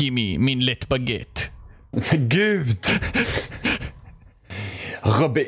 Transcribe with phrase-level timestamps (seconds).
[0.00, 1.40] Jimmy, min lätt baguette.
[2.16, 2.86] Gud!
[5.02, 5.46] Robin,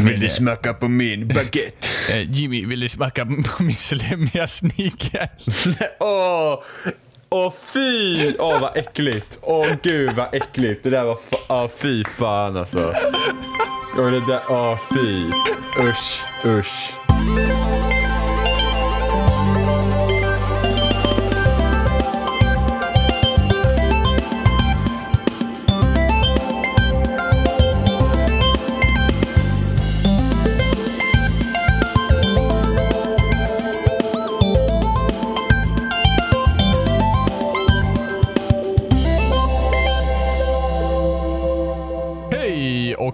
[0.00, 1.86] vill du smaka på min baguette?
[2.10, 3.32] Eh, Jimmy, vill du smaka på
[3.62, 5.28] min slemmiga sneaker?
[6.00, 6.62] Åh,
[7.28, 8.32] åh fy!
[8.38, 9.38] Åh vad äckligt.
[9.42, 10.82] Åh gud vad äckligt.
[10.82, 12.94] Det där var åh, fy fan alltså.
[13.96, 15.30] Och det där, åh fy.
[15.88, 16.94] Usch, usch.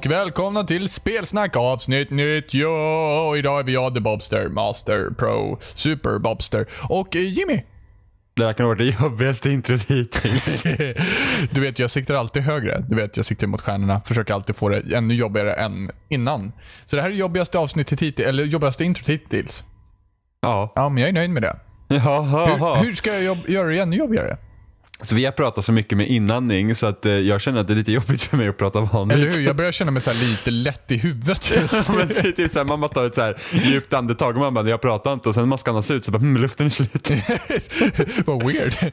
[0.07, 2.67] Och välkomna till Spelsnack avsnitt 90.
[3.29, 7.63] Och idag är vi jag, The Bobster, Master, Pro, Super Bobster och Jimmy.
[8.35, 10.63] Det här kan vara det jobbigaste introt hittills.
[11.51, 12.85] Du vet, jag siktar alltid högre.
[12.89, 14.01] Du vet, jag siktar mot stjärnorna.
[14.07, 16.53] Försöker alltid få det ännu jobbigare än innan.
[16.85, 19.65] Så det här är jobbigaste avsnittet hittills, eller jobbigaste introt hittills.
[20.41, 20.73] Ja.
[20.75, 21.57] Ja, men jag är nöjd med det.
[21.89, 22.47] Jaha.
[22.47, 24.37] Hur, hur ska jag göra det ännu jobbigare?
[25.03, 27.73] Så vi har pratat så mycket med inandning så att eh, jag känner att det
[27.73, 29.19] är lite jobbigt för mig att prata vanligt.
[29.19, 29.41] Eller hur?
[29.41, 31.51] Jag börjar känna mig så här lite lätt i huvudet.
[31.73, 34.41] Ja, men det är typ såhär, man bara tar ett så här djupt andetag och
[34.41, 36.37] man bara, jag pratar inte och sen när man ska andas ut så bara, hmm,
[36.37, 37.11] luften är slut.
[38.27, 38.75] Vad weird.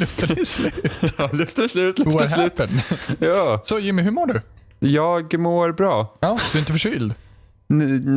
[0.00, 0.74] Luften är slut.
[1.18, 2.58] Ja, luften är slut, luften What är slut.
[2.58, 2.80] happened?
[3.18, 4.40] Ja, Så Jimmy, hur mår du?
[4.88, 6.16] jag mår bra.
[6.20, 7.14] Ja, du är inte förkyld?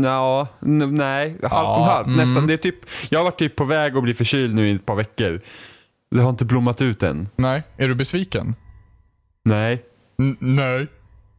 [0.04, 2.08] Ja, nej, halvt om halvt.
[2.08, 2.17] mm.
[2.28, 2.48] Nästan.
[2.48, 2.76] Det är typ,
[3.09, 5.42] jag har varit typ på väg att bli förkyld nu i ett par veckor.
[6.14, 7.30] Det har inte blommat ut än.
[7.36, 7.64] Nej.
[7.78, 8.56] Är du besviken?
[9.45, 9.83] Nej,
[10.20, 10.88] N- nej.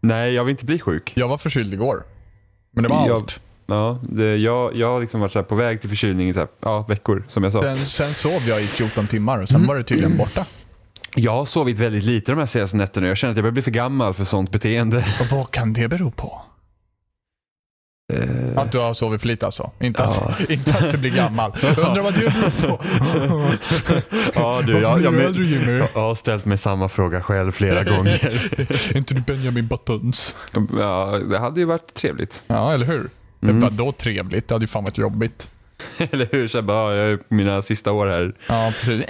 [0.01, 1.13] nej, jag vill inte bli sjuk.
[1.17, 2.03] Jag var förkyld igår.
[2.73, 3.41] Men det var Jag- allt.
[3.67, 6.49] Ja, det, jag, jag har liksom varit så på väg till förkylning i så här,
[6.61, 7.63] ja, veckor, som jag sa.
[7.63, 10.47] Sen, sen sov jag i 14 timmar och sen var det tydligen borta.
[11.15, 13.07] Jag har sovit väldigt lite de här senaste nätterna.
[13.09, 14.97] Jag känner att jag börjar bli för gammal för sånt beteende.
[14.97, 16.43] Och vad kan det bero på?
[18.13, 18.19] Eh,
[18.63, 19.71] Att du har sovit för lite alltså?
[19.81, 20.45] Inte att, Ja.
[20.55, 21.53] inte att du blir gammal.
[21.63, 22.85] Undrar vad det beror på?
[24.35, 25.79] ja, du, jag, jag, du men- Jimmy?
[25.95, 28.25] jag har ställt mig samma fråga själv flera gånger.
[28.91, 30.35] Är inte du Benjamin Buttons?
[30.79, 32.43] ja, det hade ju varit trevligt.
[32.47, 33.11] Ja, eller hur?
[33.43, 33.61] Mm.
[33.61, 34.49] Det var då trevligt?
[34.49, 35.49] Det hade ju fan varit jobbigt.
[35.99, 36.49] Eller hur?
[36.49, 38.35] Så jag, bara, ja, jag är på mina sista år här.
[38.47, 39.05] Ja, precis.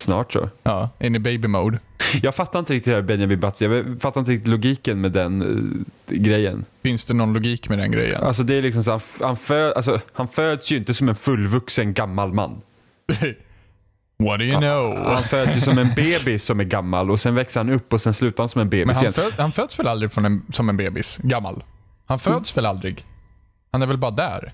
[0.00, 0.48] Snart så.
[0.62, 1.78] Ja, in i baby mode.
[2.22, 3.72] Jag fattar inte riktigt det här Benjamin Button.
[3.72, 6.64] Jag fattar inte riktigt logiken med den eh, grejen.
[6.82, 8.22] Finns det någon logik med den grejen?
[8.22, 11.14] Alltså det är liksom så, han, han, fö, alltså, han föds ju inte som en
[11.14, 12.60] fullvuxen gammal man.
[14.18, 14.98] What do you know?
[15.14, 18.00] Han föds ju som en bebis som är gammal och sen växer han upp och
[18.00, 19.12] sen slutar han som en bebis Men han, igen.
[19.12, 21.18] föd, han föds väl aldrig från en, som en bebis?
[21.22, 21.64] Gammal?
[22.06, 23.04] Han föds väl aldrig?
[23.72, 24.52] Han är väl bara där?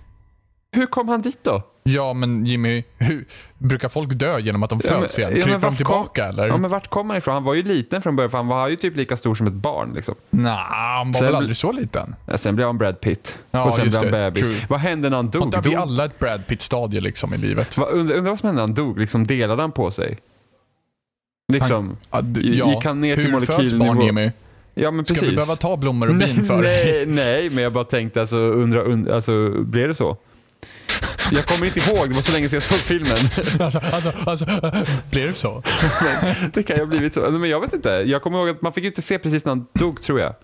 [0.72, 1.62] Hur kom han dit då?
[1.88, 3.24] Ja, men Jimmy, hur,
[3.58, 5.32] brukar folk dö genom att de Ja, föds igen?
[5.36, 6.46] ja, Kryper de tillbaka kom, eller?
[6.46, 7.34] Ja, men vart kom han ifrån?
[7.34, 9.52] Han var ju liten från början för han var ju typ lika stor som ett
[9.52, 9.92] barn.
[9.94, 10.14] Liksom.
[10.30, 12.14] Nej, han var Sen väl aldrig så liten?
[12.26, 13.38] Ja, sen blev han Brad Pitt.
[13.50, 14.10] Ja, och sen blev han det.
[14.10, 14.46] bebis.
[14.46, 14.56] True.
[14.68, 15.54] Vad hände när han dog?
[15.54, 17.78] Har vi alla ett Brad Pitt-stadie liksom i livet?
[17.78, 18.98] vad, undrar, undrar vad som hände när han dog?
[18.98, 20.18] Liksom, delade han på sig?
[21.52, 22.80] Liksom, Ja, d- Gick ja.
[22.84, 23.84] han ner till Hur föds molekylnivå?
[23.84, 24.30] barn Jimmy?
[24.74, 25.28] ja men Ska precis.
[25.28, 28.82] vi behöva ta blommor och bin för nej, nej, men jag bara tänkte alltså, undra,
[28.82, 30.16] und, alltså, blev det så?
[31.32, 33.16] Jag kommer inte ihåg, det var så länge sedan jag såg filmen.
[33.60, 34.44] Alltså, alltså, alltså,
[35.10, 35.62] blir det så?
[36.22, 37.20] Men det kan ju ha blivit så.
[37.30, 37.88] Men jag vet inte.
[37.88, 40.34] Jag kommer ihåg att man fick ju inte se precis när han dog tror jag.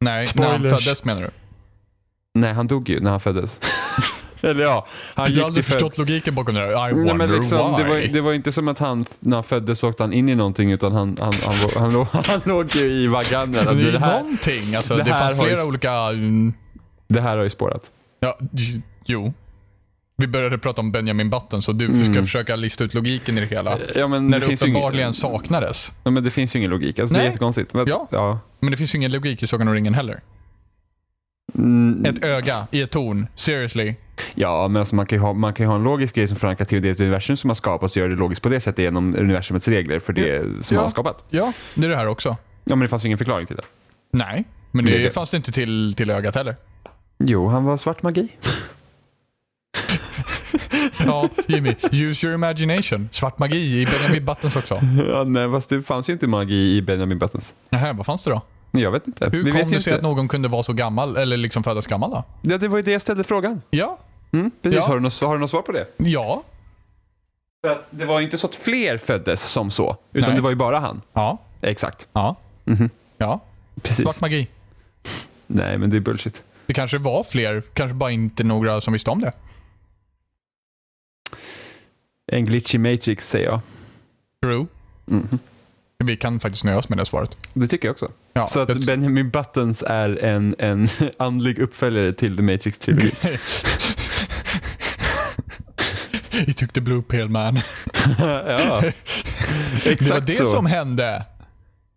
[0.00, 0.84] Nej, när han Spoilers.
[0.84, 1.30] föddes menar du?
[2.34, 3.58] Nej, han dog ju när han föddes.
[4.40, 6.68] Eller ja, han Jag har aldrig förstått logiken bakom det där.
[6.70, 7.82] I Nej, wonder men liksom, why.
[7.82, 10.28] det, var, det var inte som att han, när han föddes så åkte han in
[10.28, 13.52] i någonting utan han, han, han, var, han, låg, han låg ju i vaggan.
[13.52, 14.74] Det är Det här, någonting.
[14.76, 15.92] Alltså, det det, här fanns har ju- flera olika...
[15.92, 16.52] mm,
[17.08, 17.90] det här har ju spårat.
[18.20, 18.38] Ja,
[19.04, 19.32] jo.
[20.16, 23.46] Vi började prata om Benjamin Button, så du ska försöka lista ut logiken i det
[23.46, 23.78] hela.
[23.94, 25.92] Ja, men När det, det uppenbarligen ingen, saknades.
[26.04, 26.98] ja, men det finns ju ingen logik.
[26.98, 27.26] Alltså, det är Nej.
[27.26, 27.74] jättekonstigt.
[27.74, 28.08] Men, Ja.
[28.10, 28.38] ja.
[28.60, 30.20] Men det finns ju ingen logik i Sagan om ringen heller.
[31.54, 33.26] Mm, Ett öga i ett torn.
[33.34, 33.94] Seriously.
[34.34, 36.64] ja, men alltså, man, kan ha, man kan ju ha en logisk grej som förankrar
[36.66, 39.68] till det universum som har skapats och gör det logiskt på det sättet genom universumets
[39.68, 40.82] regler för det som Ja.
[40.82, 41.24] har skapat.
[41.30, 42.28] Ja, det är det här också.
[42.64, 43.62] Ja, men det fanns ju ingen förklaring till det.
[44.12, 46.56] Nej, men det, Det- fanns det inte till, till ögat heller.
[47.18, 48.28] Jo, han var svart magi.
[51.06, 51.74] Ja, Jimmy.
[51.92, 53.08] Use your imagination.
[53.12, 54.80] Svart magi i Benjamin Buttons också.
[55.08, 57.54] Ja, nej, fast det fanns ju inte magi i Benjamin Buttons.
[57.70, 58.42] Nähä, vad fanns det då?
[58.70, 59.28] Jag vet inte.
[59.32, 62.10] Hur Vi kom det sig att någon kunde vara så gammal, eller liksom födas gammal
[62.10, 62.24] då?
[62.42, 63.62] Ja, det var ju det jag ställde frågan.
[63.70, 63.98] Ja.
[64.32, 64.76] Mm, precis.
[64.76, 64.86] Ja.
[64.86, 65.86] Har, du något, har du något svar på det?
[65.96, 66.42] Ja.
[67.66, 70.36] För att det var ju inte så att fler föddes som så, utan Nej.
[70.36, 71.00] det var ju bara han.
[71.12, 71.38] Ja.
[71.60, 72.06] Exakt.
[72.12, 72.36] Ja.
[72.64, 72.90] Mhm.
[73.18, 73.40] Ja.
[73.82, 74.04] Precis.
[74.04, 74.48] Svart magi.
[75.46, 76.42] Nej, men det är bullshit.
[76.66, 79.32] Det kanske var fler, kanske bara inte några som visste om det.
[82.32, 83.60] En glitchy matrix säger jag.
[84.42, 84.66] True.
[85.98, 87.30] Vi kan faktiskt nöja oss med det svaret.
[87.54, 88.10] Det tycker jag också.
[88.32, 90.88] Ja, så att Benjamin Buttons är en, en
[91.18, 93.38] andlig uppföljare till The Matrix-trilogin.
[96.30, 97.60] He took the blue pill man.
[98.18, 98.82] ja,
[99.84, 100.46] exakt Det var det så.
[100.46, 101.24] som hände.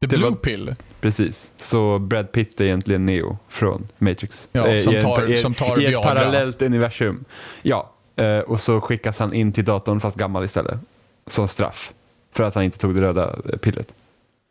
[0.02, 0.76] The Det blue var- pill.
[1.02, 1.52] Precis.
[1.58, 4.48] Så Brad Pitt är egentligen Neo från Matrix.
[4.52, 6.08] Ja, Eh, som en- tar- i, som tar I ett Viagra.
[6.10, 7.26] parallellt universum.
[7.62, 10.80] Ja, eh, och så skickas han in till datorn fast gammal istället.
[11.28, 11.92] Som straff.
[12.34, 13.88] För att han inte tog det röda eh, pillret.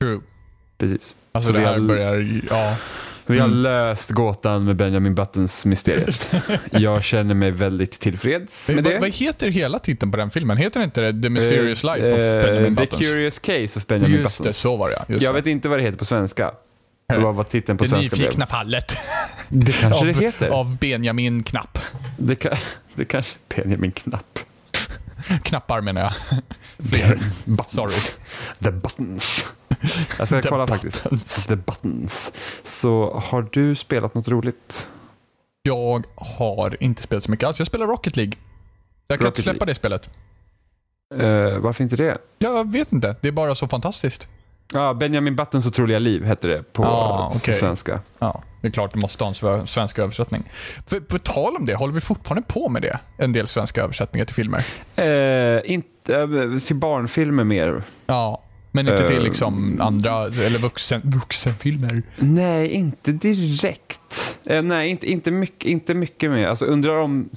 [0.00, 0.20] True.
[0.78, 1.14] Precis.
[1.32, 2.76] Alltså Så det vi här har- börjar, ja.
[3.28, 3.58] Vi har Mm.
[3.62, 6.30] löst gåtan med Benjamin Buttons mysteriet.
[6.70, 8.98] jag känner mig väldigt tillfreds med Vad, det.
[8.98, 10.56] vad heter hela titeln på den filmen?
[10.56, 13.02] Heter det inte det The Mysterious Eh, Life of eh, Benjamin The Buttons?
[13.02, 14.56] Curious Case of Benjamin Just det, Buttons.
[14.56, 15.04] så var det ja.
[15.08, 15.40] Just Jag det.
[15.40, 16.50] vet inte vad det heter på svenska.
[17.08, 17.18] Nej.
[17.20, 18.26] Vad var titeln på Det svenska blev.
[18.26, 18.96] nyfikna fallet.
[19.48, 20.48] Det kanske av, det heter.
[20.48, 21.78] Av Benjamin Knapp.
[22.18, 22.44] Det,
[22.96, 24.38] det kanske Benjamin Knapp.
[25.42, 26.12] Knappar menar jag.
[26.88, 27.20] Fler.
[27.44, 27.72] Buttons.
[27.72, 27.94] Sorry.
[28.60, 29.44] The buttons.
[30.18, 31.02] Jag ska The kolla faktiskt.
[31.46, 32.32] The buttons.
[32.64, 34.86] Så har du spelat något roligt?
[35.62, 37.58] Jag har inte spelat så mycket alls.
[37.58, 38.32] Jag spelar Rocket League.
[39.08, 39.70] Jag kan Rocket inte släppa League.
[39.70, 40.10] det spelet.
[41.14, 42.18] Eh, varför inte det?
[42.38, 43.16] Jag vet inte.
[43.20, 44.28] Det är bara så fantastiskt.
[44.72, 47.54] Ja, Benjamin Buttons otroliga liv hette det på Ah, okej.
[47.54, 48.00] svenska.
[48.18, 50.42] Ja, det är klart det måste ha en sve- svensk översättning.
[50.86, 52.98] För, på tal om det, håller vi fortfarande på med det?
[53.18, 54.64] En del svenska översättningar till filmer.
[54.96, 57.82] Eh, inte eh, till barnfilmer mer.
[58.06, 58.42] Ja,
[58.72, 59.22] men inte till Eh.
[59.22, 62.02] liksom andra, eller vuxen, vuxenfilmer.
[62.18, 64.38] Nej, inte direkt.
[64.44, 66.46] Eh, nej, inte, inte, mycket, inte mycket mer.
[66.46, 67.28] Alltså undrar om...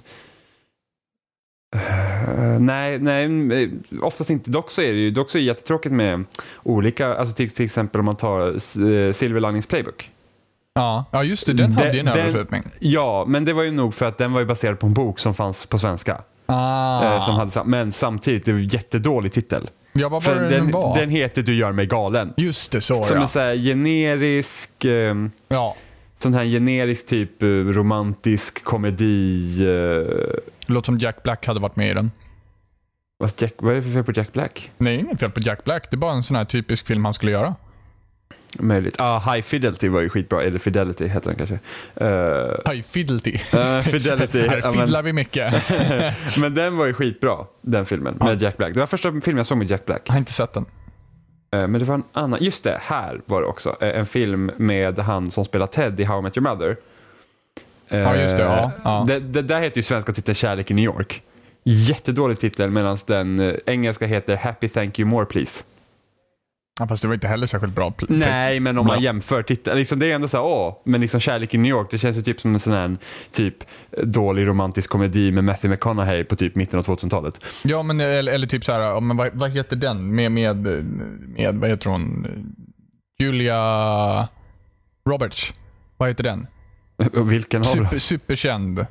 [1.76, 3.26] Eh, nej, nej,
[3.64, 3.70] eh,
[4.02, 4.50] oftast inte.
[4.50, 6.26] Dock så är det ju dock så är det jättetråkigt med
[6.64, 10.12] olika, alltså till, till exempel om man tar uh, Silver Linings Playbook.
[10.74, 11.54] Ja, ja just det.
[11.54, 12.64] Den hade ju en översättning.
[12.80, 15.20] Ja, men det var ju nog för att den var ju baserad på en bok
[15.20, 16.22] som fanns på svenska.
[16.46, 17.16] Ah.
[17.16, 19.70] Eh, som hade, men samtidigt, det var en jättedålig titel.
[19.94, 21.00] ja, vad var det den, den var?
[21.00, 22.34] den heter Du gör mig galen.
[22.38, 23.22] Just det, så Som ja.
[23.22, 25.16] en så här generisk, eh,
[25.48, 25.76] ja.
[26.18, 29.66] sån här generisk typ romantisk komedi.
[30.70, 32.12] Det låter som Jack Black hade varit med i den.
[33.38, 34.72] Jack, vad är det för fel på Jack Black?
[34.78, 35.88] Nej, inget fel på Jack Black.
[35.92, 37.56] Det är bara en sån här typisk film han skulle göra.
[38.60, 38.96] Möjligt.
[39.00, 40.44] Ah, High Fidelity var ju skitbra.
[40.44, 41.60] Eller Fidelity heter den kanske.
[42.06, 43.38] Uh, High Fidelity.
[43.92, 44.42] Fidelity.
[44.48, 45.54] Här ja, fiddlar vi mycket.
[46.40, 48.18] men den var ju skitbra, den filmen.
[48.20, 48.74] Med Jack Black.
[48.74, 50.02] Det var första filmen jag såg med Jack Black.
[50.06, 50.66] Jag har inte sett den.
[51.52, 53.76] Eh, Men det var en annan, just det, här var det också.
[53.82, 56.78] Eh, En film med han som spelar Ted i How I Met Your Mother.
[57.90, 59.00] Ja, just det, ja, ja.
[59.00, 61.22] Eh, Det, det där heter ju svenska titeln Kärlek i New York.
[61.64, 65.64] Jättedålig titel medan den eh, engelska heter Happy Thank You More Please.
[66.80, 67.94] Ja, fast det var inte heller särskilt bra.
[68.10, 69.78] Nej, men om man jämför titeln.
[69.78, 72.18] Liksom, det är ändå så här, åh, men liksom Kärlek i New York, det känns
[72.18, 72.98] ju typ som en sån här
[73.32, 73.56] typ
[74.04, 77.42] dålig romantisk komedi med Matthew McConaughey på typ mitten av 2000-talet.
[77.64, 80.16] Ja, men eller, eller typ så här, men vad, vad heter den?
[80.16, 82.28] Med, med, med, vad heter hon?
[83.20, 84.28] Julia
[85.10, 85.54] Roberts.
[85.98, 86.48] Vad heter den?
[87.14, 87.86] Vilken av dem?
[87.86, 88.86] Super, superkänd.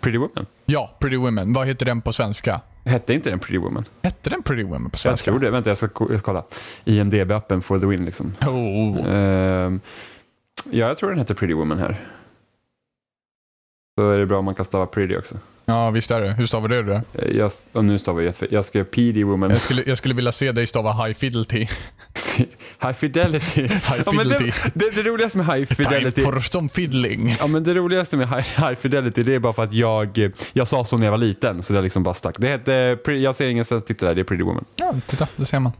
[0.00, 0.46] Pretty Woman?
[0.66, 1.52] Ja, Pretty Women.
[1.52, 2.60] Vad heter den på svenska?
[2.84, 3.84] Hette inte den Pretty Woman?
[4.02, 5.30] Hette den Pretty Women på Jag svenska?
[5.30, 5.50] tror det.
[5.50, 6.44] Vänta, jag ska ko- jag ska kolla.
[6.84, 8.32] IMDB-appen for the win liksom.
[8.46, 9.06] Oh.
[9.14, 9.80] Ehm,
[10.70, 12.00] ja, jag tror den heter Pretty Woman här.
[13.98, 15.34] Så är det bra om man kan stava pretty också.
[15.64, 16.32] Ja, visst är det.
[16.32, 17.02] Hur stavar du det?
[17.12, 18.34] Eh, Jag, och nu stavar jag.
[18.50, 19.50] Jag skrev PD Woman.
[19.50, 21.68] Jag skulle, jag skulle vilja se dig stava High Fidelity.
[22.82, 23.62] High Fidelity.
[23.62, 24.52] High Ja, det, Fidelity.
[24.74, 26.22] det, det roligaste med High Fidelity.
[26.50, 27.36] Time fiddling.
[27.38, 30.68] Ja, men det roligaste med High, High Fidelity det är bara för att jag, jag
[30.68, 32.34] sa så när jag var liten så det liksom bara stack.
[32.38, 34.64] Det hette, Pre- jag ser ingen svensk titel där, det är Pretty Woman.
[34.76, 35.28] Ja, titta.
[35.36, 35.72] Det ser man.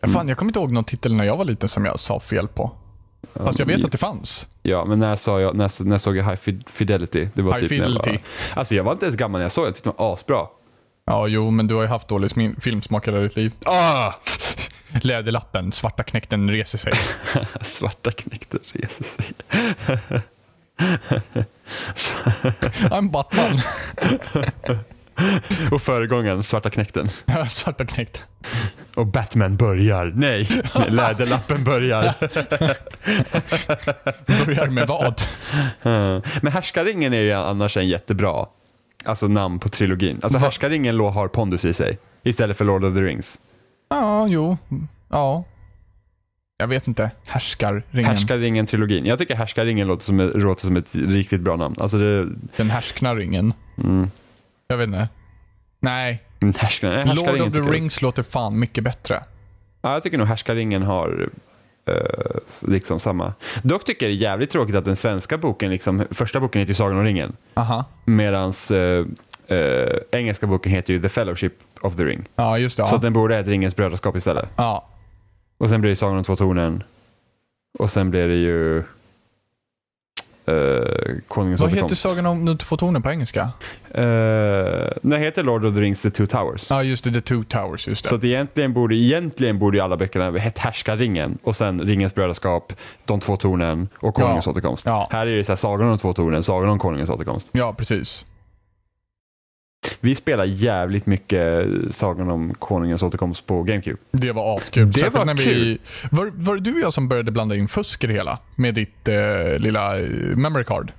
[0.00, 2.20] Ja, fan, jag kommer inte ihåg någon titel när jag var liten som jag sa
[2.20, 2.72] fel på.
[3.34, 4.48] Fast jag vet att det fanns.
[4.62, 7.28] Ja, men när, sa jag, när, när såg jag High Fi- Fidelity?
[7.34, 8.10] Det var High typ När jag, Fidelity.
[8.10, 10.14] var, alltså jag var inte ens gammal när jag såg det, jag tyckte det var
[10.14, 10.46] asbra.
[11.04, 12.30] Ja, jo, men du har ju haft dålig
[12.62, 13.52] filmsmak hela ditt liv.
[13.64, 14.12] Ah!
[15.02, 16.92] Läderlappen, svarta knäkten reser sig.
[17.62, 19.34] Svarta knäkten reser sig.
[22.90, 23.60] I'm Batman.
[25.72, 27.08] Och föregångaren, Svarta knäkten.
[27.50, 28.22] svarta knäkten.
[28.94, 30.12] Och Batman börjar.
[30.16, 30.48] Nej,
[30.88, 32.14] Läderlappen börjar.
[34.44, 35.22] Börjar med vad?
[36.42, 38.46] Men Härskaringen är ju annars en jättebra
[39.04, 40.20] alltså, namn på trilogin.
[40.22, 40.38] Alltså?
[40.38, 43.38] Härskaringen lå- har pondus i sig istället för Lord of the Rings.
[43.88, 44.56] Ja, jo.
[45.08, 45.44] Ja.
[46.58, 47.10] Jag vet inte.
[47.26, 48.04] Härskarringen.
[48.04, 49.06] Härskaringen-trilogin.
[49.06, 51.76] Jag tycker Härskaringen låter som, ett, låter som ett riktigt bra namn.
[51.78, 53.52] Alltså det, Den härskna ringen.
[53.78, 54.10] mm.
[54.68, 55.08] Jag vet inte.
[55.80, 56.22] Nej.
[56.58, 59.22] Härskar, nej, Lord of the jag- Rings låter fan mycket bättre.
[59.82, 61.30] Ja, jag tycker nog Härskaringen har
[62.62, 63.32] liksom samma.
[63.62, 66.70] Dock tycker jag det är jävligt tråkigt att den svenska boken, liksom, första boken heter
[66.70, 67.36] ju Sagan om ringen.
[67.54, 67.84] Aha.
[68.04, 69.06] Medans eh,
[69.46, 72.24] eh, engelska boken heter ju The Fellowship of the Ring.
[72.36, 72.86] Ja, just det.
[72.86, 72.96] Så Ja.
[72.96, 74.48] att den borde heta Ringens brödraskap istället.
[74.56, 74.86] ja.
[75.58, 76.82] Och sen blir det Sagan om två tornen.
[77.78, 78.84] Och sen blir det ju eh,
[81.28, 81.94] Konungens Vad heter.
[81.94, 83.40] Sagan om de två tornen på engelska?
[83.94, 84.02] Eh,
[85.02, 86.70] den heter Lord of the Rings The Two Towers.
[86.70, 87.12] Ja, just det.
[87.12, 87.88] The Two Towers.
[87.88, 88.08] Just det.
[88.08, 92.72] Så att egentligen borde, egentligen borde ju alla böckerna heta Härskaringen och sen Ringens brödraskap,
[93.04, 94.52] De två tornen och Konungens Ja.
[94.52, 94.86] återkomst.
[94.86, 95.08] Ja.
[95.12, 97.48] Här är det så här, Sagan om de två tornen, Sagan om Konungens återkomst.
[97.52, 98.26] Ja, precis.
[100.00, 103.98] Vi spelar jävligt mycket Sagan om Konungens återkomst på GameCube.
[104.12, 104.92] Det var askul.
[104.92, 105.78] Det var när vi, kul.
[106.10, 108.38] var, var det du och jag som började blanda in fusk i det hela?
[108.56, 110.06] Med ditt eh, lilla eh,
[110.36, 110.92] memory card?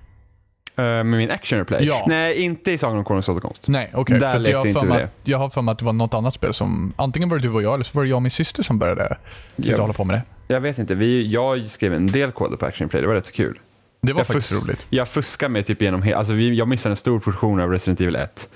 [0.76, 1.86] Eh, med min action replay.
[1.86, 2.06] Ja.
[2.08, 3.68] Nej, inte i Sagan om Konungens återkomst.
[3.68, 4.20] Nej, okej.
[4.20, 5.04] Där För att lekte jag, inte vi det.
[5.04, 7.42] att- jag har för mig att det var något annat spel som, antingen var det
[7.48, 9.18] du och jag eller så var det jag och min syster som började
[9.56, 9.82] sitta Ja.
[9.82, 10.54] hålla på med det.
[10.54, 13.26] Jag vet inte, vi, jag skrev en del koder på action replay, det var rätt
[13.26, 13.60] så kul.
[14.02, 14.86] Det var jag, faktiskt fus- roligt.
[14.90, 18.02] jag fuskar med typ genom he- alltså vi, Jag missade en stor portion av Resident
[18.02, 18.50] Evil 1.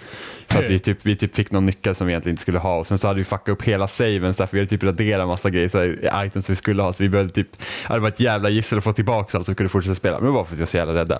[0.47, 2.77] För att vi typ, vi typ fick någon nyckel som vi egentligen inte skulle ha
[2.77, 5.27] och sen så hade vi fuckat upp hela saven så därför vi hade typ raderat
[5.27, 6.93] massa grejer, så här, items vi skulle ha.
[6.93, 7.47] Så vi behövde typ,
[7.87, 10.17] det varit ett jävla gissel att få tillbaka allt så vi kunde fortsätta spela.
[10.19, 11.19] Men det var för att vi var så jävla rädda.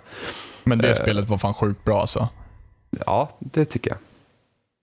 [0.63, 0.95] Men det Eh.
[0.95, 2.29] spelet var fan sjukt bra alltså.
[3.05, 3.97] Ja, det tycker jag.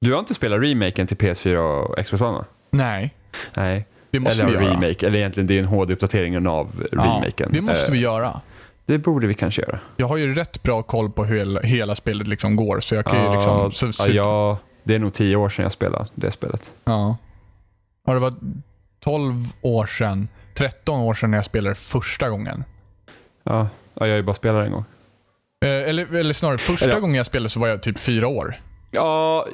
[0.00, 2.44] Du har inte spelat remaken till PS4 och Xbox One va?
[2.70, 3.14] Nej,
[3.56, 3.86] Nej.
[4.10, 4.74] det måste eller vi göra.
[4.74, 7.32] remake, eller egentligen det är en HD-uppdatering av remaken.
[7.38, 8.40] Ja, det måste Eh, vi göra.
[8.86, 9.78] Det borde vi kanske göra.
[9.96, 12.80] Jag har ju rätt bra koll på hur hela, hela spelet liksom går.
[12.80, 13.72] Så jag kan ju liksom...
[13.72, 16.72] Så, ja, så, ja, det är nog tio år sedan jag spelade det spelet.
[16.84, 17.16] ja.
[18.06, 18.38] Har det varit
[19.00, 22.64] 12 år sedan, 13 år sedan när jag spelade första gången?
[23.44, 24.84] Ja, ja jag har ju bara spelat en gång.
[25.64, 28.54] Eh, eller, eller snarare, första Eller- gången jag spelade så var jag typ fyra år.
[28.90, 29.46] Ja,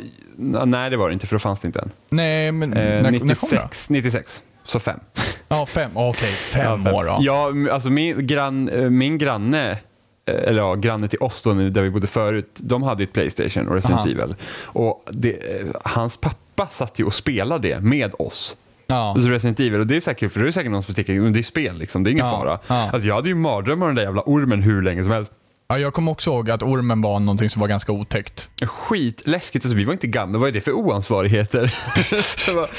[0.67, 1.91] nej det var det inte för då fanns det inte än.
[2.09, 3.35] Nej, men Eh, när, när kom det?
[3.35, 5.01] 96, 96, så fem.
[5.49, 5.91] Ja, fem.
[5.95, 7.17] Okej, fem, ja, år då.
[7.21, 9.79] Ja, alltså min, grann, eh, min granne, eh,
[10.49, 13.75] eller ja, granne till oss då, där vi bodde förut, de hade ett Playstation och
[13.75, 14.09] Resident Aha.
[14.09, 14.35] Evil.
[14.63, 18.57] Och det, eh, hans pappa satt ju och spelade det med oss.
[18.87, 19.11] Ja.
[19.11, 21.33] Alltså Resident Evil, och det är säkert, för det är säkert någon som tycker men
[21.33, 22.59] det är spel liksom, det är ingen Ja, fara.
[22.67, 22.91] ja.
[22.93, 25.33] Alltså jag hade ju mardrömmar om den där jävla ormen hur länge som helst.
[25.71, 28.51] Ja, jag kommer också ihåg att ormen var någonting som var ganska otäckt.
[28.63, 31.75] Skitläskigt, alltså vi var inte gamla, vad är det för oansvarigheter?
[32.55, 32.71] Var-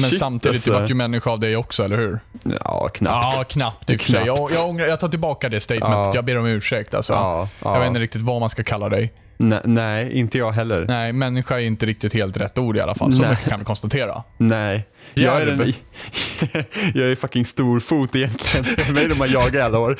[0.00, 0.70] Men samtidigt, alltså.
[0.72, 2.18] det vart ju människa av dig också, eller hur?
[2.64, 3.36] Ja, knappt.
[3.38, 4.00] Ja, knappt.
[4.00, 4.26] Knappt.
[4.26, 5.90] Jag, jag, ångrar, jag tar tillbaka det statementet.
[5.98, 6.12] Ja.
[6.14, 6.94] Jag ber om ursäkt.
[6.94, 7.12] Alltså.
[7.12, 7.72] Ja, ja.
[7.72, 9.12] Jag vet inte riktigt vad man ska kalla dig.
[9.40, 10.84] Nej, nej, inte jag heller.
[10.88, 13.12] Nej, människa är inte riktigt helt rätt ord i alla fall.
[13.12, 13.30] Så Nej.
[13.30, 14.22] mycket kan vi konstatera.
[14.36, 14.86] Nej.
[15.14, 15.58] Jag är, den,
[16.94, 18.66] jag är fucking storfot egentligen.
[18.94, 19.96] Mig de har jagat alla år.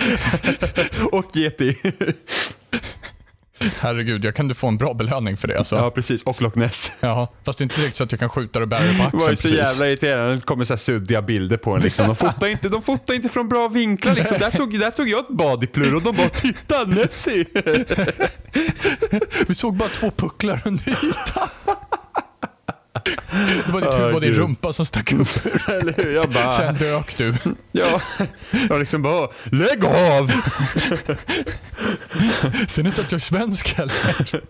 [1.13, 1.77] Och Yeti.
[3.79, 5.77] Herregud, jag kan du få en bra belöning för det alltså.
[5.77, 6.23] Ja, precis.
[6.23, 6.93] Och Loch Ness.
[7.01, 8.93] Jaha, fast det är inte direkt så att jag kan skjuta och bära på Det
[9.05, 9.21] axeln.
[9.21, 9.59] var ju så precis.
[9.59, 10.35] jävla irriterande.
[10.35, 11.81] Det kommer så suddiga bilder på en.
[11.83, 12.07] Liksom.
[12.07, 14.15] De, fotar inte, de fotar inte från bra vinklar.
[14.15, 14.39] Liksom.
[14.39, 17.45] Där, tog, där tog jag ett bad i plurr och de bara “Titta Nessie!”
[19.49, 21.49] Vi såg bara två pucklar under ytan.
[23.67, 25.29] Det var ditt huvud och din rumpa som stack upp.
[25.69, 26.15] Eller hur?
[26.15, 26.53] Jag bara...
[26.53, 27.35] Sen dök du.
[27.73, 28.01] Ja,
[28.69, 30.29] jag liksom bara “Lägg av!”
[32.69, 34.41] Ser ni inte att jag är svensk heller?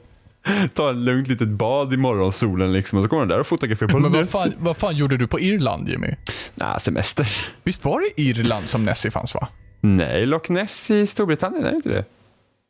[0.74, 2.98] Ta ett lugnt litet bad i morgonsolen liksom.
[2.98, 5.26] Och så kommer de där och fotograferar på Men vad fan, vad fan gjorde du
[5.26, 6.14] på Irland Jimmy?
[6.54, 7.36] Nah, semester.
[7.64, 9.48] Visst var det Irland som Nessie fanns va?
[9.80, 12.04] Nej, Loch Ness i Storbritannien, är det inte det?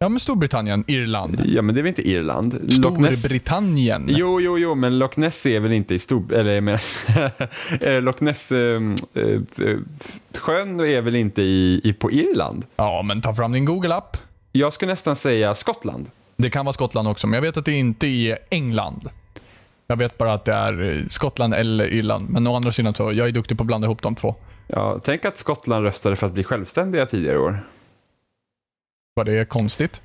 [0.00, 1.42] Ja men Storbritannien, Irland.
[1.46, 2.58] Ja, men det är väl inte Irland?
[2.62, 3.18] Ness...
[3.18, 4.06] Storbritannien.
[4.08, 6.32] Jo, jo, jo, men Loch Ness är väl inte i Stor...
[6.32, 6.80] Eller jag menar...
[7.80, 8.52] eh, Loch Ness...
[8.52, 8.80] Eh,
[10.34, 12.64] sjön är väl inte i, i, på Irland?
[12.76, 14.16] Ja men ta fram din Google-app.
[14.52, 16.10] Jag skulle nästan säga Skottland.
[16.36, 19.08] Det kan vara Skottland också, men jag vet att det inte är England.
[19.86, 22.30] Jag vet bara att det är eh, Skottland eller Irland.
[22.30, 24.34] Men å andra sidan så, jag är duktig på att blanda ihop de två.
[24.66, 27.60] Ja, tänk att Skottland röstade för att bli självständiga tidigare i år.
[29.18, 30.00] Var det konstigt?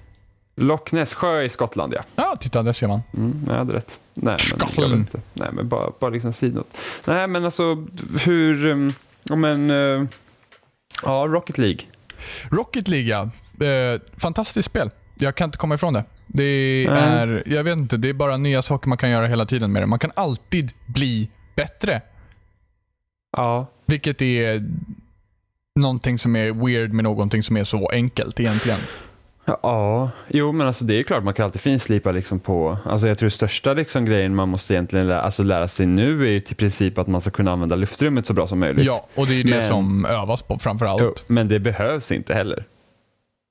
[0.55, 2.01] Loch Ness sjö i Skottland, ja.
[2.15, 3.01] Ja, titta där ser man.
[3.17, 3.99] Mm, jag hade rätt.
[4.13, 5.19] Nej, men, jag vet inte.
[5.33, 6.77] Nej, men bara, bara liksom sidnot.
[7.05, 7.87] Nej, men alltså
[8.19, 8.67] hur...
[8.67, 8.93] Um,
[9.23, 9.69] ja, men...
[9.69, 10.07] eh,
[11.03, 11.79] ja, Rocket League.
[12.49, 13.29] Rocket League, ja.
[13.65, 14.89] Eh, fantastiskt spel.
[15.15, 16.03] Jag kan inte komma ifrån det.
[16.27, 16.43] Det
[16.87, 19.81] är, jag vet inte, det är bara nya saker man kan göra hela tiden med
[19.81, 19.85] det.
[19.85, 22.01] Man kan alltid bli bättre.
[23.37, 23.67] Ja.
[23.85, 24.63] Vilket är
[25.79, 28.79] någonting som är weird med någonting som är så enkelt egentligen.
[29.45, 33.17] Ja, jo men alltså det är klart man kan alltid finslipa liksom på, alltså jag
[33.17, 36.55] tror största liksom grejen man måste egentligen lära, alltså lära sig nu är ju till
[36.55, 38.85] princip att man ska kunna använda luftrummet så bra som möjligt.
[38.85, 41.01] Ja, och det är det Men- som övas på framför allt.
[41.01, 42.65] Jo, men det behövs inte heller.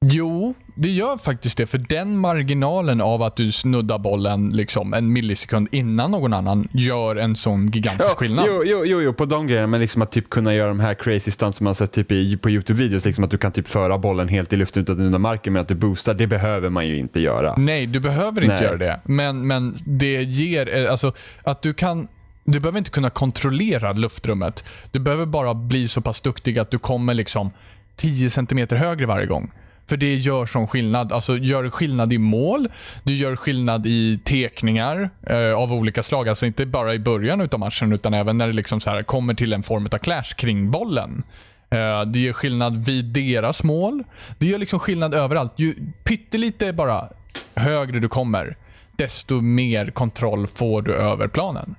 [0.05, 1.67] Jo, Jo, det gör faktiskt det.
[1.67, 7.17] För den marginalen av att du snuddar bollen liksom en millisekund innan någon annan gör
[7.17, 8.45] en sån gigantisk skillnad.
[8.49, 10.95] Jo, jo, jo, jo, på de grejerna, men liksom att typ kunna göra de här
[10.95, 13.99] crazy stunts som man sett typ i, på YouTube-videos, liksom att du kan typ föra
[13.99, 16.87] bollen helt i luften utan att nudda marken, men att du boostar, det behöver man
[16.87, 17.55] ju inte göra.
[17.57, 18.65] Nej, du behöver inte Nej.
[18.65, 19.01] göra det.
[19.05, 22.09] Men, men det ger, eh, alltså att du kan
[22.45, 24.65] du behöver inte kunna kontrollera luftrummet.
[24.91, 27.51] Du behöver bara bli så pass duktig att du kommer liksom
[27.97, 29.51] 10 cm högre varje gång.
[29.87, 31.13] För det gör sån skillnad.
[31.13, 32.69] Alltså gör skillnad i mål,
[33.03, 36.29] du gör skillnad i tekningar eh, av olika slag.
[36.29, 39.35] Alltså inte bara i början av matchen utan även när det liksom så här kommer
[39.35, 41.23] till en form av clash kring bollen.
[41.71, 44.05] Eh, det gör skillnad vid deras mål.
[44.39, 45.53] Det gör liksom skillnad överallt.
[45.57, 45.75] Ju
[46.05, 47.09] pyttelite bara
[47.55, 48.57] högre du kommer,
[48.97, 51.75] desto mer kontroll får du över planen.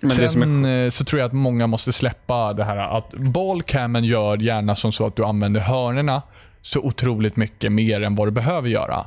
[0.00, 3.12] Men det Sen är, eh, så tror jag att många måste släppa det här att
[3.12, 6.22] ballcammen gör gärna som så att du använder hörnerna
[6.68, 9.06] så otroligt mycket mer än vad du behöver göra.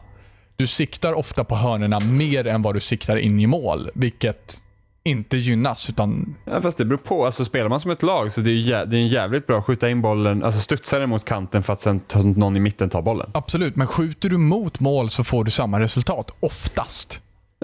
[0.56, 4.58] Du siktar ofta på hörnerna mer än vad du siktar in i mål, vilket
[5.04, 5.90] inte gynnas.
[5.90, 8.54] Utan, ja, fast det beror på, alltså spelar man som ett lag så det är,
[8.56, 11.74] jä- det är jävligt bra att skjuta in bollen, alltså studsa den mot kanten för
[11.74, 13.32] att sen ta, någon i mitten tar bollen.
[13.34, 16.32] absolut, men skjuter du mot mål så får du samma resultat.
[16.40, 17.22] Oftast.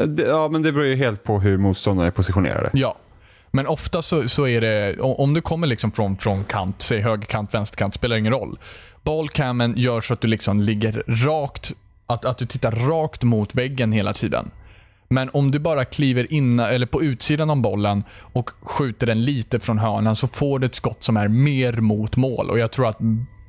[0.07, 2.69] Det, ja, men det beror ju helt på hur motståndare är positionerade.
[2.73, 2.97] Ja.
[3.51, 7.53] Men ofta så, så är det, om du kommer liksom från, från kant, säg högerkant,
[7.53, 8.59] vänsterkant, spelar ingen roll.
[9.07, 11.71] Ballcammen gör så att du liksom ligger rakt,
[12.05, 14.51] att, att du tittar rakt mot väggen hela tiden.
[15.09, 19.59] Men om du bara kliver in, eller på utsidan av bollen och skjuter den lite
[19.59, 22.49] från hörnan så får du ett skott som är mer mot mål.
[22.49, 22.97] Och jag tror att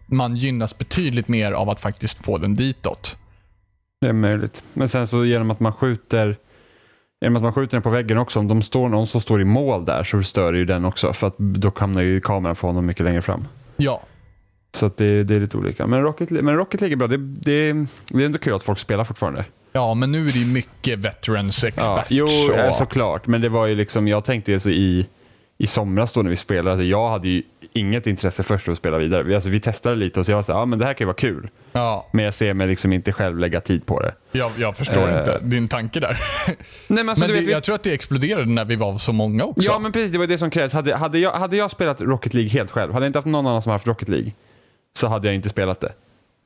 [0.07, 3.17] man gynnas betydligt mer av att faktiskt få den ditåt.
[4.01, 4.63] Det är möjligt.
[4.73, 6.37] Men sen så genom att man skjuter
[7.21, 9.45] Genom att man skjuter den på väggen också, om de står någon som står i
[9.45, 11.13] mål där så stör ju den också.
[11.13, 13.49] För att då hamnar ju kameran för honom mycket längre fram.
[13.77, 14.03] Ja,
[14.73, 15.87] Så att det, det är lite olika.
[15.87, 17.07] Men Rocket, men Rocket League är bra.
[17.09, 17.73] Det, det,
[18.11, 19.45] det är ändå kul att folk spelar fortfarande.
[19.73, 21.87] ja men nu är det ju mycket veterans experts.
[21.87, 23.27] Ja, jo, och- ja, såklart.
[23.27, 25.07] Men det var ju liksom, jag tänkte ju så i,
[25.59, 28.99] i somras då när vi spelade, alltså jag hade ju inget intresse först att spela
[28.99, 29.23] vidare.
[29.23, 31.07] Vi, alltså, vi testade lite och så jag sa, ja men det här kan ju
[31.07, 31.49] vara kul.
[31.73, 34.15] Ja, Men jag ser mig liksom inte själv lägga tid på det.
[34.33, 35.19] jag, jag förstår Eh.
[35.19, 36.19] inte din tanke där.
[36.47, 36.57] Nej,
[36.89, 39.45] men alltså, men det, vet, jag tror att det exploderade när vi var så många
[39.45, 39.63] också.
[39.63, 40.13] Ja, men precis.
[40.13, 40.73] Det var det som krävs.
[40.73, 43.47] Hade, hade, jag, hade jag spelat Rocket League helt själv, hade jag inte haft någon
[43.47, 44.33] annan som haft Rocket League,
[44.99, 45.93] så hade jag inte spelat det.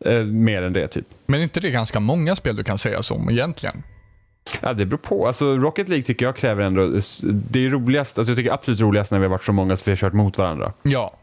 [0.05, 1.07] Eh, mer än det, typ.
[1.27, 3.83] Men är inte det ganska många spel du kan säga så om egentligen?
[4.61, 5.27] Ja, det beror på.
[5.27, 6.87] Alltså, Rocket League tycker jag kräver ändå...
[7.23, 9.83] Det är roligast, alltså jag tycker absolut roligast när vi har varit så många så
[9.85, 10.73] vi har kört mot varandra.
[10.83, 11.17] Ja.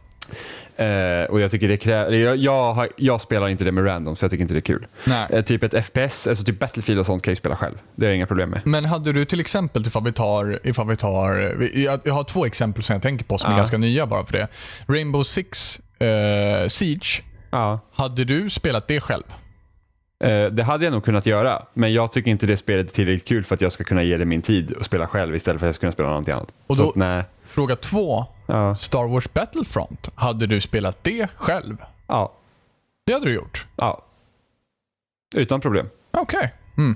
[0.76, 2.12] Eh, och jag tycker det kräver...
[2.12, 4.62] Jag, jag, har, jag spelar inte det med random, så jag tycker inte det är
[4.62, 4.88] kul.
[5.06, 5.28] Nej.
[5.30, 7.76] Eh, typ ett FPS, alltså typ Battlefield och sånt kan jag ju spela själv.
[7.96, 8.62] Det har jag inga problem med.
[8.66, 12.24] Men hade du till exempel, ifall vi tar, ifall vi tar vi- jag, jag har
[12.24, 13.58] två exempel som jag tänker på som är Ja.
[13.58, 14.48] ganska nya bara för det.
[14.88, 17.80] Rainbow Six eh, Siege, Ja.
[17.94, 19.24] hade du spelat det själv?
[20.24, 23.28] Eh, det hade jag nog kunnat göra, men jag tycker inte det spelet är tillräckligt
[23.28, 25.66] kul för att jag ska kunna ge det min tid och spela själv istället för
[25.66, 26.52] att jag ska kunna spela någonting annat.
[26.68, 27.26] Och då- att.
[27.46, 28.26] Fråga två.
[28.48, 28.76] Ja.
[28.76, 31.78] Star Wars Battlefront, hade du spelat det själv?
[32.08, 32.34] Ja.
[33.06, 33.66] Det hade du gjort?
[33.76, 34.06] Ja.
[35.36, 35.90] Utan problem.
[36.12, 36.54] Okej.
[36.78, 36.96] Mm.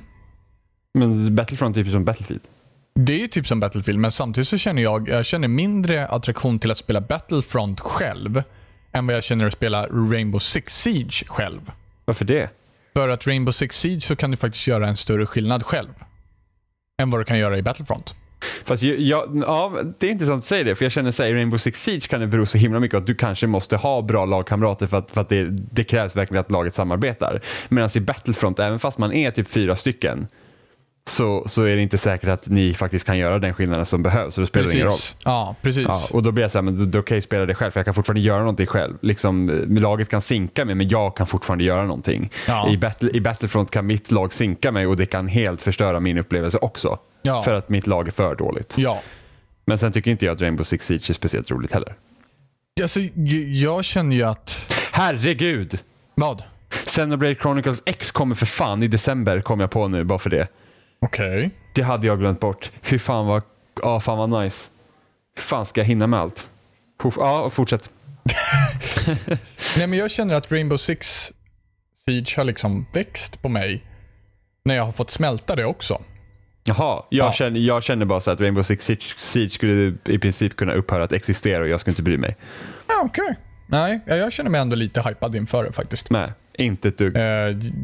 [0.93, 2.41] Men Battlefront är typ som Battlefield.
[2.95, 6.59] Det är ju typ som Battlefield, men samtidigt så känner jag, jag känner mindre attraktion
[6.59, 8.43] till att spela Battlefront själv
[8.93, 11.71] än vad jag känner att spela Rainbow Six Siege själv.
[12.05, 12.49] Varför det?
[12.95, 15.93] För att Rainbow Six Siege så kan du faktiskt göra en större skillnad själv.
[17.01, 18.15] Än vad du kan göra i Battlefront.
[18.65, 21.33] Fast jag, jag, ja, det är intressant att säga det, för jag känner sig i
[21.33, 24.25] Rainbow Six Siege kan det bero så himla mycket att du kanske måste ha bra
[24.25, 27.41] lagkamrater för att, för att det, det krävs verkligen att laget samarbetar.
[27.69, 30.27] Medan i Battlefront, även fast man är typ fyra stycken,
[31.09, 34.35] så, så är det inte säkert att ni faktiskt kan göra den skillnaden som behövs,
[34.35, 34.97] så det spelar ingen roll.
[35.25, 35.87] Ja, precis.
[35.87, 37.71] Ja, och då blir jag så här, men då, då kan jag spela det själv
[37.71, 38.97] för jag kan fortfarande göra någonting själv.
[39.01, 42.31] Liksom, eh, laget kan sinka mig men jag kan fortfarande göra någonting.
[42.47, 42.69] Ja.
[42.69, 46.17] I, battle, I Battlefront kan mitt lag sinka mig och det kan helt förstöra min
[46.17, 46.97] upplevelse också.
[47.21, 47.43] Ja.
[47.43, 48.73] För att mitt lag är för dåligt.
[48.77, 49.01] Ja.
[49.65, 51.95] Men sen tycker inte jag att Rainbow Six Siege är speciellt roligt heller.
[52.81, 52.99] Alltså,
[53.47, 54.73] jag känner ju att...
[54.91, 55.79] Herregud!
[56.15, 56.43] Vad?
[56.85, 60.47] Xenoblade Chronicles X kommer för fan i december, kom jag på nu bara för det.
[61.03, 61.49] Okej.
[61.75, 62.71] Det hade jag glömt bort.
[62.81, 63.41] Fy fan vad,
[63.81, 64.69] ja, fan vad nice.
[65.35, 66.47] Hur fan ska jag hinna med allt?
[67.17, 67.89] Ja, fortsätt.
[69.77, 71.31] Nej, men jag känner att Rainbow Six
[72.05, 73.83] Siege har liksom växt på mig
[74.65, 76.01] när jag har fått smälta det också.
[76.63, 77.31] Jaha, jag, Ja.
[77.33, 81.03] känner, jag känner bara så att Rainbow Six Siege, Siege skulle i princip kunna upphöra
[81.03, 82.37] att existera och jag skulle inte bry mig.
[82.87, 83.35] Ja, okej.
[83.67, 86.09] Nej, ja, jag känner mig ändå lite hypad inför det faktiskt.
[86.09, 87.15] Nej, inte ett dugg.
[87.17, 87.23] Eh,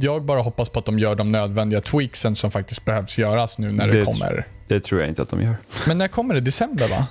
[0.01, 3.71] jag bara hoppas på att de gör de nödvändiga tweaksen som faktiskt behövs göras nu
[3.71, 4.47] när det, Det- kommer.
[4.67, 5.55] Det tror jag inte att de gör.
[5.87, 6.41] Men när kommer det?
[6.41, 7.07] December va?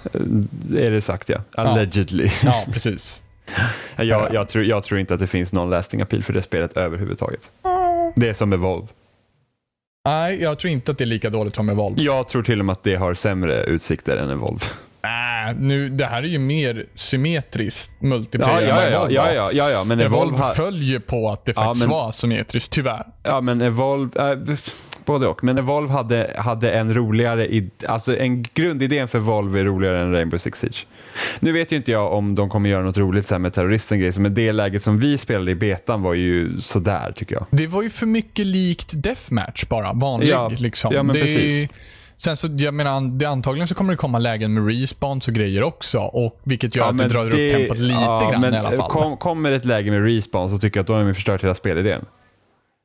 [0.50, 1.38] Det är det sagt ja.
[1.56, 2.30] Allegedly.
[2.44, 3.22] Ja, precis.
[3.96, 6.76] Jag, jag, tror, jag tror inte att det finns någon lasting appeal för det spelet
[6.76, 7.50] överhuvudtaget.
[7.62, 8.86] Ah, Det är som Evolve.
[10.08, 12.02] Nej, jag tror inte att det är lika dåligt som Evolve.
[12.02, 14.60] Jag tror till och med att det har sämre utsikter än Evolve.
[15.52, 19.10] Nu, det här är ju mer symmetriskt Ja, multiplayer ja, ja, ja, var.
[19.10, 22.70] ja, ja, ja, men Evolve, Evolve följer på att det Ja, faktiskt men- var symmetriskt,
[22.72, 23.06] tyvärr.
[23.22, 24.38] ja, men Evolve, äh,
[25.04, 25.44] både och.
[25.44, 30.38] Men Evolve hade, hade en roligare, alltså en grundidén för Evolve är roligare än Rainbow
[30.38, 30.86] Six Siege.
[31.40, 34.20] Nu vet ju inte jag om de kommer göra något roligt så med terroristen grejer,
[34.20, 37.46] men det läget som vi spelade i betan var ju sådär tycker jag.
[37.50, 40.28] Det var ju för mycket likt Deathmatch bara, vanlig.
[40.28, 40.94] Ja, liksom.
[40.94, 41.68] ja, men det, precis.
[42.20, 45.62] Sen så, jag menar, det, antagligen så kommer det komma lägen med respawns och grejer
[45.62, 45.98] också.
[45.98, 48.90] Och, vilket gör att det drar upp tempot lite ja, grann men i alla fall.
[48.90, 51.54] Kom, kommer ett läge med respawn så tycker jag att då har de förstört hela
[51.54, 52.04] spelidén.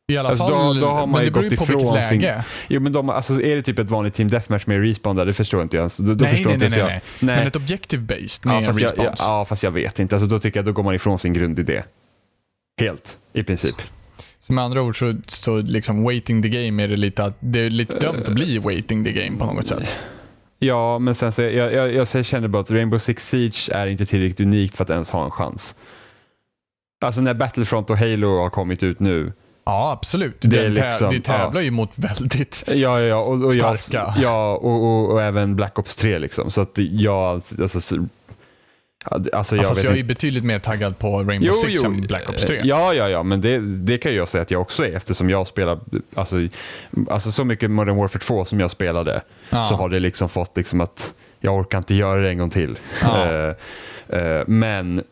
[0.08, 2.02] I alla Alltså, fall, då, då har man men det beror ju på vilket ifrån
[2.02, 2.22] sin...
[2.22, 2.46] läge.
[2.68, 5.34] Jo, men de, alltså, är det typ ett vanligt team deathmatch med respawn där, det
[5.34, 5.98] förstår inte jag ens.
[5.98, 7.28] Då, då Nej, förstår nej, inte nej, ens nej, jag.
[7.28, 7.38] nej.
[7.38, 8.98] Men ett objective-based med ja, jag, respawns.
[8.98, 10.16] ja, ja, fast jag vet inte.
[10.16, 11.84] Alltså, då tycker jag då går man ifrån sin grundidé.
[12.82, 13.76] Helt, i princip.
[14.48, 17.60] Så med andra ord så, så liksom waiting the game är det lite att det
[17.60, 19.96] är lite dömt att bli waiting the game på något sätt.
[20.60, 23.88] Ja, men sen så jag, jag, jag, jag känner bara att Rainbow Six Siege är
[23.88, 25.76] inte tillräckligt unikt för att ens ha en chans.
[27.06, 29.34] Alltså när Battlefront och Halo har kommit ut nu.
[29.66, 30.38] Ja, absolut.
[30.42, 32.64] Det Det, liksom- det tävlar ju mot väldigt...
[32.68, 34.16] Ja, ja, ja, och, och, jag, Starka.
[34.22, 36.52] ja och, och, och även Black Ops 3 liksom.
[36.52, 38.02] Så att jag, alltså, ja,
[39.34, 42.30] alltså jag vet jag är betydligt mer taggad på Rainbow Jo, Six jo, än Black
[42.30, 42.58] Ops 3.
[42.58, 45.30] eh, Ja, ja, ja, men det, det kan jag säga att jag också är eftersom
[45.30, 45.80] jag spelar,
[46.16, 46.36] alltså,
[47.10, 49.64] alltså så mycket Modern Warfare 2 som jag spelade Ja.
[49.66, 52.78] så har det liksom fått liksom att jag orkar inte göra det en gång till.
[54.10, 55.04] Eh, men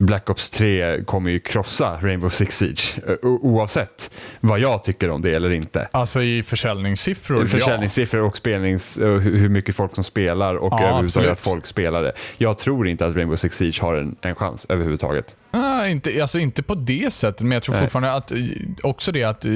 [0.00, 4.10] Black Ops 3 kommer ju krossa Rainbow Six Siege eh, oavsett
[4.40, 5.88] vad jag tycker om det eller inte.
[5.92, 11.30] Alltså i försäljningssiffror, Försäljningssiffror och spelnings, och hur mycket folk som spelar och Ja, överhuvudtaget
[11.30, 12.12] att folk spelar det.
[12.38, 15.36] Jag tror inte att Rainbow Six Siege har en, en chans överhuvudtaget.
[15.50, 15.58] ja.
[15.80, 17.82] Ah, inte, alltså inte på det sättet, men jag tror Nej.
[17.82, 18.38] fortfarande att eh,
[18.82, 19.52] också det att eh,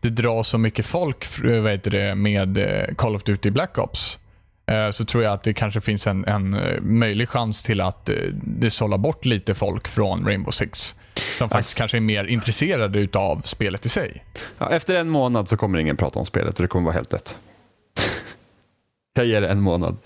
[0.00, 4.18] det drar så mycket folk vad heter det, med eh, Call of Duty Black Ops.
[4.66, 8.08] Eh, Så tror jag att det kanske finns en, en eh, möjlig chans till att
[8.08, 10.94] eh, det sållar bort lite folk från Rainbow Six.
[11.38, 14.24] Som faktiskt Alltså- kanske är mer intresserade utav spelet i sig.
[14.58, 17.10] Ja, efter en månad så kommer ingen prata om spelet och det kommer vara helt
[17.10, 17.36] dött.
[19.14, 19.96] Jag ger det en månad.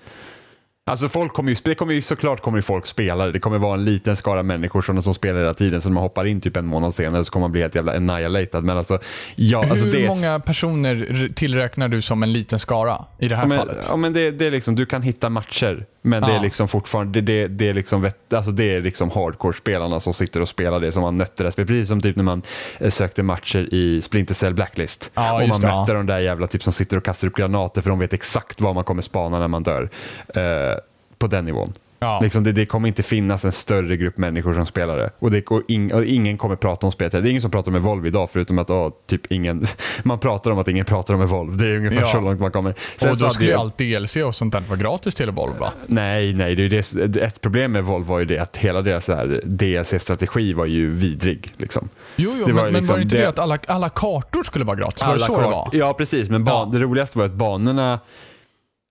[0.90, 3.32] Alltså folk kommer ju, det kommer ju såklart kommer ju folk spela det.
[3.32, 5.82] Det kommer vara en liten skara människor som, som spelar hela tiden.
[5.82, 7.96] Så när man hoppar in typ en månad senare så kommer man bli helt jävla
[7.96, 8.64] annihilated.
[8.64, 8.98] Men alltså,
[9.36, 13.36] ja, alltså Hur det är, många personer tillräknar du som en liten skara i det
[13.36, 13.86] här ja, men, fallet?
[13.88, 15.86] ja, men det, det är liksom, du kan hitta matcher.
[16.06, 19.10] Men det är liksom fortfarande, det, det, det är liksom, vet- alltså det är liksom
[19.10, 21.52] hardcore-spelarna som sitter och spelar det som man nötte det.
[21.52, 22.42] Precis som typ när man
[22.78, 25.10] eh, sökte matcher i Splinter Cell Blacklist.
[25.14, 25.94] Ja, och man det, mötte ja.
[25.94, 28.74] de där jävla typ som sitter och kastar upp granater för de vet exakt var
[28.74, 29.90] man kommer spana när man dör.
[30.28, 30.78] Eh,
[31.18, 31.72] på den nivån.
[31.98, 32.20] Ja.
[32.22, 35.10] Liksom det, det kommer inte finnas en större grupp människor som spelar det.
[35.18, 37.12] Och, det, och, ing, och ingen kommer prata om spelet.
[37.12, 39.66] Det är ingen som pratar om Evolve idag förutom att åh, typ ingen,
[40.02, 41.56] man pratar om att ingen pratar om Evolve.
[41.64, 42.06] Det är ungefär Ja.
[42.12, 42.74] så långt man kommer.
[42.96, 45.58] Sen och då skulle ju jag- allt DLC och sånt där vara gratis till Evolve
[45.58, 45.72] va?
[45.86, 49.08] Nej, nej, det det, ett problem med Evolve var ju det att hela deras
[49.44, 51.52] DLC-strategi var ju vidrig.
[51.56, 51.88] Liksom.
[52.16, 53.58] Jo, jo Det men, var ju men liksom var det inte det, det- att alla,
[53.66, 55.00] alla kartor skulle vara gratis?
[55.00, 55.68] Var det Alla så det kart- var?
[55.72, 56.30] Ja, precis.
[56.30, 56.78] Men ban- Ja.
[56.78, 58.00] det roligaste var att banorna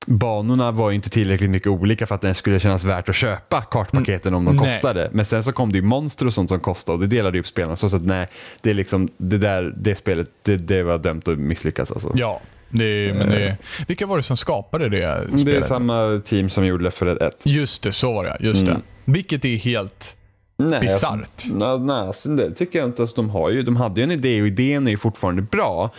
[0.05, 4.33] Banorna var inte tillräckligt mycket olika för att det skulle kännas värt att köpa kartpaketen
[4.33, 4.63] om de Mm.
[4.65, 4.73] Nej.
[4.75, 5.09] kostade.
[5.13, 7.47] Men sen så kom det ju monster och sånt som kostade och det delade upp
[7.47, 7.75] spelarna.
[7.75, 8.27] Så, så att nej,
[8.61, 12.11] det är liksom det där, det spelet, det, det var dömt att misslyckas alltså.
[12.15, 15.45] Ja, det, men det, vilka var det som skapade det spelet?
[15.45, 17.45] Det är samma team som gjorde Left 4 Dead 1.
[17.45, 18.37] Just det, så var det.
[18.39, 18.73] Just Mm.
[18.75, 19.11] det.
[19.11, 20.17] Vilket är helt...
[20.57, 21.11] Nej, Bisarrt.
[21.11, 23.01] Alltså, nej, nej, alltså, det tycker jag inte.
[23.01, 25.89] Alltså, de, har ju, de hade ju en idé och idén är ju fortfarande bra.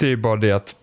[0.00, 0.74] Det är bara det att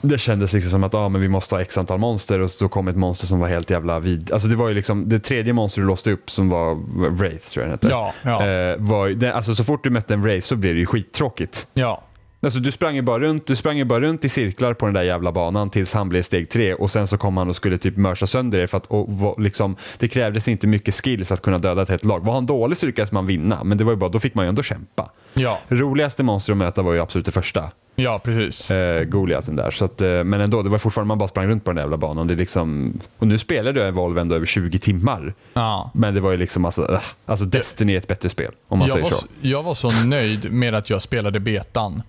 [0.00, 2.68] det kändes liksom som att ah, men vi måste ha x antal monster och så
[2.68, 4.32] kom ett monster som var helt jävla vid.
[4.32, 6.74] Alltså det var ju liksom det tredje monster du låste upp som var
[7.10, 7.88] Wraith tror jag den hette.
[7.88, 10.80] Ja, ja, Eh, var, det, alltså så fort du mötte en Wraith så blev det
[10.80, 11.66] ju skittråkigt.
[11.74, 12.02] ja.
[12.46, 14.94] Alltså du sprang ju bara runt, du sprang ju bara runt i cirklar på den
[14.94, 17.78] där jävla banan tills han blev steg tre och sen så kom han och skulle
[17.78, 21.58] typ mörsa sönder det för att och, liksom, det krävdes inte mycket skills att kunna
[21.58, 22.24] döda ett helt lag.
[22.24, 24.44] Var han dålig så lyckades man vinna, men det var ju bara, då fick man
[24.44, 25.10] ju ändå kämpa.
[25.34, 28.70] Ja, Roligaste monster att möta var ju absolut det första, ja precis.
[28.70, 29.70] eh, Goliaten där.
[29.70, 31.82] Så att, eh, men ändå, det var fortfarande, man bara sprang runt på den där
[31.82, 32.26] jävla banan.
[32.26, 35.34] Det är liksom, och nu spelade jag Evolve ändå över 20 timmar.
[35.54, 35.90] Ja.
[35.94, 38.88] Men det var ju liksom, alltså, äh, alltså Destiny är ett bättre spel, om man
[38.88, 42.02] Jag säger var, så- jag var så nöjd med att jag spelade betan.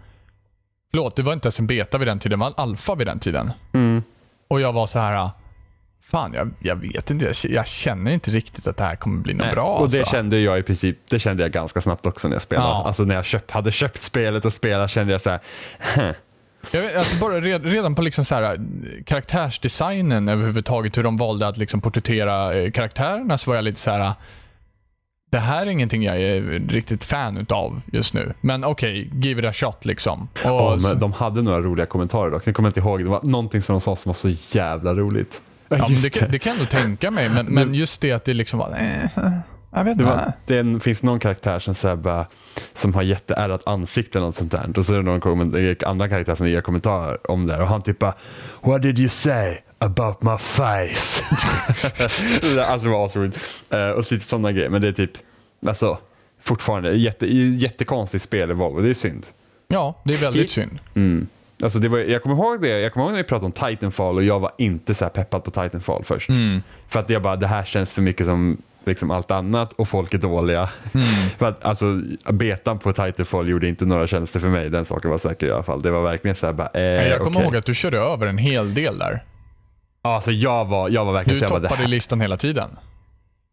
[0.97, 3.07] Förlåt, det var inte ens en beta vid den tiden, det var en alfa vid
[3.07, 3.51] den tiden.
[3.73, 4.03] Mm.
[4.47, 5.29] Och jag var så här.
[6.03, 7.25] Fan, jag, jag vet inte.
[7.25, 9.75] Jag, jag känner inte riktigt att det här kommer bli något Nej, bra.
[9.75, 10.11] och det alltså.
[10.11, 12.67] kände jag i princip, det kände jag ganska snabbt också när jag spelade.
[12.67, 12.83] Ja.
[12.85, 15.39] Alltså när jag köpt, hade köpt spelet och spelat kände jag så här,
[15.95, 16.11] "Huh."
[16.71, 18.57] Jag vet, alltså bara red, redan på liksom så här,
[19.05, 23.91] karaktärsdesignen överhuvudtaget, hur de valde att liksom porträttera eh, karaktärerna så var jag lite så
[23.91, 24.13] här.
[25.29, 28.33] Det här är ingenting jag är riktigt fan utav just nu.
[28.41, 30.21] Men okej, give it a shot liksom.
[30.21, 32.47] Och, Ja, men de hade några roliga kommentarer dock.
[32.47, 32.99] Jag kommer inte ihåg.
[32.99, 35.41] Det var någonting som de sa som var så jävla roligt.
[35.69, 38.25] ja, men Just det, kan- det kan jag tänka mig, men, men just det att
[38.25, 38.69] det liksom var...
[38.79, 39.29] Eh,
[39.71, 40.03] jag vet Det, inte.
[40.03, 42.25] var, det en, finns någon karaktär som, så bara,
[42.73, 44.79] som har jätteärrat ansikte eller något sånt där.
[44.79, 47.67] Och så är det någon det är andra karaktär som ger kommentarer om det och
[47.67, 48.13] han typ bara
[48.61, 51.23] What did you say about my face?
[52.61, 53.37] alltså det var asroligt.
[53.73, 54.69] Uh, och så lite sådana grejer.
[54.69, 55.11] Men det är typ,
[55.67, 55.97] alltså
[56.43, 58.81] fortfarande jätte, jättekonstigt spel i Volvo.
[58.81, 59.25] Det är synd.
[59.67, 60.79] Ja, det är väldigt I- synd.
[60.95, 61.27] Mm.
[61.63, 64.15] Alltså det var, jag kommer ihåg det, jag kommer ihåg när vi pratade om Titanfall
[64.15, 66.29] och jag var inte så här peppad på Titanfall först.
[66.29, 66.61] Mm.
[66.89, 70.13] För att jag bara, det här känns för mycket som liksom allt annat och folk
[70.13, 70.69] är dåliga.
[70.93, 71.05] Mm.
[71.37, 75.17] för att alltså, betan på Titanfall gjorde inte några tjänster för mig, den saken var
[75.17, 75.81] säker i alla fall.
[75.81, 77.45] Det var verkligen så här bara, eh, jag kommer okej.
[77.45, 79.23] ihåg att du körde över en hel del där.
[80.15, 82.69] Alltså jag var, jag var verkligen Du så jag bara, toppade här, listan hela tiden.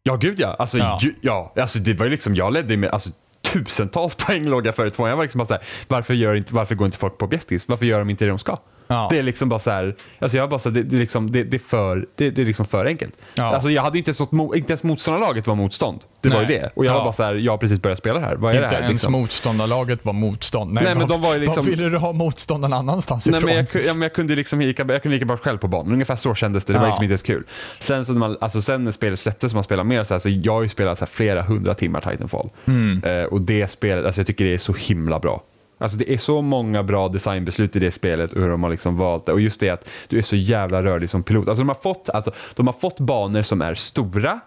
[0.02, 0.56] Ja, gud ja.
[0.58, 0.98] Alltså, Ja.
[1.02, 1.52] Ju, ja.
[1.56, 3.10] Alltså, det var ju liksom, jag ledde med alltså,
[3.52, 5.10] tusentals poäng låg jag före tvåan.
[5.10, 7.64] Jag var liksom bara så här, varför, gör inte, varför går inte folk på objektivt?
[7.66, 8.58] Varför gör de inte det de ska?
[8.86, 9.06] Ja.
[9.10, 11.44] Det är liksom bara så här, alltså jag bara så här, det, det, liksom, det,
[11.44, 13.14] det, är för, det, det är liksom för enkelt.
[13.34, 13.44] Ja.
[13.44, 16.00] Alltså jag hade inte ens, något inte ens motståndarlaget var motstånd.
[16.20, 16.58] Det var ju Nej.
[16.58, 16.70] det.
[16.74, 16.98] Och jag Ja.
[16.98, 18.36] var bara så här, jag har precis börjat spela här.
[18.36, 18.82] Vad är Inte det här?
[18.82, 19.12] ens Liksom?
[19.12, 20.72] motståndarlaget var motstånd.
[20.72, 23.46] Nej, Nej, men de var ju liksom- ville du ha motstånd någon annanstans Nej, ifrån?
[23.48, 25.68] men jag, ku- ja, men jag kunde liksom lika, jag kunde lika bra själv på
[25.68, 25.92] banan.
[25.92, 26.72] Ungefär så kändes det.
[26.72, 27.44] Det var liksom inte ens kul.
[27.80, 30.18] Sen, så när man, alltså, sen när spelet släpptes och man spelade mer, så, här,
[30.18, 32.50] så jag har ju spelat så flera hundra timmar Titanfall.
[32.66, 33.04] Mm.
[33.04, 35.42] Eh, och det spelet, alltså, jag tycker det är så himla bra.
[35.84, 38.96] Alltså det är så många bra designbeslut i det spelet och hur de har liksom
[38.96, 39.32] valt det.
[39.32, 41.48] Och just det att du är så jävla rörlig som pilot.
[41.48, 44.40] Alltså de har fått, alltså, de har fått banor som är stora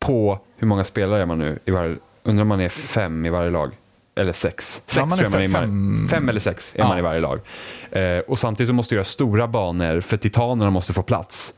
[0.00, 3.30] på, hur många spelare är man nu i varje, undrar om man är fem i
[3.30, 3.72] varje lag?
[4.16, 4.74] Eller sex?
[4.86, 6.88] Sex Ja, man tror jag man är fem- fem eller sex är Ja.
[6.88, 7.40] man i varje lag.
[7.90, 11.52] Eh, och samtidigt måste du göra stora banor för titanerna måste få plats.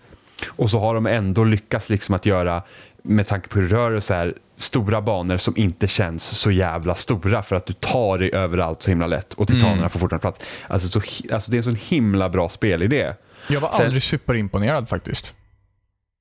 [0.49, 2.63] Och så har de ändå lyckats liksom att göra,
[3.09, 6.95] med tanke på hur det rör sig här, stora banor som inte känns så jävla
[6.95, 9.91] stora för att du tar dig överallt så himla lätt och titanerna Mm.
[9.91, 10.41] får fortfarande plats.
[10.67, 11.01] Alltså, så,
[11.35, 13.13] alltså det är en så himla bra spelidé.
[13.49, 15.35] Jag var Sen- aldrig superimponerad faktiskt.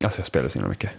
[0.04, 0.92] Alltså jag spelar så himla mycket.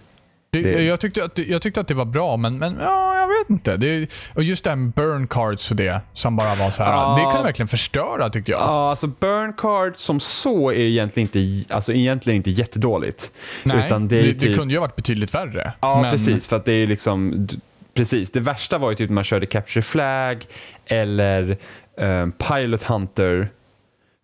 [0.51, 3.17] Det, Det- Jag, tyckte att, det- jag tyckte att det var bra, men, men ja,
[3.17, 3.77] jag vet inte.
[3.77, 6.91] Det, och just det här med burn cards och det, som bara var så här.
[6.91, 7.15] Ja.
[7.25, 8.61] Det kan verkligen förstöra tyckte jag.
[8.61, 13.31] Ja, alltså burn card som så är egentligen inte, alltså egentligen inte jättedåligt.
[13.63, 15.73] Nej, utan det, det, ju det typ- kunde ju ha varit betydligt värre.
[15.79, 16.47] Ja, men, precis.
[16.47, 17.47] För att det är liksom,
[17.93, 18.31] precis.
[18.31, 20.45] Det värsta var ju typ när man körde Capture Flag
[20.85, 21.57] eller
[21.97, 23.49] um, Pilot Hunter.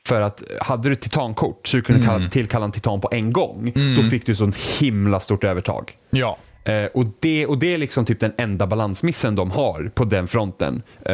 [0.06, 2.14] För att hade du titankort så du kunde Mm.
[2.16, 5.98] kalla, tillkalla en titan på en gång, då fick du så himla stort övertag.
[6.10, 6.38] Ja.
[6.64, 10.28] Eh, och, det, och det är liksom typ den enda balansmissen de har på den
[10.28, 10.82] fronten.
[11.02, 11.14] Eh,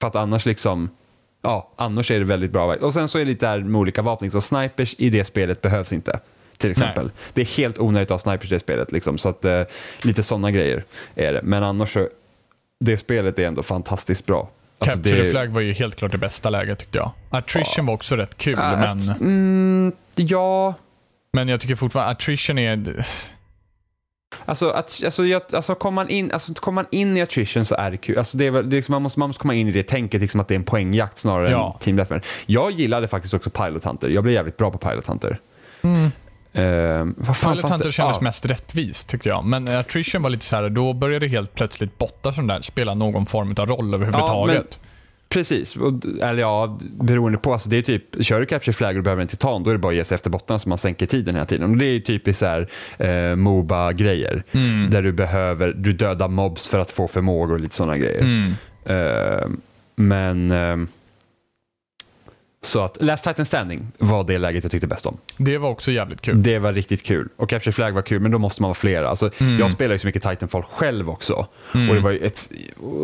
[0.00, 0.90] för att annars liksom,
[1.42, 2.74] ja, annars är det väldigt bra.
[2.76, 5.62] Och sen så är det lite där med olika vapen, så snipers i det spelet
[5.62, 6.20] behövs inte.
[6.56, 7.10] Till exempel.
[7.32, 8.92] Det är helt onödigt att ha snipers i det spelet.
[8.92, 9.62] Liksom, så att eh,
[10.02, 11.40] lite sådana grejer är det.
[11.42, 12.08] Men annars så,
[12.80, 14.48] det spelet är ändå fantastiskt bra.
[14.80, 17.10] Alltså, Capture det- the Flag var ju helt klart det bästa läget tyckte jag.
[17.30, 20.74] Attrition var också rätt kul, Äh, men, Mm, ja,
[21.32, 23.06] men jag tycker fortfarande attrition är...
[24.44, 27.74] Alltså, att, alltså, jag, alltså, kommer man in, alltså, kommer man in i attrition så
[27.74, 28.18] är det kul.
[28.18, 29.82] Alltså, det är, väl- det är liksom, man, måste, man måste komma in i det
[29.82, 31.72] tänket liksom, att det är en poängjakt snarare Ja.
[31.74, 32.26] än Team Deathmatch.
[32.46, 34.08] Jag gillade faktiskt också Pilot Hunter.
[34.08, 35.40] Jag blev jävligt bra på Pilot Hunter.
[35.82, 36.10] Mm.
[36.52, 37.92] Ehm, vad fan Pilot Hunter det?
[37.92, 38.22] kändes Ja.
[38.24, 39.44] mest rättvist tyckte jag.
[39.44, 43.26] Men attrition var lite så här, då började helt plötsligt botta som där spela någon
[43.26, 44.80] form av roll överhuvudtaget.
[45.28, 47.52] Precis, och, eller ja, beroende på.
[47.52, 49.78] Alltså, det är typ, kör du Capture Flag och behöver en titan, då är det
[49.78, 51.70] bara att ge sig efter bottarna så man sänker tiden hela tiden.
[51.70, 54.44] Och det är typiskt så här, eh, Moba-grejer.
[54.52, 54.90] Mm.
[54.90, 58.20] Där du behöver, du dödar mobs för att få förmågor och lite sådana grejer.
[58.20, 58.54] Mm.
[58.84, 59.48] Eh,
[59.96, 60.88] men ehm,
[62.62, 65.16] så att Last Titan Standing var det läget jag tyckte bäst om.
[65.36, 66.42] Det var också jävligt kul.
[66.42, 67.28] Det var riktigt kul.
[67.36, 69.08] Och Capture Flag var kul, men då måste man vara flera.
[69.08, 69.58] Alltså, Mm.
[69.58, 71.32] Jag spelar ju så mycket Titanfall själv också.
[71.88, 72.48] Och det, var ett,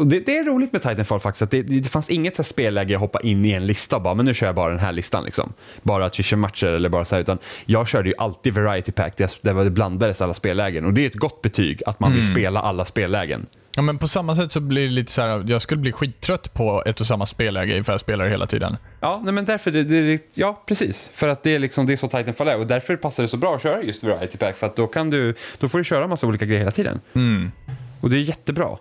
[0.07, 3.21] det, det är roligt med Titanfall faktiskt, att det, det fanns inget spelläge jag hoppa
[3.21, 5.25] in i en lista och bara, men nu kör jag bara den här listan.
[5.25, 5.53] Liksom.
[5.83, 9.71] Bara attrition-matcher eller bara så här, utan jag körde ju alltid variety pack, där det
[9.71, 10.85] blandades alla spellägen.
[10.85, 12.35] Och det är ett gott betyg, att man vill Mm.
[12.35, 13.47] spela alla spellägen.
[13.77, 16.55] Ja, men på samma sätt så blir det lite så här, jag skulle bli skittrött
[16.55, 18.77] på ett och samma spelläge för jag spelar det hela tiden.
[19.01, 21.11] Ja, nej, men därför, det, det, ja precis.
[21.15, 23.37] För att det är, liksom, det är så Titanfall är och därför passar det så
[23.37, 26.07] bra att köra just Variety Pack för att då, kan du, då får du köra
[26.07, 27.01] massa olika grejer hela tiden.
[27.15, 27.53] Mm.
[28.01, 28.79] Och det är jättebra.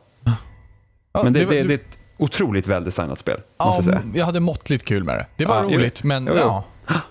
[1.13, 4.13] Ja, men det, var- det, det är ett otroligt väldesignat spel, ja, måste jag säga.
[4.15, 5.25] jag hade måttligt kul med det.
[5.37, 6.39] Det var Ja, roligt, men Jo, jo.
[6.39, 6.63] ja.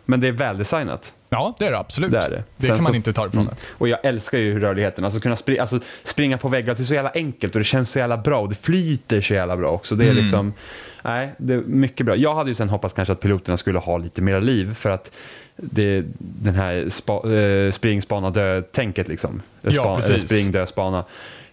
[0.05, 1.13] Men det är väldesignat.
[1.35, 2.11] Ja, det är det absolut.
[2.11, 2.45] Det är det.
[2.57, 3.55] Det kan man så- inte ta ifrån Mm.
[3.55, 3.61] det.
[3.79, 5.05] Och jag älskar ju rörligheten.
[5.05, 7.91] Alltså kunna spri alltså, springa på väggar, det är så jävla enkelt och det känns
[7.91, 9.95] så jävla bra och det flyter så jävla bra också.
[9.95, 10.23] Det är Mm.
[10.23, 10.53] liksom,
[11.03, 12.17] nej, det är mycket bra.
[12.17, 15.11] Jag hade ju sen hoppats kanske att piloterna skulle ha lite mera liv för att
[15.57, 19.43] det, den här spa, eh, spring, spana, dö-tänket liksom.
[19.63, 20.25] Ja, Span, eller precis.
[20.25, 21.05] spring, dö, spana.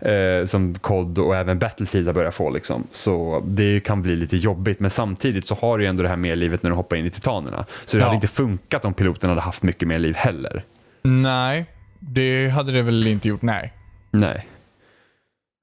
[0.02, 2.50] Eh, som COD och även Battlefield har börjat få.
[2.50, 2.84] Liksom.
[2.92, 6.36] Så det kan bli lite jobbigt, men samtidigt så har du ändå det här mer
[6.36, 7.66] livet när du hoppar in i titanerna.
[7.86, 8.06] Så det Ja.
[8.06, 10.64] hade inte funkat om piloten hade haft mycket mer liv heller.
[11.04, 11.66] Nej,
[12.00, 13.42] det hade det väl inte gjort.
[13.42, 13.74] Nej.
[14.12, 14.48] Nej.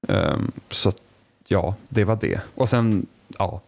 [0.07, 0.91] Ehm, så
[1.47, 2.39] ja, det var det.
[2.55, 3.05] Och sen,
[3.37, 3.61] ja.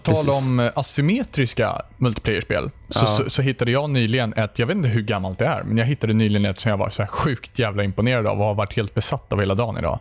[0.00, 0.42] På tal Precis.
[0.44, 3.16] om eh, asymmetriska multiplayer-spel så, Ja.
[3.16, 5.84] så, så hittade jag nyligen ett, jag vet inte hur gammalt det är, men jag
[5.84, 8.94] hittade nyligen ett som jag var så sjukt jävla imponerad av och har varit helt
[8.94, 10.00] besatt av hela dagen idag.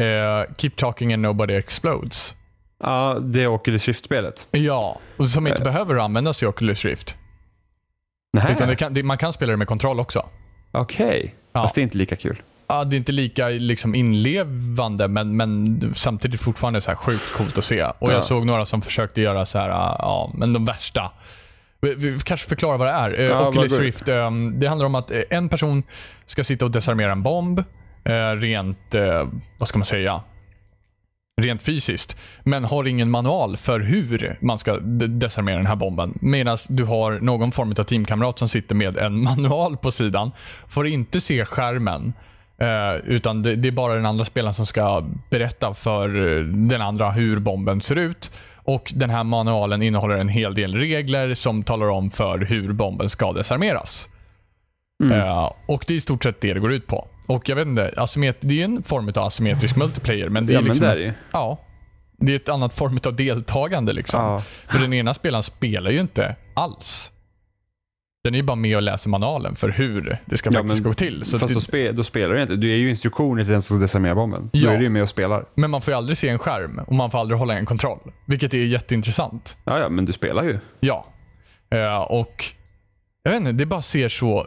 [0.00, 2.34] Eh, Keep talking and nobody explodes.
[2.82, 4.48] Ja, det är Oculus Rift-spelet.
[4.50, 5.64] Ja, och som inte Eh.
[5.64, 7.16] behöver användas i Oculus Rift.
[8.32, 10.26] Nej, Utan det kan, det, man kan spela det med kontroll också.
[10.72, 11.34] okej.
[11.52, 11.62] Ja.
[11.62, 12.42] Fast det är inte lika kul.
[12.66, 17.58] Ja, det är inte lika liksom, inlevande men, men samtidigt fortfarande så här sjukt coolt
[17.58, 17.82] att se.
[17.82, 18.12] Och Ja.
[18.12, 21.10] Jag såg några som försökte göra så här, ja, men de värsta.
[21.80, 23.18] Vi, vi kanske förklara vad det är.
[23.20, 23.78] Eh, Ja, Oculus?
[23.78, 25.82] Rift, ehm, det handlar om att eh, en person
[26.26, 27.58] ska sitta och desarmera en bomb
[28.04, 28.94] eh, rent,
[29.58, 30.20] vad ska man säga,
[31.40, 32.16] rent fysiskt.
[32.42, 36.18] Men har ingen manual för hur man ska de- desarmera den här bomben.
[36.20, 40.30] Medan du har någon form av teamkamrat som sitter med en manual på sidan.
[40.68, 42.12] Får inte se skärmen.
[42.58, 46.82] Eh, utan det, det är bara den andra spelaren som ska berätta för eh, den
[46.82, 48.32] andra hur bomben ser ut.
[48.56, 53.10] Och Den här manualen innehåller en hel del regler som talar om för hur bomben
[53.10, 54.08] ska desarmeras.
[55.12, 57.08] Eh, och Det är i stort sett det det går ut på.
[57.26, 60.28] Och jag vet inte, asymmet- Det är en form av asymmetrisk multiplayer.
[60.28, 61.14] Men det är Ja, men liksom, det är det.
[61.32, 61.58] Ja.
[62.18, 63.92] Det är ett annat form av deltagande.
[63.92, 64.20] Liksom.
[64.20, 64.42] Ja.
[64.68, 67.12] För den ena spelaren spelar ju inte alls.
[68.24, 70.90] Den är ju bara med och läser manualen för hur det ska Ja, faktiskt men-
[70.90, 71.24] gå till.
[71.24, 72.56] Så Fast det, då, spe, då spelar du inte.
[72.56, 74.50] Du är ju instruktioner till den som ska desarmera bomben.
[74.52, 74.68] Ja.
[74.68, 75.44] Då är du ju med och spelar.
[75.54, 78.12] men man får ju aldrig se en skärm och man får aldrig hålla en kontroll.
[78.26, 79.56] Vilket är jätteintressant.
[79.64, 80.58] Ja, ja, men du spelar ju.
[80.80, 81.06] Ja.
[81.70, 82.44] Eh, och
[83.22, 84.46] jag vet inte, det bara ser så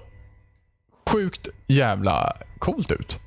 [1.09, 3.19] sjukt jävla coolt ut.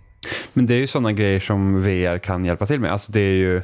[0.52, 2.92] Men det är ju sådana grejer som VR kan hjälpa till med.
[2.92, 3.62] Alltså det är ju...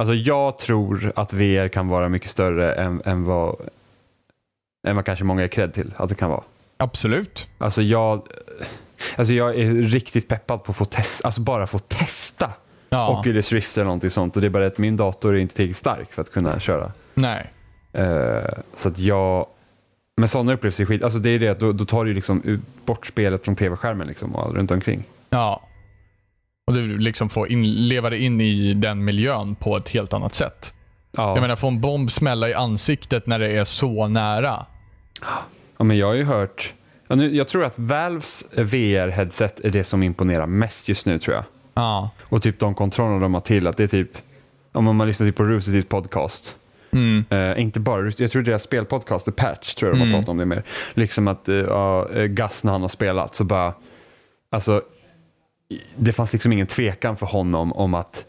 [0.00, 3.56] Alltså jag tror att VR kan vara mycket större än, än, vad,
[4.86, 6.42] än vad kanske många är cred till att det kan vara.
[6.76, 7.48] Absolut.
[7.58, 8.22] Alltså jag,
[9.16, 12.52] alltså jag är riktigt peppad på att få testa, alltså bara få testa
[12.90, 13.18] Ja.
[13.18, 14.36] Oculus Rift eller någonting sånt.
[14.36, 16.92] Och det är bara att min dator är inte tillräckligt stark för att kunna köra.
[17.14, 17.50] Nej.
[17.92, 19.46] Eh, så att jag,
[20.16, 22.62] men sådana upplevelser är skit, alltså det är det att då, då tar du liksom
[22.84, 25.04] bort spelet från tv-skärmen liksom och runt omkring.
[25.30, 25.62] Ja.
[26.66, 30.34] Och du liksom får in, leva dig in i den miljön på ett helt annat
[30.34, 30.74] sätt.
[31.16, 31.34] Ja.
[31.34, 34.66] Jag menar, få en bomb smälla i ansiktet när det är så nära.
[35.78, 36.74] Ja, men jag har ju hört,
[37.32, 41.44] jag tror att Valves VR-headset är det som imponerar mest just nu tror jag.
[41.74, 42.10] Ja.
[42.20, 44.10] Och typ de kontrollerna de har till, att det är typ,
[44.72, 46.56] om man lyssnar typ på Rooster podcast,
[46.92, 47.24] Mm.
[47.30, 50.36] Eh, inte bara, jag tror deras spelpodcast, The Patch, tror jag de har pratat om
[50.36, 50.62] det mer.
[50.94, 53.74] Liksom att uh, Gus när han har spelat så bara,
[54.50, 54.82] alltså
[55.96, 58.24] det fanns liksom ingen tvekan för honom om att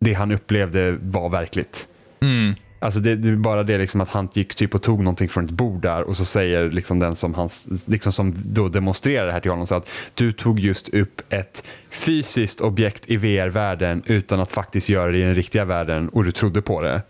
[0.00, 1.86] det han upplevde var verkligt.
[2.22, 2.54] Mm.
[2.78, 5.44] Alltså det, det är bara det liksom att han gick typ och tog någonting från
[5.44, 9.32] ett bord där och så säger liksom den som, hans, liksom som då demonstrerar det
[9.32, 14.40] här till honom så att du tog just upp ett fysiskt objekt i VR-världen utan
[14.40, 17.02] att faktiskt göra det i den riktiga världen och du trodde på det.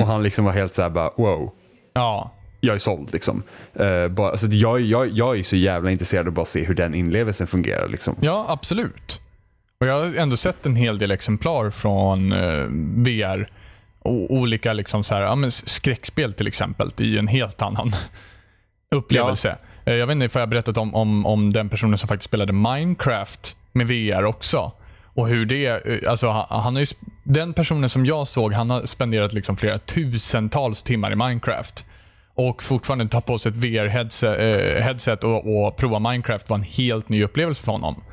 [0.00, 1.52] Och han liksom var helt så här bara wow.
[1.92, 2.32] Ja.
[2.60, 3.42] Jag är såld liksom.
[3.80, 6.74] Uh, bara, alltså, jag, jag, jag är så jävla intresserad av att bara se hur
[6.74, 7.88] den inlevelsen fungerar.
[7.88, 8.16] Liksom.
[8.20, 9.20] Ja, absolut.
[9.80, 12.64] Och Jag har ändå sett en hel del exemplar från eh,
[13.04, 13.48] VR.
[14.06, 16.90] Olika liksom så här, ja, men skräckspel till exempel.
[16.96, 17.92] Det är ju en helt annan
[18.90, 19.56] upplevelse.
[19.84, 22.52] Eh, Jag vet inte if jag berättat om, om, om den personen som faktiskt spelade
[22.52, 24.72] Minecraft med VR också.
[25.04, 26.86] Och hur det, eh, alltså han, han ju,
[27.24, 31.84] den personen som jag såg, han har spenderat liksom flera tusentals timmar i Minecraft.
[32.34, 36.62] Och fortfarande ta på sig ett VR-headset eh, headset och, och prova Minecraft var en
[36.62, 38.04] helt ny upplevelse för honom.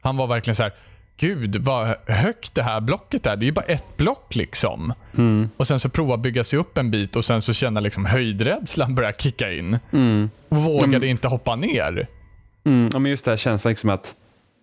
[0.00, 0.72] Han var verkligen så här.
[1.20, 3.36] Gud vad högt det här blocket är.
[3.36, 4.94] Det är ju bara ett block liksom.
[5.56, 8.94] Och sen så prova bygga sig upp en bit och sen så känna liksom höjdrädslan
[8.94, 9.78] börja kicka in.
[10.48, 12.06] Och vågade inte hoppa ner.
[12.64, 14.14] Mm, ja, men just det här känslan liksom att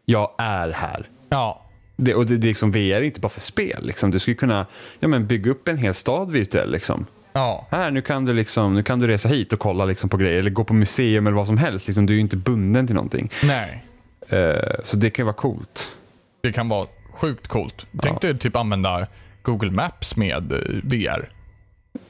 [0.05, 1.09] jag är här.
[1.29, 1.65] Ja,
[1.95, 3.85] Det, och det, det är liksom VR är inte bara för spel.
[3.85, 4.11] Liksom.
[4.11, 4.65] Du skulle kunna
[4.99, 6.71] ja, men bygga upp en hel stad virtuell.
[6.71, 7.05] Liksom.
[7.33, 10.17] ja, Här, nu kan, du liksom, nu kan du resa hit och kolla liksom, på
[10.17, 11.87] grejer eller gå på museum eller vad som helst.
[11.87, 13.29] Liksom, du är ju inte bunden till någonting.
[13.43, 13.83] nej.
[14.29, 15.93] Eh, så det kan ju vara coolt.
[16.41, 17.88] Det kan vara sjukt coolt.
[18.02, 19.08] Tänk dig typ använda
[19.43, 21.30] Google Maps med eh, VR.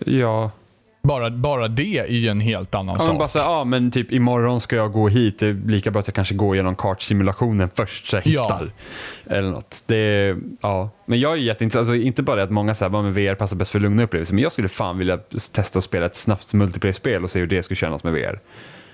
[0.06, 0.52] Ja,
[1.04, 3.18] Bara, bara det är ju en helt annan Ja, men sak.
[3.18, 5.40] bara så ja men typ imorgon ska jag gå hit.
[5.40, 8.44] Det är lika bra att jag kanske går igenom kartsimulationen först så jag Ja.
[8.44, 8.72] hittar.
[9.38, 9.84] Eller något.
[9.86, 10.90] Det ja.
[11.06, 13.72] Men jag är jätteintresserad, alltså, inte bara det att många säger att VR passar bäst
[13.72, 15.18] för lugna upplevelser, men jag skulle fan vilja
[15.54, 18.40] testa att spela ett snabbt multiplayer-spel och se hur det skulle kännas med VR.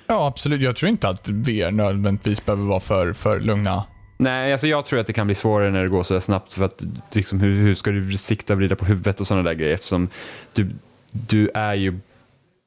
[0.08, 0.62] Ja, absolut.
[0.62, 3.84] Jag tror inte att VR nödvändigtvis behöver vara för, för lugna.
[4.18, 6.66] Nej, alltså jag tror att det kan bli svårare när det går så snabbt för
[6.66, 9.74] att liksom, hur, hur ska du sikta och vrida på huvudet och sådana där grejer
[9.74, 10.10] eftersom
[10.54, 10.70] du,
[11.12, 12.00] du är ju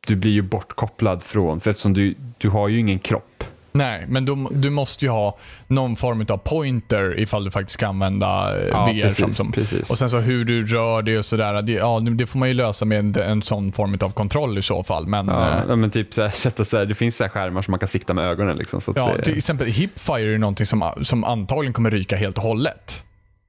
[0.06, 3.44] du blir ju bortkopplad från, för eftersom du, du har ju ingen kropp.
[3.76, 7.86] Nej, men du, du måste ju ha någon form av pointer ifall du faktiskt ska
[7.86, 9.02] använda eh, Ja, VR.
[9.02, 9.90] precis, som, precis.
[9.90, 11.62] Och sen så hur du rör dig och sådär.
[11.62, 14.62] Det, ja, det får man ju lösa med en, en sån form av kontroll i
[14.62, 15.06] så fall.
[15.06, 17.62] Men, Ja, eh, men typ så här, sätta så här, det finns så här skärmar
[17.62, 18.56] som man kan sikta med ögonen.
[18.56, 22.36] Liksom, så ja, det, till exempel hipfire är någonting som, som antagligen kommer ryka helt
[22.36, 23.02] och hållet.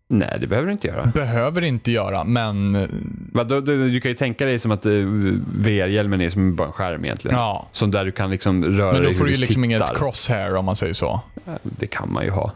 [0.09, 1.05] Nej, det behöver du inte göra.
[1.05, 2.89] Behöver inte göra, men eh,
[3.33, 4.91] Va, då, du, du kan ju tänka dig som att eh,
[5.57, 7.37] VR-hjälmen är som bara en skärm egentligen.
[7.37, 7.67] ja.
[7.71, 9.65] Som där du kan liksom röra Men då dig får du ju liksom tittar.
[9.65, 11.21] inget crosshair om man säger så.
[11.63, 12.51] Det kan man ju ha.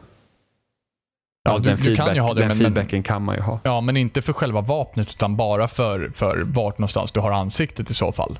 [1.43, 3.35] Ja, Alltså, du, den du kan ju feedback- ha det, Den men, feedbacken kan man
[3.35, 3.59] ju ha.
[3.63, 7.89] ja, men inte för själva vapnet utan bara för, för vart någonstans du har ansiktet
[7.89, 8.39] i så fall.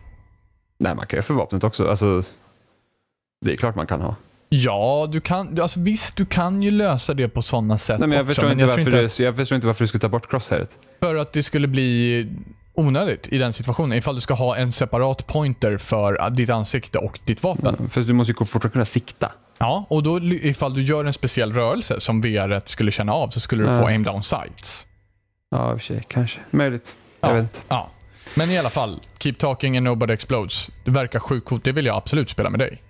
[0.80, 1.90] Nej, man kan ju för vapnet också.
[1.90, 2.24] Alltså,
[3.46, 4.16] det är klart man kan ha.
[4.54, 8.16] Ja, du kan, alltså visst du kan ju lösa det på sådana sätt Nej, men
[8.18, 8.28] jag, också.
[8.30, 10.30] förstår men inte jag varför inte du, jag förstår inte varför du skulle ta bort
[10.30, 10.70] crosshairet.
[11.02, 12.28] För att det skulle bli
[12.74, 13.98] onödigt i den situationen.
[13.98, 17.90] Ifall du ska ha en separat pointer för ditt ansikte och ditt vapen.
[17.90, 19.32] För du måste ju fortfarande kunna sikta.
[19.58, 23.40] Ja, och då ifall du gör en speciell rörelse som VR skulle känna av så
[23.40, 23.88] skulle du få Ja.
[23.88, 24.88] aim down sights.
[25.52, 26.04] Ja, i och för sig.
[26.10, 26.40] Kanske.
[26.52, 26.96] Möjligt.
[27.22, 27.34] Jag Ja.
[27.34, 27.60] vet inte.
[27.68, 27.90] Ja.
[28.36, 30.70] Men i alla fall, Keep Talking and Nobody Explodes.
[30.86, 31.64] Det verkar sjukt coolt.
[31.64, 32.82] Det vill jag absolut spela med dig.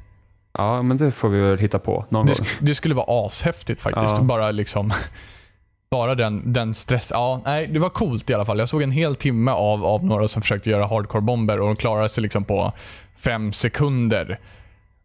[0.57, 2.47] Ja, men det får vi väl hitta på någon Det, gång.
[2.59, 4.15] det skulle vara ashäftigt faktiskt.
[4.17, 4.21] Ja.
[4.21, 4.91] Bara liksom
[5.91, 7.11] bara den, den stress...
[7.13, 8.59] Ja, nej, det var coolt i alla fall.
[8.59, 12.09] Jag såg en hel timme av, av några som försökte göra hardcore-bomber och de klarade
[12.09, 12.73] sig liksom på
[13.17, 14.39] fem sekunder.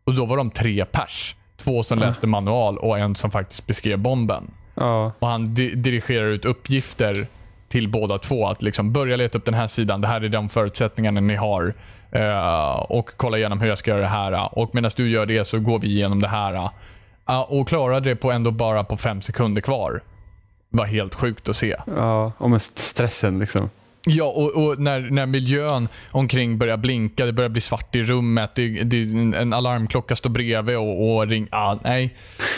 [0.04, 1.36] Och då var de tre pers.
[1.56, 4.50] Två som läste manual och en som faktiskt beskrev bomben.
[4.74, 5.12] Ja.
[5.18, 7.26] Och han di- dirigerar ut uppgifter
[7.68, 8.46] till båda två.
[8.48, 10.00] Att liksom börja leta upp den här sidan.
[10.00, 11.74] Det här är de förutsättningarna ni har.
[12.10, 14.58] Eh, och kolla igenom hur jag ska göra det här.
[14.58, 16.70] Och medan du gör det så går vi igenom det här.
[17.28, 20.02] Eh, och klarade det på ändå bara på fem sekunder kvar.
[20.70, 21.76] Det var helt sjukt att se.
[21.96, 22.32] ja.
[22.38, 23.70] Och med stressen liksom.
[24.08, 28.50] Ja, och, och när, när miljön omkring börjar blinka, det börjar bli svart i rummet,
[28.54, 29.02] det, det,
[29.36, 31.48] en alarmklocka står bredvid och, och ring...
[31.50, 32.16] Ah, nej.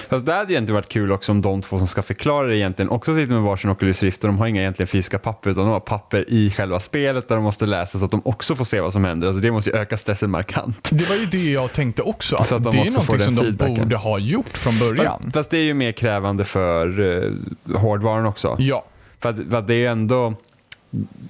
[0.08, 2.90] Fast det hade egentligen varit kul också om de två som ska förklara det egentligen
[2.90, 5.72] också sitter med varsin Oculus Rift och de har inga egentligen fysiska papper utan de
[5.72, 8.80] har papper i själva spelet där de måste läsa så att de också får se
[8.80, 9.28] vad som händer.
[9.28, 10.88] Alltså det måste ju öka stressen markant.
[10.90, 12.36] Det var ju det jag tänkte också.
[12.36, 15.20] Att Så att de det är någonting som de borde ha gjort från början.
[15.22, 17.34] Fast, fast det är ju mer krävande för uh,
[17.76, 18.56] hårdvaran också.
[18.58, 18.84] Ja.
[19.20, 20.34] För, att, för att det är ju ändå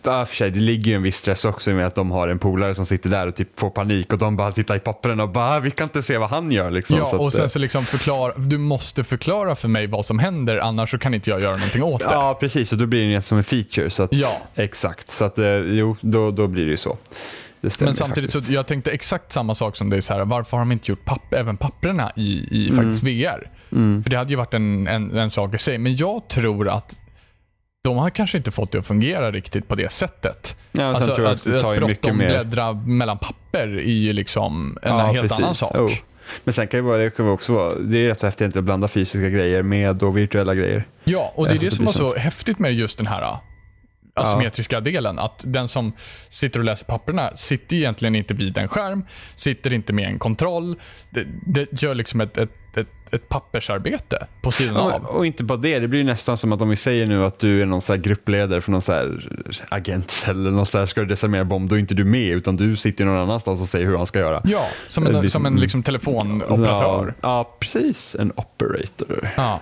[0.02, 2.38] Ja, för sig, det ligger ju en viss stress också med att de har en
[2.38, 5.28] polare som sitter där och typ får panik och de bara tittar i pappren och
[5.28, 6.70] bara vi kan inte se vad han gör.
[6.70, 6.96] Liksom.
[6.96, 10.18] Ja, Så och sen eh, så liksom förklara, du måste förklara för mig vad som
[10.18, 12.04] händer annars så kan inte jag göra någonting åt det.
[12.10, 12.72] Ja, precis.
[12.72, 13.90] Och då blir det som en feature.
[13.90, 14.36] Så att, Ja.
[14.54, 15.10] Exakt.
[15.10, 16.96] Så att, eh, jo, då, då blir det ju så.
[17.60, 18.46] Men samtidigt faktiskt.
[18.46, 20.02] så jag tänkte exakt samma sak som dig.
[20.02, 23.50] Så här, varför har de inte gjort papp, även papperna i, i faktiskt VR?
[24.02, 25.78] För det hade ju varit en, en, en sak i sig.
[25.78, 26.98] Men jag tror att
[27.84, 30.56] de har kanske inte fått det att fungera riktigt på det sättet.
[30.72, 31.50] Ja, sen tror jag att ju
[31.86, 35.38] mycket bråttom bläddra mellan papper är ju liksom en Ja, helt precis.
[35.38, 35.76] annan sak.
[35.76, 35.92] Oh.
[36.44, 38.64] Men sen kan det, vara, det kan också vara, det är rätt så häftigt att
[38.64, 40.84] blanda fysiska grejer med då virtuella grejer.
[41.04, 43.22] Ja, och det är Alltså, det det som var så häftigt med just den här
[43.22, 43.38] äh,
[44.14, 45.18] asymmetriska delen.
[45.18, 45.92] Att den som
[46.28, 49.04] sitter och läser papperna sitter egentligen inte vid en skärm,
[49.36, 50.80] sitter inte med en kontroll.
[51.10, 52.67] Det, det gör liksom ett, ett,
[53.12, 55.04] ett, pappersarbete på sidan Ja, av.
[55.04, 57.62] och inte bara det, det blir nästan som att om vi säger nu att du
[57.62, 59.28] är någon så gruppledare för någon så här
[59.68, 62.56] agent eller någon så här, ska du desarmera bomb, då är inte du med utan
[62.56, 64.40] du sitter någon annanstans och säger hur han ska göra.
[64.44, 67.14] Ja, som en, som som- en liksom telefonoperatör.
[67.20, 68.14] Ja, ja, precis.
[68.18, 69.30] En operator.
[69.36, 69.60] Ja.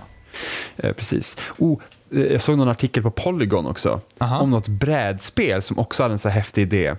[0.77, 1.37] Eh, precis.
[1.59, 1.79] Oh,
[2.15, 4.39] eh, jag såg någon artikel på Polygon också Aha.
[4.41, 6.95] om något brädspel som också hade en så här häftig idé.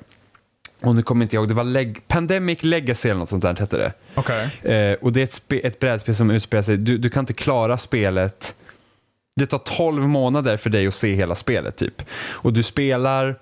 [0.82, 3.56] Och nu kommer inte jag ihåg, det var Leg- Pandemic Legacy eller något sånt där
[3.56, 3.94] hette det.
[4.16, 4.50] Okej.
[4.74, 7.78] Eh, och det är ett, ett brädspel som utspelar sig, du, du kan inte klara
[7.78, 8.56] spelet,
[9.36, 12.04] det tar 12 månader för dig att se hela spelet typ.
[12.20, 13.36] Och du spelar,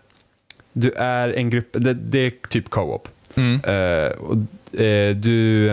[0.73, 3.07] du är en grupp, det, det är typ co-op.
[3.35, 3.61] Mm.
[3.63, 4.35] Eh, och,
[4.79, 5.67] eh, du,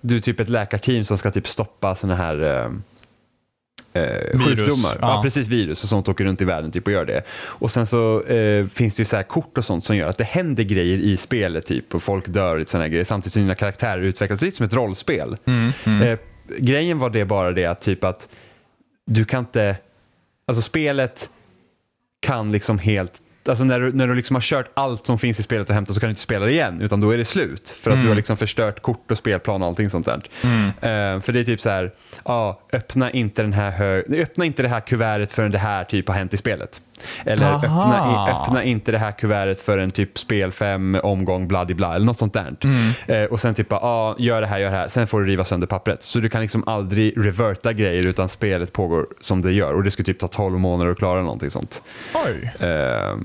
[0.00, 2.82] du är typ ett läkarteam som ska typ stoppa sådana här em,
[3.92, 4.96] eh, Virus, sjukdomar.
[5.00, 5.14] Ja.
[5.16, 5.22] ja.
[5.22, 5.48] precis.
[5.48, 7.22] Virus och sånt åker runt i världen typ och gör det.
[7.32, 10.18] Och sen så eh, finns det ju så här kort och sånt som gör att
[10.18, 13.54] det händer grejer i spelet typ och folk dör och sådana grejer samtidigt som dina
[13.54, 14.40] karaktärer utvecklas.
[14.40, 15.36] Det lite som ett rollspel.
[15.44, 15.72] Mm.
[15.84, 16.02] Mm.
[16.02, 16.18] Eh,
[16.58, 18.28] grejen var det bara det att typ att
[19.06, 19.76] du kan inte,
[20.46, 21.28] alltså spelet
[22.20, 25.42] kan liksom helt Alltså när du, när du liksom har kört allt som finns i
[25.42, 27.68] spelet och hämtat så kan du inte spela det igen utan då är det slut.
[27.80, 30.20] För att du har liksom förstört kort och spelplan och allting sånt där.
[31.14, 31.92] Eh, för det är typ så här,
[32.24, 36.08] ja, öppna inte den här hö- öppna inte det här kuvertet förrän det här typ
[36.08, 36.80] har hänt i spelet.
[37.24, 42.06] Eller öppna, öppna inte det här kuvertet förrän typ spel 5 omgång bla bla eller
[42.06, 42.56] något sånt där.
[43.06, 45.44] Eh, och sen typ ja, gör det här, gör det här, sen får du riva
[45.44, 46.02] sönder pappret.
[46.02, 49.90] Så du kan liksom aldrig reverta grejer utan spelet pågår som det gör och det
[49.90, 51.82] ska typ ta 12 månader att klara någonting sånt.
[52.14, 52.66] Oj.
[52.68, 53.16] Eh,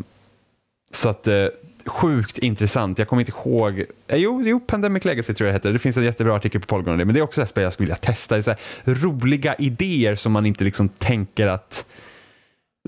[0.91, 1.45] så att eh,
[1.87, 2.99] sjukt intressant.
[2.99, 3.79] Jag kommer inte ihåg.
[4.07, 5.73] Eh, jo, jo, Pandemic Legacy tror jag det heter.
[5.73, 7.05] Det finns en jättebra artikel på Polygon om det.
[7.05, 8.35] Men det är också ett spel jag skulle vilja testa.
[8.35, 8.59] Det är så här,
[8.93, 11.85] roliga idéer som man inte liksom tänker att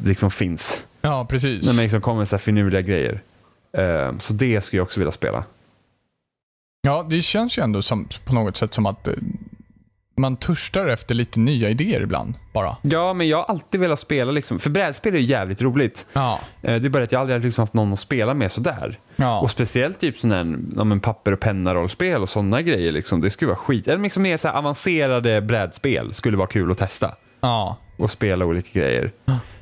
[0.04, 0.84] liksom finns.
[1.02, 1.66] Ja, precis.
[1.66, 3.22] När man liksom kommer med så här finurliga grejer.
[3.78, 5.44] Eh, så det skulle jag också vilja spela.
[6.82, 9.14] Ja, det känns ju ändå som, på något sätt som att eh,
[10.18, 12.34] man törstar efter lite nya idéer ibland.
[12.54, 12.78] Bara.
[12.82, 14.60] Ja, men jag har alltid velat spela liksom.
[14.60, 16.06] För brädspel är ju jävligt roligt.
[16.14, 16.40] Ja.
[16.62, 19.00] Eh, det är bara att jag aldrig har liksom haft någon att spela med sådär.
[19.16, 19.40] Ja.
[19.40, 22.92] Och speciellt typ sån här, ja, men papper och penna-rollspel och sådana grejer.
[22.92, 23.22] Liksom.
[23.22, 23.88] Det skulle vara skit.
[23.88, 27.16] Eller liksom mer så avancerade brädspel skulle vara kul att testa.
[27.40, 27.78] Ja.
[27.98, 29.12] Och spela olika grejer.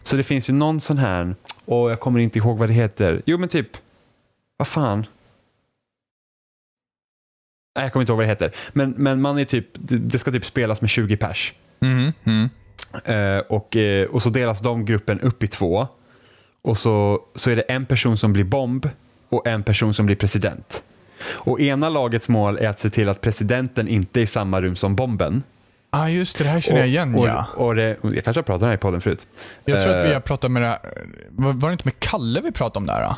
[0.04, 3.22] Så det finns ju någon sån här, och jag kommer inte ihåg vad det heter.
[3.26, 3.78] Jo men typ,
[4.58, 5.06] vad fan.
[7.76, 8.52] Nej, jag kommer inte ihåg vad det heter.
[8.74, 11.54] Men, men man är typ, det, ska typ spelas med 20 pers.
[11.80, 12.50] Mhm, mm.
[13.04, 15.88] Eh, och, eh, och så delas de gruppen upp i två.
[16.62, 18.90] Och så, så är det en person som blir bomb
[19.30, 20.84] och en person som blir president.
[21.24, 24.76] Och ena lagets mål är att se till att presidenten inte är i samma rum
[24.76, 25.44] som bomben.
[25.90, 26.44] Ah, just det.
[26.44, 27.46] Det här känner jag igen, och, ja.
[27.56, 29.28] och det, jag kanske har pratat om det här i podden förut.
[29.66, 30.80] Jag tror att vi Eh, har pratat med det här,
[31.30, 33.04] var var det inte med Kalle vi pratade om det här?
[33.04, 33.16] då?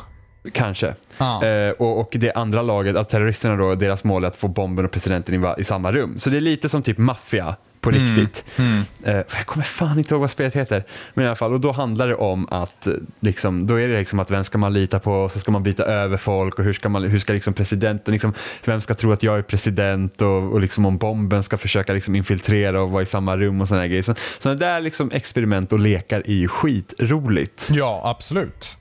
[0.52, 0.94] Kanske.
[1.18, 1.44] Ja.
[1.44, 4.84] Eh, och, och det andra laget, alltså terroristerna då, deras mål är att få bomben
[4.84, 6.18] och presidenten i, i samma rum.
[6.18, 8.44] Så det är lite som typ maffia på riktigt.
[8.56, 8.82] Mm.
[9.02, 10.84] Eh, jag kommer fan inte ihåg vad spelet heter.
[11.14, 13.98] Men i alla fall, och då handlar det om att, eh, liksom, då är det
[13.98, 16.72] liksom att vem ska man lita på, så ska man byta över folk och hur
[16.72, 18.32] ska, man, hur ska liksom presidenten, liksom,
[18.64, 22.14] vem ska tro att jag är president och, och liksom om bomben ska försöka liksom
[22.14, 24.02] infiltrera och vara i samma rum och sådana grejer.
[24.02, 27.68] Så, sådana där liksom experiment och lekar är ju skitroligt.
[27.72, 28.76] Ja, absolut.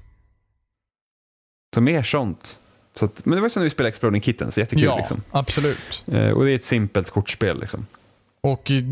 [1.74, 2.60] Så mer sånt.
[2.96, 5.24] Så att, men det var som när vi spelade Exploding Kittens, jättekul ja, liksom.
[5.32, 6.04] absolut.
[6.08, 7.86] Eh, och det är ett simpelt kortspel liksom.
[8.42, 8.84] Och eh,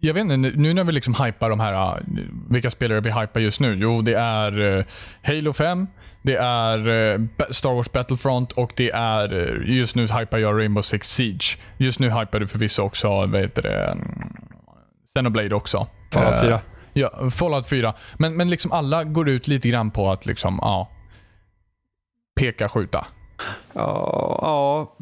[0.00, 2.02] jag vet inte, nu när vi liksom hypar de här, eh,
[2.50, 3.74] vilka spelare vi hypar just nu?
[3.80, 4.84] Jo, det är eh,
[5.22, 5.86] Halo 5,
[6.22, 11.58] det är Star Wars Battlefront och det är, just nu hypar jag Rainbow Six Siege.
[11.78, 14.32] Just nu hypar du förvisso också, vad heter det, mm,
[15.14, 15.86] Xenoblade också.
[16.12, 16.60] Fallout Eh, 4.
[16.92, 17.94] Ja, Fallout 4.
[18.18, 20.88] Men, men liksom alla går ut lite grann på att liksom, ja,
[22.34, 23.06] peka, skjuta.
[23.72, 24.94] Ja,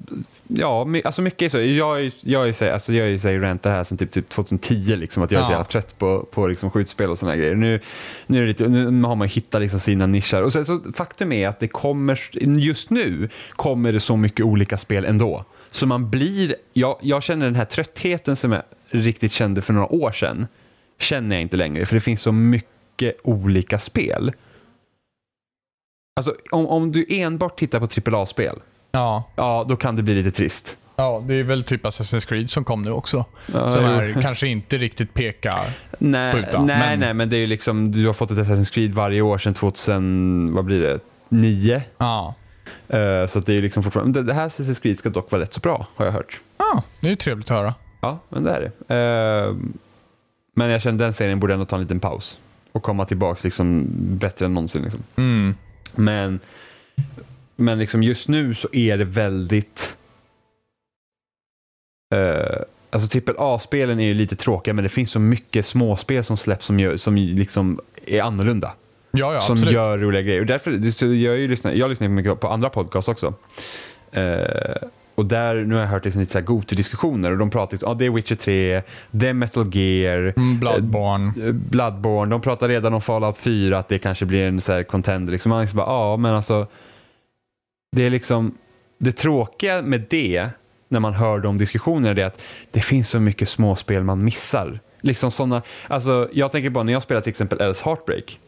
[0.48, 1.58] ja, alltså mycket är så.
[1.60, 4.10] Jag, är- jag, är så, alltså jag är ju så här rantar här sedan typ,
[4.12, 7.36] typ 2010, liksom, att jag är så jävla trött på, på liksom skjutspel och sådana
[7.36, 7.54] grejer.
[7.54, 7.80] Nu,
[8.26, 10.42] nu, är det lite, nu har man hittat liksom sina nischer.
[10.42, 12.20] Och sen, så, faktum är att det kommer,
[12.58, 15.44] just nu kommer det så mycket olika spel ändå.
[15.70, 19.92] Så man blir, jag, jag känner den här tröttheten som jag riktigt kände för några
[19.92, 20.46] år sedan,
[21.00, 24.32] känner jag inte längre, för det finns så mycket olika spel.
[26.18, 28.58] Alltså om, om du enbart tittar på AAA-spel,
[28.90, 29.24] Ja.
[29.36, 30.76] ja då kan det bli lite trist.
[30.96, 33.24] Ja, det är väl typ Assassin's Creed som kom nu också.
[33.52, 35.70] Ja, som är, kanske inte riktigt pekar.
[35.98, 38.72] Nej, Skjuta, nej, men- nej, men det är ju liksom, du har fått ett Assassin's
[38.72, 41.82] Creed varje år sedan 2000, vad blir det, 9.
[41.98, 42.34] Ja.
[42.88, 45.52] Eh, så det är ju liksom fortfarande, det, här Assassin's Creed ska dock vara rätt
[45.52, 46.40] så bra, har jag hört.
[46.58, 47.74] Ja, det är ju trevligt att höra.
[48.00, 48.94] Ja, men det är det.
[48.94, 49.54] Eh,
[50.54, 52.38] men jag känner den serien borde ändå ta en liten paus
[52.72, 53.86] och komma tillbaka liksom
[54.18, 54.82] bättre än någonsin.
[54.82, 55.02] Liksom.
[55.16, 55.54] Mm.
[55.98, 56.40] Men,
[57.56, 59.96] men liksom just nu så är det väldigt...
[62.14, 66.66] Uh, alltså AAA-spelen är ju lite tråkiga men det finns så mycket småspel som släpps
[66.66, 68.72] som, gör, som liksom är annorlunda.
[69.10, 69.74] Ja, ja, som absolut.
[69.74, 70.40] gör roliga grejer.
[70.40, 73.34] Och därför, jag, ju lyssnar, jag lyssnar mycket på andra podcasts också.
[74.12, 74.88] Eh,
[75.18, 77.88] och där, nu har jag hört liksom lite så här Goto-diskussioner och de pratar liksom,
[77.90, 81.46] ja det är Witcher 3, det är Metal Gear, Mm, Bloodborne.
[81.46, 84.82] Eh, Bloodborne, de pratar redan om Fallout 4, att det kanske blir en så här
[84.82, 85.32] contender.
[85.32, 85.50] Liksom.
[85.50, 86.66] Man liksom bara, ja, men alltså,
[87.96, 88.54] det är liksom,
[88.98, 90.48] det tråkiga med det,
[90.88, 94.80] när man hör de diskussionerna, är att det finns så mycket småspel man missar.
[95.00, 98.38] Liksom såna, alltså, jag tänker bara när jag spelar till exempel Alice Heartbreak,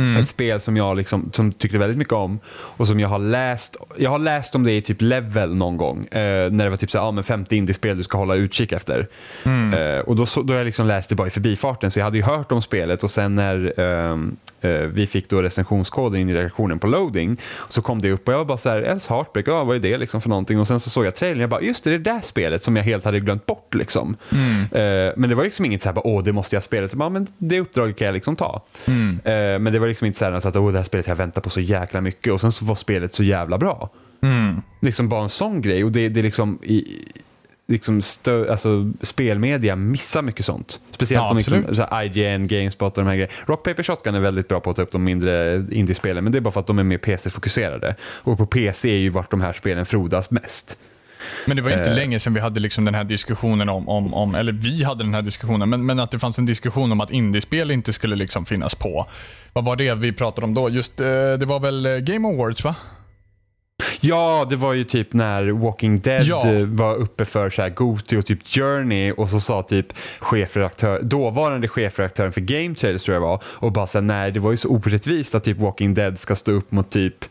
[0.00, 0.22] Mm.
[0.22, 3.76] ett spel som jag liksom, som tyckte väldigt mycket om och som jag har läst.
[3.96, 6.06] Jag har läst om det i typ Level någon gång.
[6.06, 8.72] Eh, när det var typ så här, ja, men 50 indiespel du ska hålla utkik
[8.72, 9.08] efter.
[9.44, 9.74] Mm.
[9.74, 12.16] Eh, och då, så, då jag liksom läst det bara i förbifarten så jag hade
[12.16, 16.34] ju hört om spelet och sen när ehm, eh, vi fick då recensionskoden in i
[16.34, 17.36] reaktionen på loading
[17.68, 19.80] så kom det upp och jag var bara så här, Els Heartbreak, ja, vad är
[19.80, 20.60] det liksom för någonting?
[20.60, 22.20] Och sen så såg jag trailern och jag bara, just det, det är det där
[22.20, 24.16] spelet som jag helt hade glömt bort liksom.
[24.32, 24.60] Mm.
[24.60, 26.88] Eh, men det var liksom inget så här, bara, åh det måste jag spela.
[26.88, 28.62] Så bara, men det uppdraget kan jag liksom ta.
[28.86, 29.20] Mm.
[29.24, 31.40] Eh, men det var liksom inte så här att oh, det här spelet jag väntar
[31.40, 33.90] på så jäkla mycket och sen så var spelet så jävla bra.
[34.22, 34.62] Mm.
[34.80, 37.04] Liksom bara en sån grej och det, det är liksom i,
[37.66, 40.80] liksom stö, alltså, spelmedia missar mycket sånt.
[40.90, 41.76] Speciellt Ja, om liksom, absolut.
[41.76, 43.34] så här, IGN, Gamespot och de här grejerna.
[43.46, 46.38] Rock Paper Shotgun är väldigt bra på att ta upp de mindre indiespelen men det
[46.38, 47.94] är bara för att de är mer PC-fokuserade.
[48.02, 50.78] Och på PC är ju vart de här spelen frodas mest.
[51.46, 51.96] Men det var inte Eh.
[51.96, 55.14] länge sedan vi hade liksom den här diskussionen om, om, om, eller vi hade den
[55.14, 58.46] här diskussionen, men, men att det fanns en diskussion om att indiespel inte skulle liksom
[58.46, 59.06] finnas på.
[59.52, 60.68] Vad var det vi pratade om då?
[60.70, 62.74] Just, eh, det var väl eh, Game Awards va?
[64.00, 66.42] Ja, det var ju typ när Walking Dead Ja.
[66.66, 69.86] var uppe för så här Goti och typ Journey och så sa typ
[70.20, 74.40] chefredaktör, dåvarande chefredaktören för Game Trailers tror jag var och bara så här, nej det
[74.40, 77.24] var ju så orättvist att typ Walking Dead ska stå upp mot typ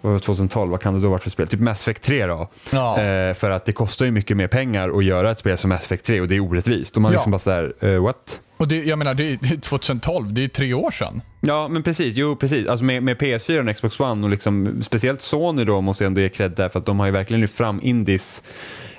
[0.00, 1.48] var det, 2012, vad kan det då vara för spel?
[1.48, 2.48] Typ Mass Effect 3 då.
[2.72, 3.00] Ja.
[3.00, 5.80] Eh, för att det kostar ju mycket mer pengar att göra ett spel som Mass
[5.84, 6.96] Effect 3 och det är orättvist.
[6.96, 7.18] Och man Ja.
[7.18, 8.40] liksom bara så här, eh, what?
[8.56, 11.22] Och det, jag menar, det är 2012, det är tre år sedan.
[11.40, 12.16] Ja, men precis.
[12.16, 12.68] Jo, precis.
[12.68, 16.20] Alltså med, med PS4 och Xbox One och liksom, speciellt Sony då måste jag ändå
[16.20, 18.42] ge cred där för att de har ju verkligen lyft fram indies,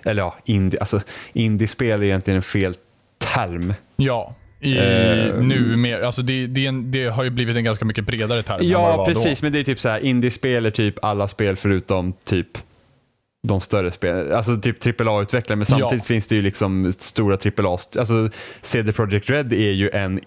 [0.04, 1.02] eller ja, indie, alltså
[1.34, 2.76] indiespel är egentligen en fel
[3.36, 3.74] term.
[3.96, 4.36] Ja.
[4.62, 8.06] I, Eh, nu mer, alltså det, det, en, det har ju blivit en ganska mycket
[8.06, 9.40] bredare term Ja, precis.
[9.40, 9.46] Då.
[9.46, 12.48] Men det är typ så här, indiespel är typ alla spel förutom typ
[13.48, 16.08] de större spelen, alltså typ AAA-utvecklare, men samtidigt Ja.
[16.08, 18.30] finns det ju liksom stora AAA, alltså
[18.62, 20.20] CD Projekt Red är ju en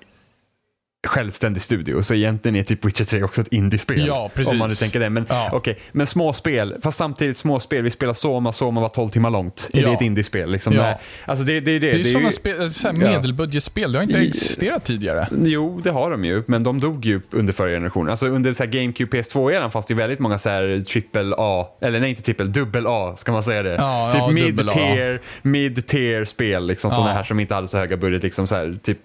[1.07, 4.07] självständig studio, så egentligen är typ Witcher 3 också ett indiespel.
[4.07, 4.53] Ja, precis.
[4.53, 5.11] Om man nu tänker det.
[5.11, 5.49] Men Ja.
[5.53, 9.71] okej, men småspel, fast samtidigt småspel, vi spelar Soma, Soma var 12 timmar långt.
[9.73, 9.89] Är Ja.
[9.89, 10.51] det ett indiespel?
[10.51, 10.75] Liksom?
[10.75, 10.99] Ja.
[11.25, 11.93] Alltså det, det är det.
[11.93, 15.29] Det är, ju- sådana spel, så medelbudgetspel, det har inte existerat tidigare.
[15.45, 18.11] Jo, det har de ju, men de dog ju under förra generationen.
[18.11, 22.01] Alltså under så GameCube PS2-eran fanns det ju väldigt många så här triple A, eller
[22.01, 23.75] nej inte triple, dubbel A ska man säga det.
[23.75, 24.73] Ja, typ ja, dubbel A.
[24.75, 28.23] mid-tier, mid-tier spel, liksom sådana här som inte hade så höga budget.
[28.23, 28.99] Liksom så här, typ,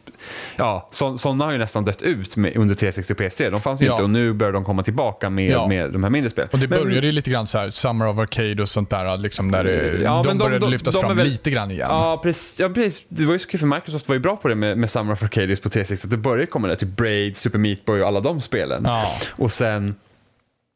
[0.57, 3.51] ja, så, sådana har ju nästan dött ut med, under 360 och PS3.
[3.51, 3.91] De fanns ju Ja.
[3.91, 5.67] inte och nu börjar de komma tillbaka med, Ja.
[5.67, 6.49] med de här mindre spelen.
[6.53, 9.17] Och det Men- började ju lite grann så här, Summer of Arcade och sånt där,
[9.17, 11.87] liksom där det, Ja, de, de- började de- lyftas de fram väl- lite grann igen.
[11.91, 13.03] Ja precis, ja, precis.
[13.09, 15.13] Det var ju så kul för Microsoft var ju bra på det med, med Summer
[15.13, 16.05] of Arcadies på 360.
[16.07, 18.87] Att det började komma där, typ Braid, Super Meat Boy och alla de spelen.
[19.31, 19.95] Och sen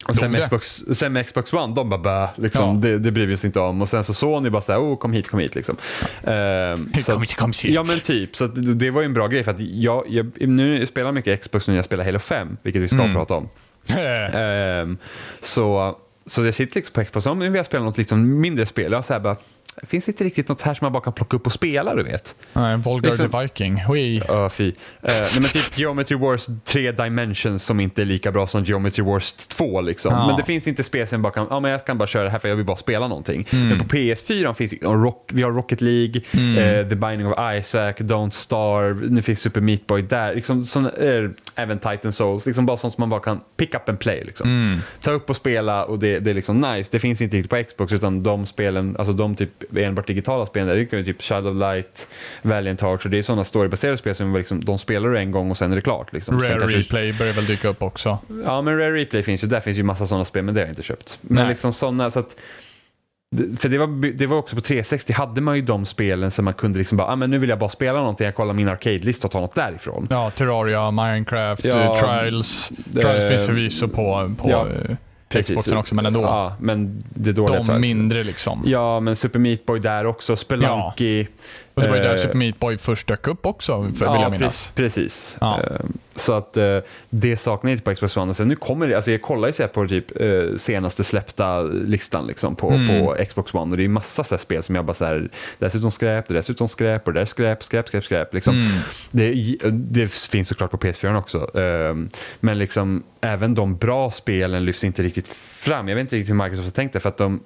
[0.08, 0.44] och sen med?
[0.44, 2.90] Xbox, sen med Xbox One, de bara bä, liksom, Ja.
[2.90, 3.82] det, det bryr vi oss inte om.
[3.82, 5.78] Och sen så Sony bara såhär, oh kom hit, kom hit liksom.
[6.24, 7.64] Ehm, så Kom hit, kom hit.
[7.76, 10.86] Ja men typ, så det var ju en bra grej för att jag, jag nu
[10.86, 13.14] spelar jag mycket Xbox nu när jag spelar Halo 5, vilket vi ska Mm.
[13.14, 13.50] prata om.
[14.34, 14.98] Ehm,
[15.42, 18.66] så, så jag sitter liksom på Xbox, om nu vill jag spela något liksom mindre
[18.66, 19.36] spel, jag så här bara,
[19.82, 22.04] det finns inte riktigt något här som man bara kan plocka upp och spela, du
[22.04, 22.36] vet.
[22.54, 23.76] Nej, Volgar Liksom- the Viking.
[23.82, 24.22] Hui.
[24.28, 24.68] Ja, fy.
[24.68, 29.04] Uh, nej, men typ Geometry Wars 3 Dimensions som inte är lika bra som Geometry
[29.04, 29.82] Wars 2.
[29.82, 30.14] Liksom.
[30.14, 30.28] Ja.
[30.28, 32.30] Men det finns inte spel som bara kan, ja men jag kan bara köra det
[32.30, 33.48] här för jag vill bara spela någonting.
[33.52, 33.68] Mm.
[33.68, 36.58] Men på PS4 finns rock, vi har Rocket League, Mm.
[36.58, 40.36] eh, The Binding of Isaac, Don't Starve, nu finns Super Meat Boy där.
[40.36, 43.90] Liksom, såna, eh, även Titan Souls, liksom bara sånt som man bara kan pick up
[43.90, 44.24] and play.
[44.26, 44.50] Liksom.
[44.50, 44.80] Mm.
[45.02, 46.90] Ta upp och spela och det, det är liksom nice.
[46.92, 50.66] Det finns inte riktigt på Xbox utan de spelen, alltså de typ enbart digitala där,
[50.66, 52.08] det är ju typ Shadow Light,
[52.42, 55.52] Valiant Hearts och det är sådana storybaserade spel som liksom, de spelar du en gång
[55.52, 56.14] och sen är det klart.
[56.14, 56.42] Liksom.
[56.42, 58.18] Rare kanske- Replay börjar väl dyka upp också.
[58.46, 59.48] Ja, men Rare Replay finns ju.
[59.48, 61.20] Där finns ju massa sådana spel, men det har jag inte köpt.
[61.22, 61.48] Men Nej.
[61.48, 62.36] liksom sådana, så att
[63.60, 66.54] för det var, det var också på 360 hade man ju de spelen som man
[66.54, 69.28] kunde liksom bara, ah, men nu vill jag bara spela någonting, jag kollar min arcade-lista
[69.28, 70.08] och tar något därifrån.
[70.10, 72.72] Ja, Terraria, Minecraft, Ja, eh, Trials.
[72.94, 74.96] Trials eh, finns förvisso på, på ja, eh,
[75.32, 75.56] Precis.
[75.56, 76.22] Xboxen också, men ändå.
[76.22, 78.64] Ja, men det dåliga de mindre liksom.
[78.66, 81.28] Ja, men Super Meat Boy där också, Spelunky.
[81.74, 84.22] Och det var ju där eh, Super Meat Boy först dök upp också, för, vill
[84.22, 84.72] jag minnas.
[84.72, 85.38] pre- precis.
[85.42, 85.60] Ja.
[85.64, 85.80] Eh,
[86.16, 86.78] Så att eh,
[87.10, 88.30] det saknar inte på Xbox One.
[88.30, 90.06] Och sen nu kommer det, alltså jag kollar ju så på typ
[90.62, 92.88] senaste släppta listan liksom på, Mm.
[93.06, 95.92] på Xbox One och det är massa så spel som jag bara så här, dessutom
[95.92, 98.34] skräp, dessutom skräp och det är skräp, skräp, skräp, skräp.
[98.34, 98.56] Liksom.
[98.56, 98.72] Mm.
[99.12, 101.48] Det, det finns såklart på PS4 också.
[102.40, 105.88] Men liksom även de bra spelen lyfts inte riktigt fram.
[105.88, 107.40] Jag vet inte riktigt hur Microsoft har tänkt det för att de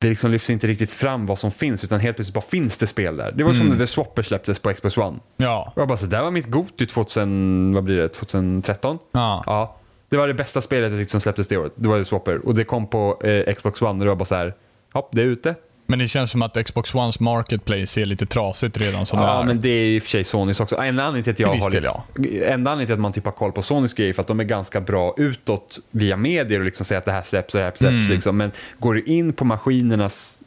[0.00, 2.86] det liksom lyfts inte riktigt fram vad som finns utan helt plötsligt bara finns det
[2.86, 3.32] spel där.
[3.32, 3.72] Det var som Mm.
[3.78, 5.18] när The Swapper släpptes på Xbox One.
[5.36, 5.72] Ja.
[5.76, 8.98] Och jag bara så där var mitt Goti 2000, vad blir det, 2013?
[9.12, 9.42] ja.
[9.46, 9.74] Ja.
[10.10, 11.72] Det var det bästa spelet som släpptes det året.
[11.76, 12.46] Det var The Swapper.
[12.46, 14.54] Och det kom på eh, Xbox One och det var bara så här,
[14.92, 15.54] hopp, det är ute.
[15.90, 19.40] Men det känns som att Xbox Ones Marketplace är lite trasigt redan som det Ja,
[19.40, 19.44] är.
[19.44, 20.76] men det är i och för sig Sonys också.
[20.76, 23.52] Enda anledningen till att jag har liksom, enda anledningen till att man typ har koll
[23.52, 26.86] på Sonys grejer är för att de är ganska bra utåt via medier och liksom
[26.86, 27.92] säger att det här släpps och det här släpps.
[27.92, 28.08] Mm.
[28.10, 28.36] Liksom.
[28.36, 30.38] Men går du in på maskinernas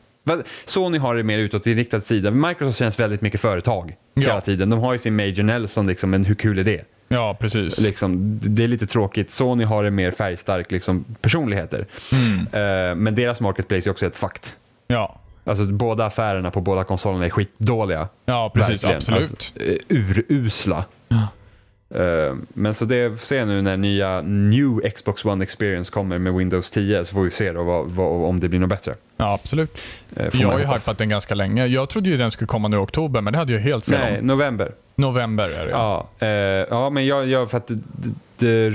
[0.66, 2.32] Sony har det mer utåtinriktad sida.
[2.32, 4.22] Microsoft känns väldigt mycket företag Ja.
[4.22, 4.70] hela tiden.
[4.70, 6.86] De har ju sin Major Nelson, liksom, men hur kul är det?
[7.08, 7.80] Ja, precis.
[7.80, 9.32] Liksom, det är lite tråkigt.
[9.32, 11.86] Sony har det mer färgstark liksom, personligheter.
[12.12, 12.40] Mm.
[12.40, 14.56] Eh, men deras marketplace är också ett fakt.
[14.88, 15.21] Ja.
[15.44, 18.08] Alltså, båda affärerna på båda konsolerna är skitdåliga.
[18.26, 18.84] ja, precis.
[18.84, 18.98] Verkligen.
[18.98, 19.32] Absolut.
[19.32, 19.54] Alltså,
[20.28, 20.86] urusla.
[21.96, 26.34] Eh, men så det får se nu när nya New Xbox One Experience kommer med
[26.34, 28.96] Windows 10 så får vi se då vad, vad, om det blir något bättre.
[29.18, 29.82] Ja, absolut.
[30.16, 31.66] Får Jag har ju hypat den ganska länge.
[31.66, 34.00] Jag trodde ju den skulle komma nu i oktober, men det hade jag helt fel
[34.00, 34.28] Nej, om.
[34.28, 34.72] november.
[34.96, 35.72] November är det.
[35.72, 36.28] Ja, eh,
[36.70, 37.80] ja men jag, jag för att det,
[38.38, 38.74] det,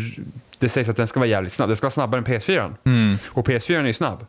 [0.58, 1.68] det sägs att den ska vara jävligt snabb.
[1.68, 2.74] Den ska vara snabbare än PS4.
[2.84, 3.18] Mm.
[3.28, 4.26] Och PS4 är ju snabb.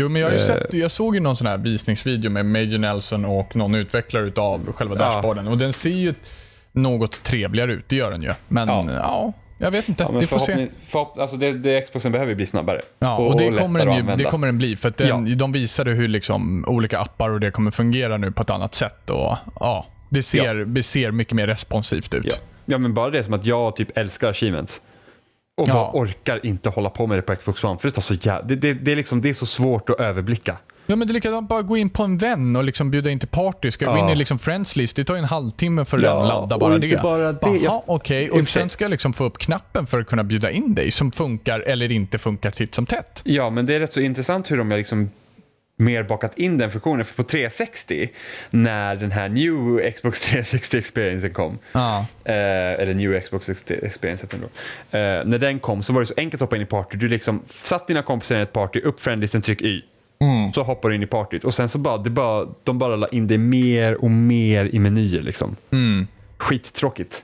[0.00, 0.46] Jo, men jag, har ju Eh.
[0.46, 4.72] sett, jag såg ju någon sån här visningsvideo med Major Nelson och någon utvecklare utav
[4.72, 5.04] själva Ja.
[5.04, 5.48] dashboarden.
[5.48, 6.14] Och den ser ju
[6.72, 8.32] något trevligare ut, det gör den ju.
[8.48, 8.84] Men Ja.
[8.92, 10.02] ja, jag vet inte.
[10.12, 10.66] Ja, vi får se.
[10.86, 12.80] förhopp- alltså det, det Xboxen behöver bli snabbare.
[12.98, 14.76] Ja, och, det, lättare kommer den ju, det kommer den bli.
[14.76, 18.42] För att den, de visade hur liksom olika appar och det kommer fungera nu på
[18.42, 19.10] ett annat sätt.
[19.10, 22.24] Och, ja, det, ser, det ser mycket mer responsivt ut.
[22.26, 22.32] Ja.
[22.64, 24.80] ja, men bara det som att jag typ älskar achievements.
[25.58, 25.72] Och Ja.
[25.72, 27.78] bara orkar inte hålla på med det på Xbox One.
[27.78, 30.56] För det, så jä- det, det, det, är liksom, det är så svårt att överblicka.
[30.88, 33.18] Ja men det är likadant, bara gå in på en vän och liksom bjuda in
[33.18, 33.70] till party.
[33.70, 34.04] Ska jag gå Ja.
[34.04, 36.54] in i liksom friends list, det tar ju en halvtimme för Ja, den att ladda
[36.54, 37.02] och bara inte det.
[37.02, 37.38] bara det.
[37.42, 38.24] Jaha, Jag- okej.
[38.24, 40.74] i och Och sen ska jag liksom få upp knappen för att kunna bjuda in
[40.74, 43.20] dig som funkar eller inte funkar titt som tätt.
[43.24, 45.10] Ja, men det är rätt så intressant hur de liksom
[45.76, 47.04] mer bakat in den funktionen.
[47.04, 48.08] För på 360,
[48.50, 52.06] när den här New Xbox 360 experiencen kom, Ja.
[52.24, 52.34] eh,
[52.72, 54.98] eller New Xbox experience heter den då.
[54.98, 56.96] Eh, när den kom så var det så enkelt att hoppa in i party.
[56.96, 59.82] Du liksom satt dina kompisar i ett party, upp friendlisten, tryck Y.
[60.20, 60.52] Mm.
[60.52, 63.06] Så hoppar du in i partyt och sen så bara, det bara, de bara la
[63.08, 65.56] in det mer och mer i menyer liksom.
[65.70, 66.06] Mm.
[66.36, 67.22] Skittråkigt.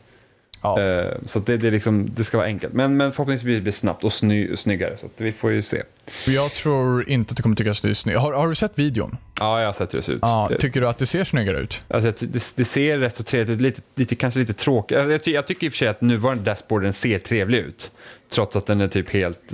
[0.62, 0.80] Ja.
[0.80, 2.72] Eh, så det, det, liksom, det ska vara enkelt.
[2.72, 4.96] Men, men förhoppningsvis blir det snabbt och sny, snyggare.
[4.96, 5.82] Så vi får ju se.
[6.26, 8.18] Jag tror inte att du kommer tycka att det är snyggt.
[8.18, 9.16] Har, har du sett videon?
[9.38, 10.18] Ja, jag har sett hur det ser ut.
[10.22, 11.82] Ja, tycker du att det ser snyggare ut?
[11.88, 14.98] Alltså, det, det ser rätt så trevligt ut, lite, lite, kanske lite tråkigt.
[14.98, 17.90] Alltså, jag, ty, jag tycker i och för sig att nuvarande dashboarden ser trevlig ut.
[18.30, 19.48] Trots att den är typ helt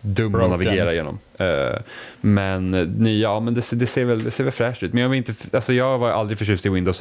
[0.00, 0.44] dum Broken.
[0.44, 1.18] att navigera genom.
[1.38, 1.78] Eh,
[2.20, 4.92] men eh, nya, ja men det, ser- väl, det ser väl fräscht ut.
[4.92, 7.00] Men jag, var inte, alltså, jag var aldrig förtjust i Windows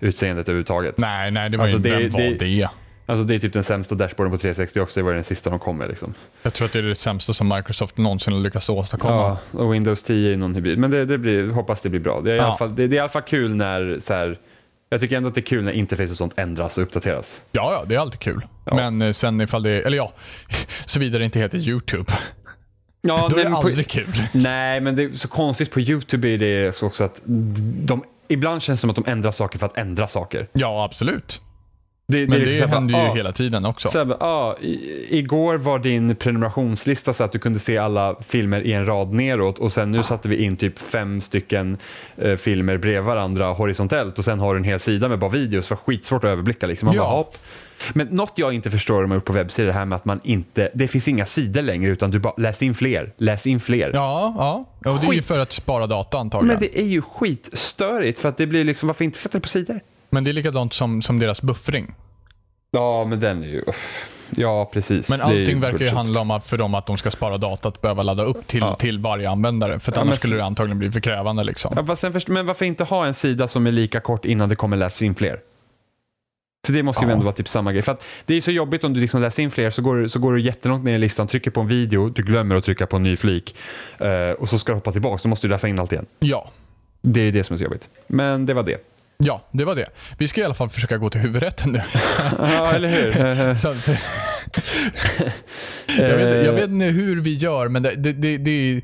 [0.00, 0.98] 8-utseendet överhuvudtaget.
[0.98, 2.68] Nej, nej, det var Alltså, ju, det- vem var det- det?
[3.06, 5.58] Alltså, det är typ den sämsta dashboarden på 360 också, det var den sista de
[5.58, 5.88] kom med.
[5.88, 6.14] Liksom.
[6.42, 9.38] Jag tror att det är det sämsta som Microsoft någonsin har lyckats åstadkomma.
[9.52, 10.78] Ja, och Windows 10 är någon hybrid.
[10.78, 12.20] Men det, det blir, hoppas det blir bra.
[12.20, 12.44] Det är, i Ja.
[12.44, 14.38] alla fall, det, det är i alla fall kul när så här,
[14.90, 17.40] jag tycker ändå att det är kul när interface och sånt ändras och uppdateras.
[17.52, 18.40] Ja, ja, det är alltid kul.
[18.64, 18.74] Ja.
[18.74, 20.12] Men eh, sen ifall det, eller ja,
[20.86, 22.12] såvida det inte heter YouTube.
[23.02, 24.12] Ja, Då är det men på- aldrig kul.
[24.32, 28.62] Nej, men det är så konstigt på YouTube är det så också att de, ibland
[28.62, 30.48] känns det som att de ändrar saker för att ändra saker.
[30.52, 31.40] Ja, absolut.
[32.08, 33.88] Det, Men är det, liksom händer ju ah, hela tiden också.
[33.88, 38.60] Så här, ah, i, igår var din prenumerationslista så att du kunde se alla filmer
[38.60, 41.78] i en rad neråt och sen nu satte vi in typ fem stycken
[42.16, 45.68] eh, filmer bredvid varandra horisontellt och sen har du en hel sida med bara videos.
[45.68, 46.66] Det var skitsvårt att överblicka.
[46.66, 46.86] Liksom.
[46.86, 47.02] Man Ja.
[47.02, 47.36] bara, hopp.
[47.94, 50.04] Men något jag inte förstår de har gjort på webbsidor är det här med att
[50.04, 53.60] man inte, det finns inga sidor längre utan du bara läs in fler, läs in
[53.60, 53.90] fler.
[53.94, 54.34] Ja,
[54.82, 54.90] ja.
[54.92, 56.58] Och det är ju för att spara data antagligen.
[56.60, 59.48] Men det är ju skitstörigt för att det blir liksom, varför inte sätta det på
[59.48, 59.80] sidor?
[60.10, 61.94] Men det är likadant som, som deras buffring.
[62.70, 63.64] Ja, men den är ju...
[64.36, 65.10] Ja, precis.
[65.10, 67.80] Men allting verkar ju handla om att för dem att de ska spara data att
[67.80, 68.74] behöva ladda upp till, Ja.
[68.74, 69.80] till varje användare.
[69.80, 71.44] För att Ja, annars skulle det antagligen bli för krävande.
[71.44, 71.72] Liksom.
[71.76, 75.04] Ja, men varför inte ha en sida som är lika kort innan det kommer läsa
[75.04, 75.38] in fler?
[76.66, 77.12] För det måste ju Ja.
[77.12, 77.82] ändå vara typ samma grej.
[77.82, 80.18] För att det är så jobbigt om du liksom läser in fler så går, så
[80.18, 82.96] går du jättelångt ner i listan, trycker på en video, du glömmer att trycka på
[82.96, 83.54] en ny flik
[83.98, 86.06] eh, och så ska du hoppa tillbaka, så måste du läsa in allt igen.
[86.18, 86.50] Ja.
[87.02, 87.88] Det är det som är så jobbigt.
[88.06, 88.76] Men det var det.
[89.18, 89.86] ja, det var det.
[90.18, 91.80] Vi ska i alla fall försöka gå till huvudrätten nu.
[92.38, 93.54] Ja, eller hur?
[93.54, 93.90] Så, så,
[95.98, 98.80] jag, vet, jag vet inte hur vi gör, men det, det, det, det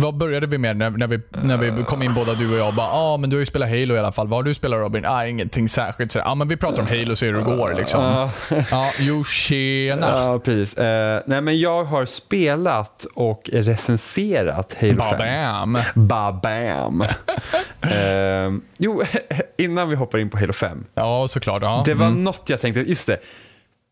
[0.00, 2.74] vad började vi med när, när, vi, när vi kom in båda du och jag?
[2.76, 4.28] Ja, ah, men du har ju spelat Halo i alla fall.
[4.28, 5.04] Vad har du spelat Robin?
[5.06, 6.14] Ah, ingenting särskilt.
[6.14, 8.02] Ja, ah, men vi pratar om Halo så hur det går liksom.
[8.02, 8.30] Ja.
[8.70, 10.06] Ja, jo tjena.
[10.08, 10.78] Ja, precis.
[10.78, 15.72] Eh, nej, men jag har spelat och recenserat Halo 5.
[15.72, 15.78] Babam.
[15.94, 17.00] Babam.
[17.80, 19.02] eh, jo,
[19.58, 20.84] innan vi hoppar in på Halo 5.
[20.94, 21.62] Ja, såklart.
[21.62, 21.82] Ja.
[21.86, 22.24] Det var Mm.
[22.24, 23.18] något jag tänkte, just det.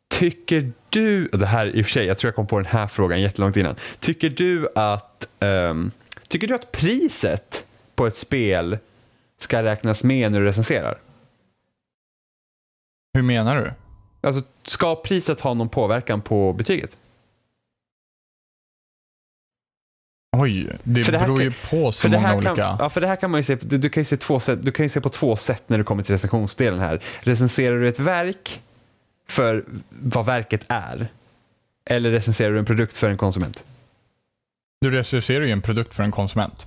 [0.09, 2.87] Tycker du, det här i och för sig, jag tror jag kom på den här
[2.87, 3.75] frågan jättelångt innan.
[4.01, 5.91] Tycker du att, ehm,
[6.29, 8.79] tycker du att priset på ett spel
[9.39, 10.99] ska räknas med när du recenserar?
[13.15, 13.73] Hur menar du?
[14.29, 16.97] Alltså, ska priset ha någon påverkan på betyget?
[20.37, 22.57] Oj, det, För det beror kan- ju på så många olika...
[22.57, 24.41] kan, ja, för det här kan man ju se, du, du, kan ju se två
[24.41, 27.03] sätt, du kan ju se på två sätt när det kommer till recensionsdelen här.
[27.21, 28.63] Recenserar du ett verk
[29.29, 31.09] för vad verket är?
[31.91, 33.65] Eller recenserar du en produkt för en konsument?
[34.81, 36.67] Du recenserar ju en produkt för en konsument.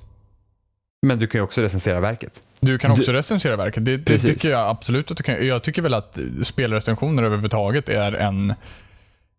[1.01, 2.41] Men du kan ju också recensera verket.
[2.59, 3.85] Du kan också Du- recensera verket.
[3.85, 5.47] Det, det tycker jag absolut att du kan.
[5.47, 8.53] Jag tycker väl att spelrecensioner överhuvudtaget är en,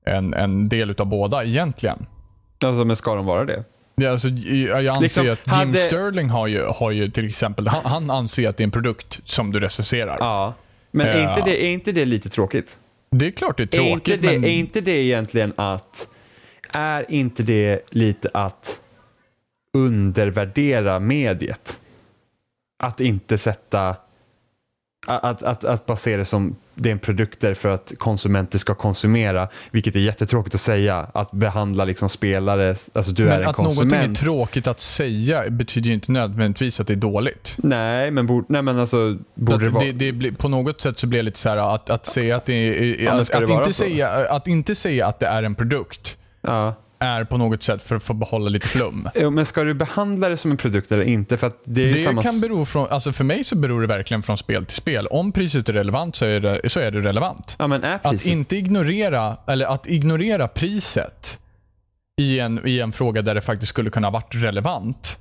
[0.06, 2.06] en, en del utav båda egentligen.
[2.64, 3.64] Alltså, men ska de vara det?
[3.96, 7.68] Är alltså, jag anser Liksom, att Jim hade- Sterling har ju, har ju till exempel,
[7.68, 10.16] han, han anser att det är en produkt som du recenserar.
[10.20, 10.54] Ja.
[10.90, 11.30] Men är, Ja.
[11.38, 12.78] inte det, är inte det lite tråkigt?
[13.11, 14.44] Det är klart det är Är inte tråkigt, det, men...
[14.44, 16.08] är inte det egentligen att,
[16.68, 18.80] är inte det lite att
[19.72, 21.78] undervärdera mediet?
[22.82, 23.96] Att inte sätta,
[25.06, 28.74] att, att, att bara se det som det är en produkter för att konsumenter ska
[28.74, 33.49] konsumera, vilket är jättetråkigt att säga, att behandla liksom spelare, alltså du är Men en
[33.49, 34.18] att någonting är konsument.
[34.18, 37.55] tråkigt att säga betyder ju inte nödvändigtvis att det är dåligt.
[37.57, 39.85] nej, men, borde, nej, men alltså, borde det Att vara...
[39.85, 42.37] det, det blir, på något sätt så blir det lite så här att, att säga
[42.37, 45.26] att det är, Ja, men att, det att, inte säga, att inte säga att det
[45.26, 46.74] är en produkt ja.
[47.01, 49.09] Är på något sätt för att få behålla lite flum.
[49.30, 51.36] Men ska du behandla det som en produkt eller inte?
[51.36, 52.22] För det är Det samma...
[52.22, 55.07] kan bero från, alltså för mig så beror det verkligen från spel till spel.
[55.07, 57.57] Om priset är relevant så är det, så är det relevant.
[57.59, 61.38] Ja, är Att inte ignorera, eller att ignorera priset
[62.20, 65.18] i en, i en fråga där det faktiskt skulle kunna varit relevant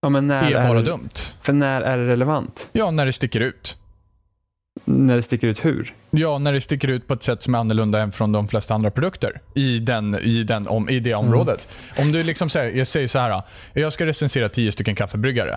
[0.00, 1.08] ja, är bara det- dumt.
[1.42, 2.68] För när är det relevant?
[2.72, 3.76] Ja, när det sticker ut.
[4.90, 5.94] När det sticker ut hur?
[6.10, 8.74] Ja, när det sticker ut på ett sätt som är annorlunda än från de flesta
[8.74, 11.24] andra produkter i, den, i, den, om, i det Mm.
[11.26, 11.68] området.
[11.98, 15.56] Om du liksom säger, jag säger så här, jag ska recensera 10 stycken kaffebryggare.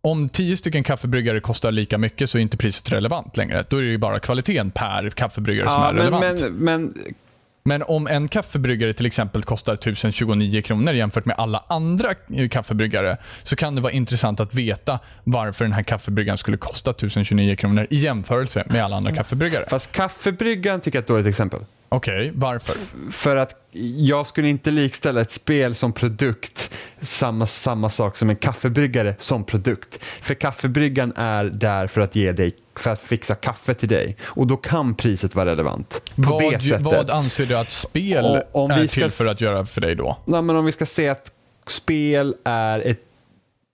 [0.00, 3.64] Om 10 stycken kaffebryggare kostar lika mycket så är inte priset relevant längre.
[3.68, 6.40] Då är det ju bara kvaliteten per kaffebryggare som Ja, är men, relevant.
[6.42, 6.94] men, men
[7.64, 13.16] Men om en kaffebryggare till exempel kostar 1029 kronor jämfört med alla andra eh, kaffebryggare
[13.42, 17.86] så kan det vara intressant att veta varför den här kaffebryggaren skulle kosta 1029 kronor
[17.90, 19.64] i jämförelse med alla andra kaffebryggare.
[19.68, 21.60] fast kaffebryggaren tycker jag är ett dåligt exempel.
[21.88, 22.74] Okej, varför?
[23.12, 23.54] För att
[23.96, 29.44] jag skulle inte likställa ett spel som produkt samma, samma sak som en kaffebryggare som
[29.44, 29.98] produkt.
[30.20, 34.46] För kaffebryggaren är där för att ge dig för att fixa kaffe till dig och
[34.46, 36.02] då kan priset vara relevant.
[36.16, 36.80] På Vad, det sättet.
[36.80, 39.80] vad anser du att spel Och om är vi ska till för att göra för
[39.80, 40.18] dig då?
[40.24, 41.32] Nej, men om vi ska säga att
[41.66, 43.00] spel är ett,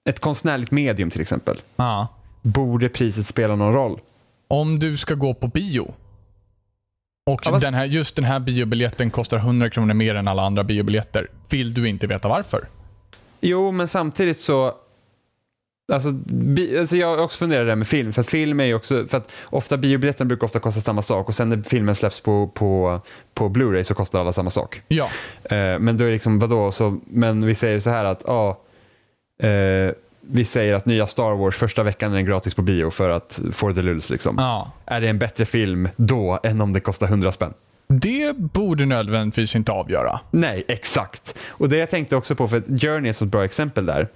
[0.08, 1.60] ett konstnärligt medium till exempel.
[1.76, 2.06] Ja.
[2.42, 4.00] Borde priset spela någon roll?
[4.48, 5.94] Om du ska gå på bio
[7.30, 10.64] och Ja, den här, just den här biobiljetten kostar 100 kronor mer än alla andra
[10.64, 11.30] biobiljetter.
[11.48, 12.68] Vill du inte veta varför?
[13.40, 14.74] Jo, men samtidigt så
[15.92, 18.74] Alltså, bi, alltså jag har också funderat där med film, för att film är ju
[18.74, 22.20] också, för att ofta biobiljetten brukar ofta kosta samma sak och sen när filmen släpps
[22.20, 23.00] på, på,
[23.34, 24.82] på Blu-ray så kostar alla samma sak.
[24.88, 25.08] Ja.
[25.44, 28.60] Eh, men då är det liksom, vadå, så, men vi säger så här att, ja,
[29.42, 33.10] eh, vi säger att nya Star Wars första veckan är den gratis på bio för
[33.10, 34.36] att få the lulls liksom.
[34.38, 34.72] ja.
[34.86, 37.54] Är det en bättre film då än om det kostar 100 spänn?
[37.88, 40.20] Det borde nödvändigtvis inte avgöra.
[40.30, 41.38] Nej, exakt.
[41.48, 44.08] Och det jag tänkte också på, för Journey är ett bra exempel där.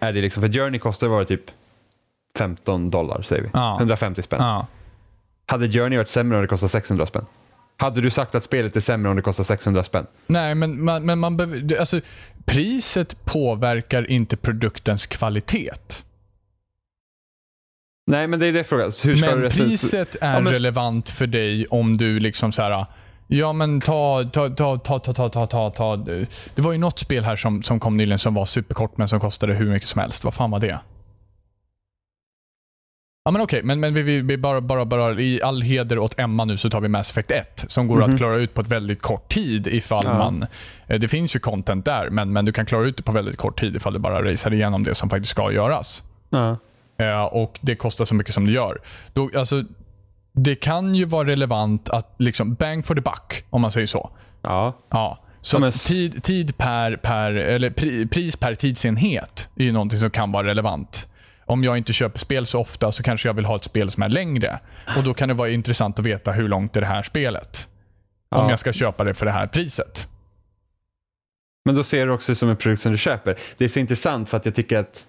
[0.00, 1.50] Är det liksom, för Journey kostar var det typ
[2.38, 3.48] 15 dollar, säger vi.
[3.52, 3.76] Ja.
[3.78, 4.42] 150 spänn.
[4.42, 4.66] Ja.
[5.46, 7.26] Hade Journey varit sämre om det kostar 600 spänn?
[7.76, 10.06] Hade du sagt att spelet är sämre om det kostar 600 spänn?
[10.26, 12.00] Nej, men, man, men man behöver, alltså,
[12.44, 15.70] priset påverkar inte produktens kvalitet.
[18.06, 18.84] Nej, men det är det frågan.
[18.84, 22.52] Hur ska du Men recens- priset är Ja, men- relevant för dig om du liksom
[22.52, 22.86] så här.
[23.38, 25.96] Ja men ta, ta, ta, ta, ta, ta, ta, ta, ta.
[25.96, 29.20] Det var ju något spel här som, som kom nyligen som var superkort men som
[29.20, 30.24] kostade hur mycket som helst.
[30.24, 30.78] Vad fan var det?
[33.24, 36.18] Ja men okej, men, men vi, vi, vi bara, bara, bara i all heder åt
[36.18, 38.10] Emma nu så tar vi Mass Effect 1 som går Mhm.
[38.10, 40.18] att klara ut på ett väldigt kort tid ifall Ja.
[40.18, 40.46] man...
[40.86, 43.36] eh, Det finns ju content där men, men du kan klara ut det på väldigt
[43.36, 46.02] kort tid ifall du bara racear igenom det som faktiskt ska göras.
[46.30, 46.56] Ja.
[46.98, 48.80] Eh, och det kostar så mycket som det gör.
[49.12, 49.64] Då, alltså,
[50.34, 54.10] det kan ju vara relevant att liksom bang for the buck, om man säger så.
[54.42, 54.72] ja.
[54.90, 55.20] Ja.
[55.40, 60.10] Så Ja, tid, tid per, per, eller pri, pris per tidsenhet är ju någonting som
[60.10, 61.08] kan vara relevant.
[61.46, 64.02] Om jag inte köper spel så ofta så kanske jag vill ha ett spel som
[64.02, 64.58] är längre.
[64.96, 67.68] Och Då kan det vara intressant att veta hur långt är det här spelet.
[68.30, 68.50] Om Ja.
[68.50, 70.08] jag ska köpa det för det här priset.
[71.64, 73.38] Men då ser du också som en produkt som du köper.
[73.58, 75.04] Det är så intressant för att jag tycker att...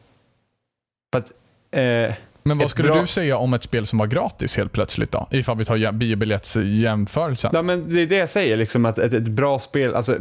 [1.14, 1.32] För att
[1.72, 2.16] eh,
[2.48, 5.28] Men vad skulle bra- du säga om ett spel som var gratis helt plötsligt då?
[5.32, 7.52] Ifall vi tar jä- biobiljettsjämförelsen.
[7.54, 10.18] Ja, men det är det jag säger, liksom att ett, ett bra spel, alltså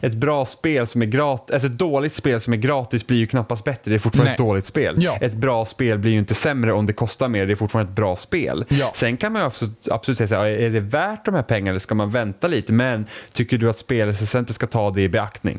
[0.00, 3.26] ett bra spel som är gratis, alltså ett dåligt spel som är gratis blir ju
[3.26, 4.34] knappast bättre, det är fortfarande Nej.
[4.34, 4.94] ett dåligt spel.
[4.98, 5.16] Ja.
[5.20, 7.96] Ett bra spel blir ju inte sämre om det kostar mer, det är fortfarande ett
[7.96, 8.64] bra spel.
[8.68, 8.92] Ja.
[8.96, 11.70] Sen kan man ju absolut, absolut säga så här, är det värt de här pengarna
[11.70, 12.72] eller ska man vänta lite?
[12.72, 15.58] Men tycker du att spelrecensenter ska ta det i beaktning?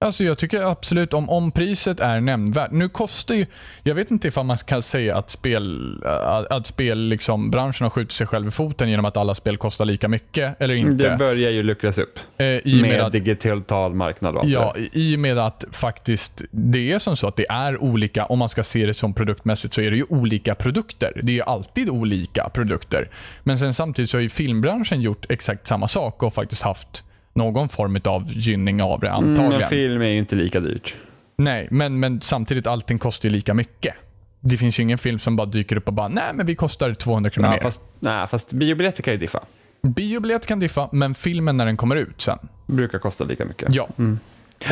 [0.00, 2.70] Alltså jag tycker absolut om, om priset är nämnvärt.
[2.70, 3.46] Nu kostar ju,
[3.82, 7.90] jag vet inte ifall man kan säga att spel, att, att spel liksom, branschen har
[7.90, 11.10] skjutit sig själv i foten genom att alla spel kostar lika mycket eller inte.
[11.10, 14.74] Det börjar ju luckras upp Eh, I med med att, digital marknad och allt ja,
[14.92, 18.48] i och med att faktiskt det är som så att det är olika, om man
[18.48, 21.20] ska se det som produktmässigt så är det ju olika produkter.
[21.22, 23.10] Det är alltid olika produkter.
[23.42, 27.04] Men sen samtidigt så har ju filmbranschen gjort exakt samma sak och faktiskt haft
[27.38, 29.52] någon form av gynning av det antagligen.
[29.52, 30.94] Mm, film är ju inte lika dyrt.
[31.36, 33.94] Nej, men, men samtidigt allting kostar ju lika mycket.
[34.40, 36.94] Det finns ju ingen film som bara dyker upp och bara, nej men vi kostar
[36.94, 37.62] 200 kronor Ja, mer.
[37.62, 39.40] fast, nej, fast biobiljetter kan ju diffa.
[39.82, 42.38] Biobiljett kan diffa, men filmen när den kommer ut sen.
[42.66, 43.74] Brukar kosta lika mycket.
[43.74, 43.88] Ja.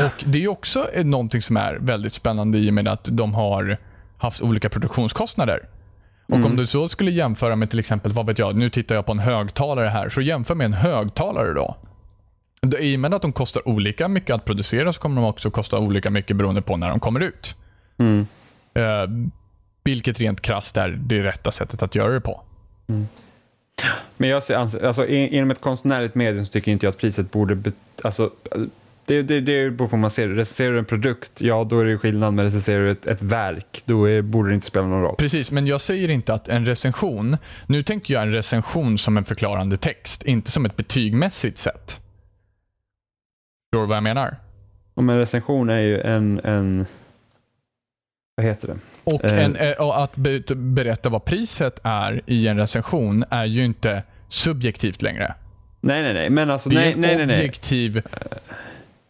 [0.05, 3.77] Och det är också någonting som är väldigt spännande i och med att de har
[4.19, 5.69] haft olika produktionskostnader.
[6.29, 9.07] Och om du så skulle jämföra med till exempel, vad vet jag, nu tittar jag
[9.07, 11.77] på en högtalare här, så jämför med en högtalare då.
[12.79, 15.79] I och med att de kostar olika mycket att producera så kommer de också kosta
[15.79, 17.57] olika mycket beroende på när de kommer ut.
[17.99, 18.27] Mm.
[18.75, 18.83] Eh,
[19.85, 22.43] vilket rent krasst är det rätta sättet att göra det på.
[24.17, 27.73] Men jag ser, alltså, inom ett konstnärligt medium så tycker inte jag att priset borde...
[28.03, 28.31] Alltså,
[29.05, 30.35] det, det, det beror på hur man ser det.
[30.35, 32.35] Recenserar du en produkt, ja då är det skillnad.
[32.35, 35.17] Men recenserar du ett, ett verk, då är, borde det inte spela någon roll.
[35.17, 37.37] Precis, men jag säger inte att en recension,
[37.67, 42.01] nu tänker jag en recension som en förklarande text, inte som ett betygmässigt sätt.
[43.73, 44.37] Förstår du vad jag menar?
[44.95, 46.41] Om en recension är ju en...
[46.45, 46.87] en
[48.37, 48.77] vad heter det?
[49.05, 49.45] Och, Eh.
[49.45, 54.03] en, eh, och att be, berätta vad priset är i en recension är ju inte
[54.29, 55.35] subjektivt längre.
[55.81, 56.31] Nej, nej, nej.
[56.31, 57.37] Men alltså, Det är nej, en nej, nej, nej.
[57.39, 58.03] objektiv,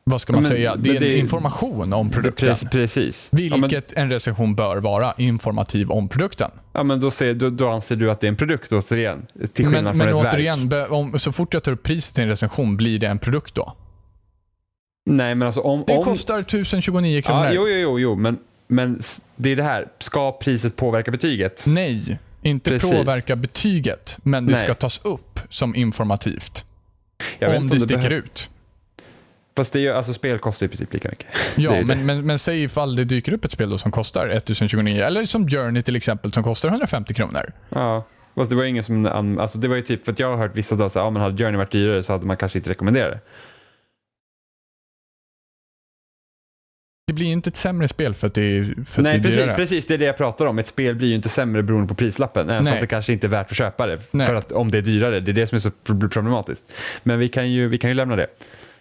[0.05, 2.47] vad ska man Men- säga, det är men det är- information om produkten.
[2.49, 2.69] Precis.
[2.71, 3.29] precis.
[3.33, 6.51] Ja, men, Vilket en recension bör vara, informativ om produkten.
[6.73, 9.27] ja, men då, ser, då, då anser du att det är en produkt återigen.
[9.53, 10.35] Till skillnad Men, från men ett verk.
[10.35, 13.19] återigen, be, om, så fort jag tar upp priset till en recension, blir det en
[13.19, 13.77] produkt då?
[15.09, 15.85] Nej, men alltså om...
[15.87, 17.45] Det om kostar 1029 kronor.
[17.45, 18.39] ja, jo, jo, jo, jo, men,
[18.69, 19.01] men
[19.37, 19.89] det är det här.
[19.99, 21.65] Ska priset påverka betyget?
[21.67, 22.91] Nej, inte Precis.
[22.91, 24.65] påverka betyget, men det Nej.
[24.65, 26.65] ska tas upp som informativt.
[27.39, 28.51] Jag om inte det sticker behöver- ut.
[29.57, 31.27] Fast det gör, alltså, spel kostar i princip lika mycket.
[31.57, 31.87] Ja, Det är det.
[31.87, 35.27] men, men, men säg ifall det dyker upp ett spel då som kostar 1029, eller
[35.27, 37.53] som Journey till exempel som kostar 150 kronor.
[37.69, 38.07] Ja.
[38.35, 39.07] Fast det var ingen som...
[39.41, 41.23] Alltså, det var ju typ, för att jag har hört vissa dagar säga ja, men
[41.23, 43.21] hade Journey varit dyrare så hade man kanske inte rekommenderat det.
[47.07, 49.23] Det blir inte ett sämre spel för att det är, för att Nej, det är
[49.23, 49.57] precis, dyrare.
[49.57, 49.87] precis.
[49.87, 50.59] Det är det jag pratar om.
[50.59, 52.51] Ett spel blir ju inte sämre beroende på prislappen.
[52.51, 52.73] Även Nej.
[52.73, 53.99] fast det kanske inte är värt att köpa det.
[54.11, 54.27] Nej.
[54.27, 55.21] För att om det är dyrare.
[55.21, 56.73] Det är det som är så pro- problematiskt.
[57.03, 58.27] Men vi kan ju, vi kan ju lämna det.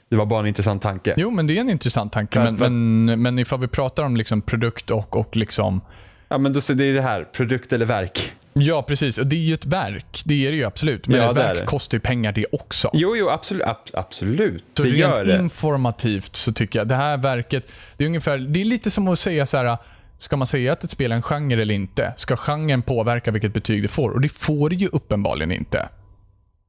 [0.10, 1.14] Det var bara en intressant tanke.
[1.18, 2.40] Jo, men det är en intressant tanke.
[2.40, 5.82] För- Men, för- men, men ifall vi pratar om liksom produkt och, och liksom...
[6.30, 7.24] Ja, men då, så det är det här.
[7.24, 8.34] Produkt eller verk.
[8.60, 9.18] Ja, precis.
[9.18, 10.22] Och det är ju ett verk.
[10.26, 11.08] Det är det ju absolut.
[11.08, 12.90] Men Ja, ett verk kostar ju pengar det också.
[12.94, 13.64] Jo, jo, absolut.
[13.68, 14.64] ab- absolut.
[14.78, 15.36] Så det gör rent det.
[15.44, 19.20] informativt så tycker jag det här verket, det är ungefär, det är lite som att
[19.20, 19.78] säga så här.
[20.20, 22.14] Ska man säga att ett spel är en genre eller inte?
[22.18, 24.10] Ska genren påverka vilket betyg det får?
[24.12, 25.90] Och det får det ju uppenbarligen inte.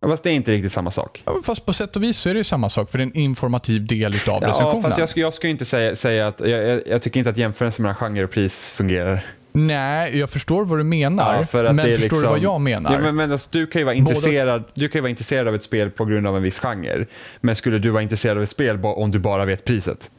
[0.07, 1.22] Fast det är inte riktigt samma sak.
[1.26, 3.07] Ja, Fast på sätt och vis så är det ju samma sak för det är
[3.07, 4.82] en informativ del utav Ja, recensionen.
[4.82, 7.37] fast jag ska, jag ska inte säga, säga att jag, jag, jag tycker inte att
[7.39, 9.24] jämförelsen mellan genre och pris fungerar.
[9.57, 11.33] Nej, jag förstår vad du menar.
[11.33, 12.93] Ja, men förstår du liksom- vad jag menar?
[12.93, 15.63] Ja, men, men alltså, du, kan ju vara intresserad, du kan vara intresserad av ett
[15.63, 17.07] spel på grund av en viss genre.
[17.41, 20.11] Men skulle du vara intresserad av ett spel om du bara vet priset?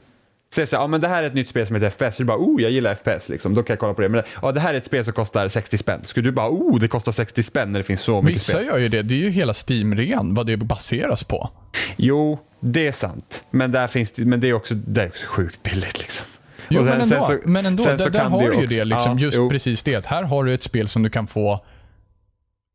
[0.54, 2.16] Säg så ja men det här är ett nytt spel som heter FPS.
[2.16, 3.54] Så du bara, oh jag gillar FPS liksom.
[3.54, 4.10] Då kan jag kolla på det.
[4.10, 6.02] Men ja, det här är ett spel som kostar 60 spänn.
[6.06, 8.66] Skulle du bara, oh det kostar 60 spänn när det finns så mycket Vissa spel?
[8.66, 9.02] gör ju det.
[9.02, 11.50] Det är ju hela Steam-rean, vad det baseras på.
[11.96, 13.44] Jo, det är sant.
[13.52, 16.26] Men, där finns men det är också, det är också sjukt billigt liksom.
[16.70, 18.86] Jo, men ändå, så- men ändå där, där har det du ju det.
[18.86, 19.50] Liksom, ja, just jo.
[19.50, 20.06] precis det.
[20.06, 21.66] Här har du ett spel som du kan få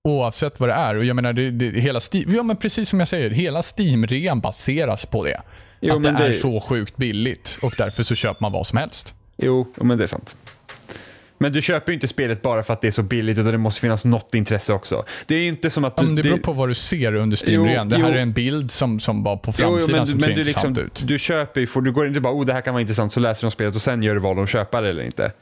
[0.09, 0.97] oavsett vad det är.
[0.97, 4.41] Och jag menar, det, det, hela Steam, ja, men precis som jag säger, hela Steam-rean
[4.41, 5.41] baseras på det.
[5.81, 8.67] Jo, att det men är det- så sjukt billigt och därför så köper man vad
[8.67, 9.15] som helst.
[9.37, 10.37] Jo, men det är sant.
[11.43, 13.59] Men du köper ju inte spelet bara för att det är så billigt utan det
[13.59, 15.05] måste finnas något intresse också.
[15.27, 16.03] Det är inte som att du...
[16.03, 17.89] men det beror på vad du ser under Steam-rean.
[17.89, 18.19] Det Jo, här jo.
[18.19, 20.41] är en bild som, som var på Jo, framsidan jo, men, som men ser du,
[20.41, 21.09] intressant liksom, ut.
[21.09, 23.41] du köper ju, du går inte bara oh det här kan vara intressant så läser
[23.41, 25.33] du om spelet och sen gör du val om att köpa det eller inte.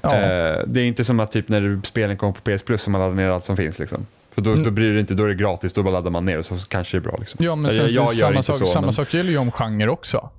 [0.00, 0.14] Ja.
[0.14, 2.92] Eh, det är inte som att typ när du- spelen kommer på PS Plus som
[2.92, 3.78] man laddar ner allt som finns.
[3.78, 4.06] Liksom.
[4.34, 4.64] För då, Mm.
[4.64, 6.46] då bryr du dig inte, då är det gratis, då bara laddar man ner och
[6.46, 7.16] så kanske det är bra.
[7.20, 7.44] Liksom.
[7.44, 9.88] Ja, men sen, jag gör samma, sak, så, samma men- sak gäller ju om genre
[9.88, 10.30] också.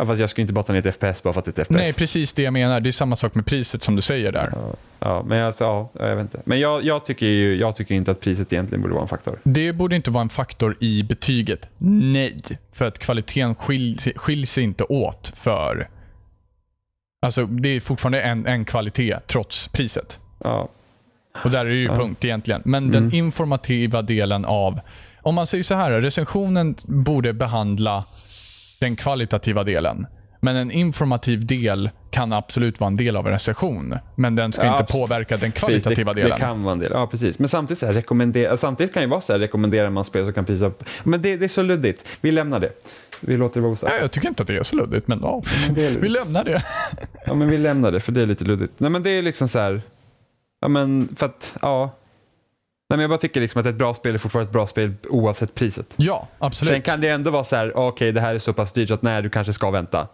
[0.00, 1.62] Ja, fast jag skulle inte bara ta ner ett FPS bara för att det är
[1.62, 1.76] ett FPS.
[1.76, 2.80] Nej, precis det jag menar.
[2.80, 4.50] Det är samma sak med priset som du säger där.
[4.52, 6.40] Ja, ja, men alltså, ja, jag vet inte.
[6.44, 9.38] Men jag, jag, tycker ju, jag tycker inte att priset egentligen borde vara en faktor.
[9.42, 11.70] Det borde inte vara en faktor i betyget.
[11.78, 12.42] Nej.
[12.72, 15.88] För att kvaliteten skiljs, skiljs inte åt för...
[17.22, 20.20] Alltså det är fortfarande en, en kvalitet trots priset.
[20.44, 20.68] Ja,
[21.44, 21.96] Och där är det ju Ja.
[21.96, 22.62] punkt egentligen.
[22.64, 24.80] Men den informativa delen av...
[25.22, 28.04] Om man säger så här, recensionen borde behandla
[28.80, 30.06] den kvalitativa delen.
[30.42, 33.94] Men en informativ del kan absolut vara en del av en recension.
[34.16, 35.02] Men den ska Ja, inte absolut.
[35.08, 36.38] påverka den kvalitativa det, delen.
[36.38, 36.90] det kan vara en del.
[36.94, 37.38] Ja, precis.
[37.38, 40.32] Men samtidigt, så här, rekommendera, samtidigt kan det vara så här, rekommenderar man spel så
[40.32, 40.82] kan priset...
[41.04, 42.04] Men det, det är så luddigt.
[42.20, 42.72] Vi lämnar det.
[43.20, 43.94] Vi låter det vara Ja, osagt.
[44.00, 45.42] jag tycker inte att det är så luddigt, men ja.
[45.66, 45.74] Men.
[46.00, 46.62] Vi lämnar det.
[47.26, 48.72] Ja, men vi lämnar det för det är lite luddigt.
[48.78, 49.82] Nej, men det är liksom så här...
[50.60, 51.90] Ja, men för att, ja.
[52.90, 54.94] Nej, men jag bara tycker liksom att ett bra spel är fortfarande ett bra spel
[55.08, 55.94] oavsett priset.
[55.96, 56.72] Ja, absolut.
[56.72, 59.02] Sen kan det ändå vara så här, okej det här är så pass dyrt att
[59.02, 60.08] nej, du kanske ska vänta.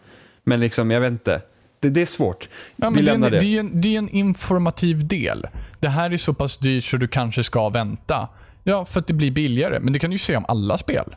[0.45, 1.31] Men liksom, jag vet inte.
[1.33, 1.41] Det,
[1.81, 2.49] Det, det är svårt.
[2.77, 3.31] Ja, Vi det, är en, det.
[3.31, 3.57] det.
[3.57, 5.47] är en, det är en informativ del.
[5.81, 8.29] Det här är så pass dyrt så du kanske ska vänta.
[8.64, 9.79] Ja, för att det blir billigare.
[9.81, 11.16] Men det kan du ju se om alla spel.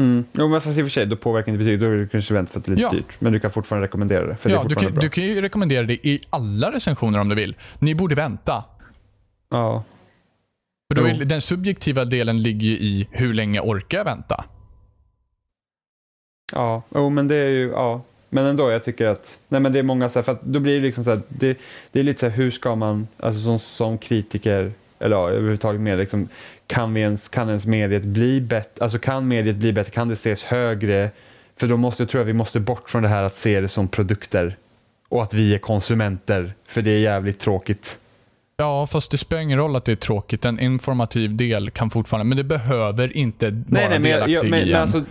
[0.00, 0.24] Mm.
[0.32, 1.80] Jo, men fast i och för sig, då påverkar inte betyget.
[1.80, 2.92] Då det kanske vänta för att det är lite Ja.
[2.92, 3.16] dyrt.
[3.18, 4.36] Men du kan fortfarande rekommendera det.
[4.36, 5.02] För det är Ja, du fortfarande kan, bra.
[5.02, 7.56] du kan ju rekommendera det i alla recensioner om du vill.
[7.78, 8.64] Ni borde vänta.
[9.50, 9.84] Ja.
[10.88, 14.44] För då är, den subjektiva delen ligger ju i hur länge orkar jag vänta?
[16.52, 18.02] Ja, jo, men det är ju, ja.
[18.28, 20.60] Men ändå, jag tycker att, nej men det är många så här, för att då
[20.60, 21.58] blir det liksom så här, det,
[21.92, 25.80] det är lite så här, hur ska man, alltså som, som kritiker, eller ja, överhuvudtaget
[25.80, 26.28] med liksom,
[26.66, 30.14] kan vi ens, kan ens mediet bli bättre, alltså kan mediet bli bättre, kan det
[30.14, 31.10] ses högre?
[31.56, 33.88] För då måste, tror jag vi måste bort från det här att se det som
[33.88, 34.56] produkter
[35.08, 37.98] och att vi är konsumenter, för det är jävligt tråkigt.
[38.58, 40.44] Ja, fast det spelar ingen roll att det är tråkigt.
[40.44, 44.50] En informativ del kan fortfarande, men det behöver inte vara Nej, nej, men, delaktig jag,
[44.50, 44.82] men, i men en.
[44.82, 45.02] alltså,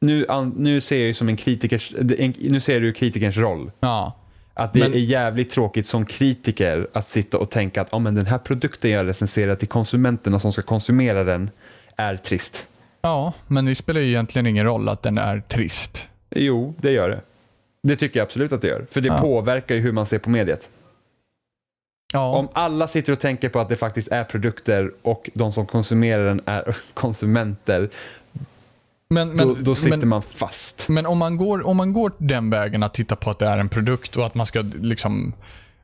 [0.00, 3.70] nu, nu ser jag ju som en kritikers, en, nu ser du kritikerns roll.
[3.80, 4.16] Ja.
[4.54, 8.14] Att det Men- är jävligt tråkigt som kritiker att sitta och tänka att ah, men
[8.14, 11.50] den här produkten jag recenserar till konsumenterna som ska konsumera den
[11.96, 12.66] är trist.
[13.00, 16.08] ja, men det spelar ju egentligen ingen roll att den är trist.
[16.30, 17.20] Jo, det gör det.
[17.82, 18.86] Det tycker jag absolut att det gör.
[18.90, 19.18] För det Ja.
[19.20, 20.70] påverkar ju hur man ser på mediet.
[22.12, 25.66] Ja, Om alla sitter och tänker på att det faktiskt är produkter och de som
[25.66, 27.90] konsumerar den är konsumenter,
[29.10, 30.88] men, men, då, då sitter men, man fast.
[30.88, 33.58] men om, man går, om man går den vägen att titta på att det är
[33.58, 35.32] en produkt och att man ska liksom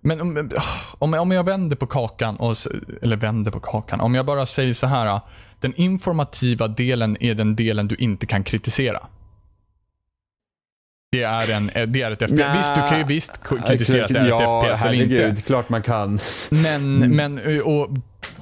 [0.00, 0.50] men om,
[0.98, 2.56] om, om jag vänder på kakan, och,
[3.02, 5.20] eller vänder på kakan, om jag bara säger så här.
[5.60, 9.06] Den informativa delen är den delen du inte kan kritisera.
[11.14, 12.30] Det är, en, det är ett FPS.
[12.32, 12.56] Nä.
[12.56, 13.32] Visst, du kan ju visst
[13.66, 15.42] kritisera att det är ja, ett FPS eller inte.
[15.42, 16.20] klart man kan.
[16.50, 17.88] Men, men och,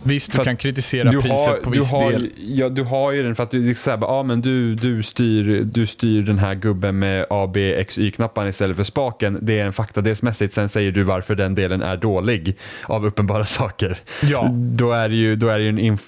[0.02, 2.30] visst, du kan kritisera Du priset har, på du, viss har, del.
[2.36, 5.86] ja, du har ju den för att du, ja, ah, men du, du, styr, du
[5.86, 9.38] styr den här gubben med A, B, X, Y-knapparna istället för spaken.
[9.42, 10.54] Det är en faktadelsmässigt.
[10.54, 13.98] Sen säger du varför den delen är dålig av uppenbara saker.
[14.22, 14.48] Ja.
[14.52, 16.02] Då är det ju, då är det ju en, inf,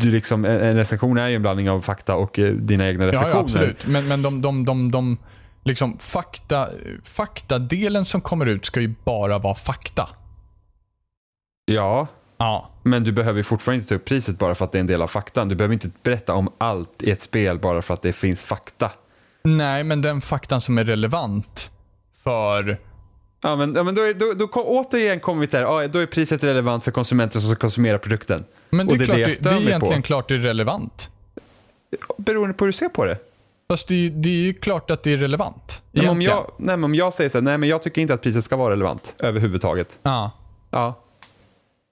[0.00, 3.04] du liksom, en en recension är ju en blandning av fakta och eh, dina egna
[3.04, 3.34] Ja, reflektioner.
[3.34, 3.86] ja, absolut.
[3.86, 5.16] Men, men de, de, de, de
[5.64, 6.68] liksom fakta,
[7.04, 10.08] faktadelen som kommer ut ska ju bara vara fakta.
[11.64, 12.06] Ja,
[12.40, 12.70] Ja.
[12.82, 15.02] men du behöver fortfarande inte ta upp priset bara för att det är en del
[15.02, 15.48] av faktan.
[15.48, 18.90] Du behöver inte berätta om allt i ett spel bara för att det finns fakta.
[19.44, 21.70] Nej, men den faktan som är relevant
[22.22, 22.78] för...
[23.42, 25.82] Ja, men, ja, men då, är, då, då, ko- återigen kommer vi till det här.
[25.82, 28.44] Ja, då är priset relevant för konsumenter som ska konsumera produkten.
[28.70, 30.06] Men det Och är, klart, det det, det är egentligen på.
[30.06, 31.10] klart det är relevant.
[32.18, 33.18] Beroende på hur du ser på det.
[33.72, 35.82] Fast det, är- det är ju klart att det är relevant.
[35.92, 38.02] Nej, men om, jag, nej, men om jag säger så här, nej men jag tycker
[38.02, 39.98] inte att priset ska vara relevant överhuvudtaget.
[40.02, 40.30] Ja.
[40.70, 40.98] Ja,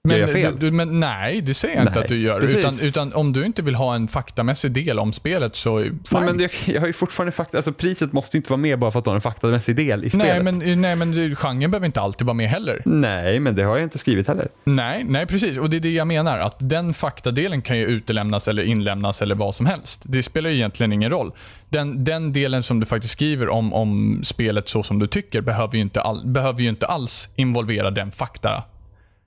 [0.07, 0.59] Men, jag fel?
[0.59, 2.40] Du, men nej, det säger jag inte Nej, att du gör.
[2.40, 5.98] Utan, utan om du inte vill ha en faktamässig del om spelet så fine.
[6.11, 8.90] nej, men jag, jag har ju fortfarande fakta, alltså priset måste inte vara med bara
[8.90, 10.44] för att du har en faktamässig del i nej, spelet.
[10.44, 12.82] men, nej, men genren behöver inte alltid vara med heller.
[12.84, 14.48] Nej, men det har jag inte skrivit heller.
[14.64, 15.59] Nej, nej precis.
[15.59, 16.38] Och det är det jag menar.
[16.38, 20.02] Att den faktadelen kan ju utelämnas eller inlämnas eller vad som helst.
[20.04, 21.32] Det spelar ju egentligen ingen roll.
[21.68, 25.74] Den, den delen som du faktiskt skriver om, om spelet så som du tycker behöver
[25.74, 28.12] ju inte, all, behöver ju inte alls involvera den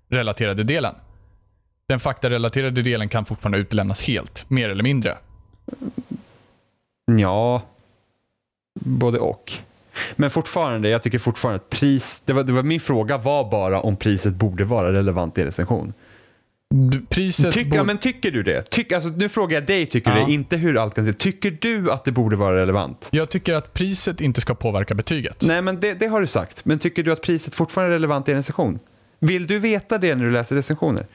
[0.10, 0.95] faktarelaterade delen.
[1.88, 5.18] Den faktarelaterade delen kan fortfarande utelämnas helt, mer eller mindre.
[7.20, 7.62] Ja,
[8.80, 9.51] både och.
[10.16, 13.82] Men fortfarande, jag tycker fortfarande att pris, det var, det var, min fråga var bara
[13.82, 15.93] om priset borde vara relevant i en recension.
[16.74, 18.62] Du- Priset borde- ja, men tycker du det?
[18.62, 20.26] Tyck, alltså, nu frågar jag dig, tycker du Ja.
[20.26, 20.32] det?
[20.34, 23.10] Inte hur allt kan se Tycker du att det borde vara relevant?
[23.12, 25.41] Jag tycker att priset inte ska påverka betyget.
[25.41, 26.66] Nej, men det, det har du sagt.
[26.66, 28.80] Men tycker du att priset fortfarande är relevant i en recension?
[29.20, 31.05] Vill du veta det när du läser recensioner?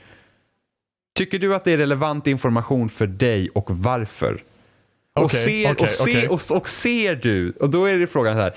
[1.16, 4.42] Tycker du att det är relevant information för dig och varför?
[5.16, 6.28] och, Okej, ser, okej, och, ser, okej.
[6.28, 8.54] och, och ser du, och då är det frågan så här,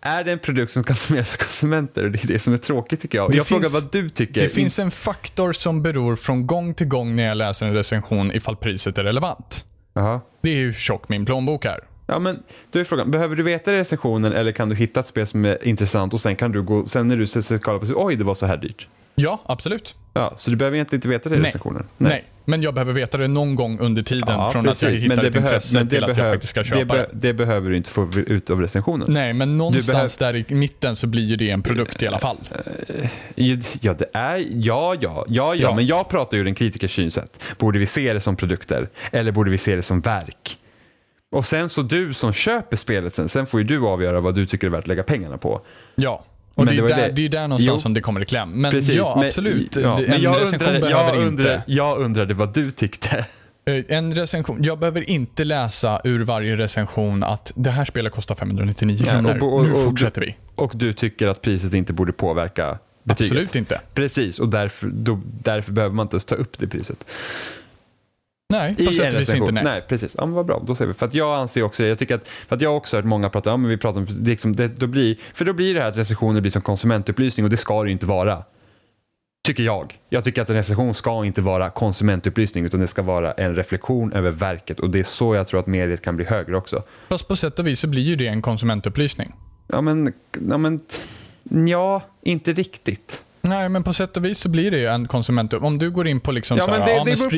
[0.00, 2.04] är det en produkt som konsumeras av konsumenter?
[2.04, 3.30] Och det är det som är tråkigt tycker jag.
[3.30, 4.40] Det jag finns- frågar vad du tycker.
[4.42, 8.32] Det finns en faktor som beror från gång till gång när jag läser en recension
[8.32, 9.64] ifall priset är relevant.
[9.94, 10.20] Jaha.
[10.42, 11.80] Det är hur tjock min plånbok är.
[12.06, 15.06] Ja, men då är frågan, behöver du veta det recensionen eller kan du hitta ett
[15.06, 17.86] spel som är intressant och sen kan du gå, sen när du ser- kollar på
[18.04, 18.86] oj det var så här dyrt.
[19.14, 19.94] Ja, absolut.
[20.12, 21.46] Ja, så du behöver egentligen inte veta det i Nej.
[21.48, 21.84] recensionen.
[21.98, 22.24] Nej.
[22.44, 25.04] men jag behöver veta det någon gång under tiden Ja, från att jag precis.
[25.04, 27.28] hittar ett behöv- intresse men till att jag behöv- faktiskt ska det, köpa be- det.
[27.28, 29.06] det behöver du inte få ut av recensionen.
[29.10, 32.18] Nej, men någonstans behöv- där i mitten så blir ju det en produkt i alla
[32.18, 32.36] fall.
[33.80, 37.42] Ja, det är, ja, ja, ja, ja, men jag pratar ur en kritikers synsätt.
[37.58, 40.58] Borde vi se det som produkter eller borde vi se det som verk?
[41.36, 44.46] Och sen så du som köper spelet sen, sen får ju du avgöra vad du
[44.46, 45.60] tycker är värt att lägga pengarna på.
[45.94, 46.24] Ja.
[46.54, 47.82] Och Men det är, där, det- det är där någonstans Jo.
[47.82, 48.50] som det kommer i kläm.
[48.50, 49.76] Men Precis, ja, men- absolut.
[49.76, 53.26] Ja, men en jag undrade, jag, undrade, jag undrade vad du tyckte.
[53.66, 54.58] Eh, En recension.
[54.64, 59.38] Jag behöver inte läsa ur varje recension att det här spelet kostar 599 Ja, kronor.
[59.42, 60.36] och- och- nu och- fortsätter vi.
[60.54, 63.32] och du tycker att priset inte borde påverka betyget.
[63.32, 63.80] Absolut inte.
[63.94, 67.04] Precis, och därför, då, därför behöver man inte ens ta upp det priset.
[68.48, 69.52] Nej, på sätt och vis inte.
[69.52, 69.64] Nej.
[69.64, 70.14] nej, precis.
[70.18, 70.94] Ja, men vad bra, då ser vi.
[70.94, 71.88] För att jag anser också det.
[71.88, 74.00] Jag tycker att, för att jag har också hört många prata, ja men vi pratar
[74.00, 76.62] om, det liksom, det, då blir, för då blir det här att recensioner blir som
[76.62, 78.44] konsumentupplysning och det ska det ju inte vara.
[79.46, 79.98] Tycker jag.
[80.08, 84.12] Jag tycker att en recension ska inte vara konsumentupplysning utan det ska vara en reflektion
[84.12, 86.82] över verket och det är så jag tror att mediet kan bli högre också.
[87.08, 89.32] Fast på sätt och vis så blir ju det en konsumentupplysning.
[89.66, 90.12] Ja men,
[90.48, 90.80] ja men,
[91.68, 93.22] ja, inte riktigt.
[93.48, 95.52] Nej, men på sätt och vis så blir det ju en konsument...
[95.52, 97.30] Om du går in på liksom Ja, så här, men det, ja, det, beror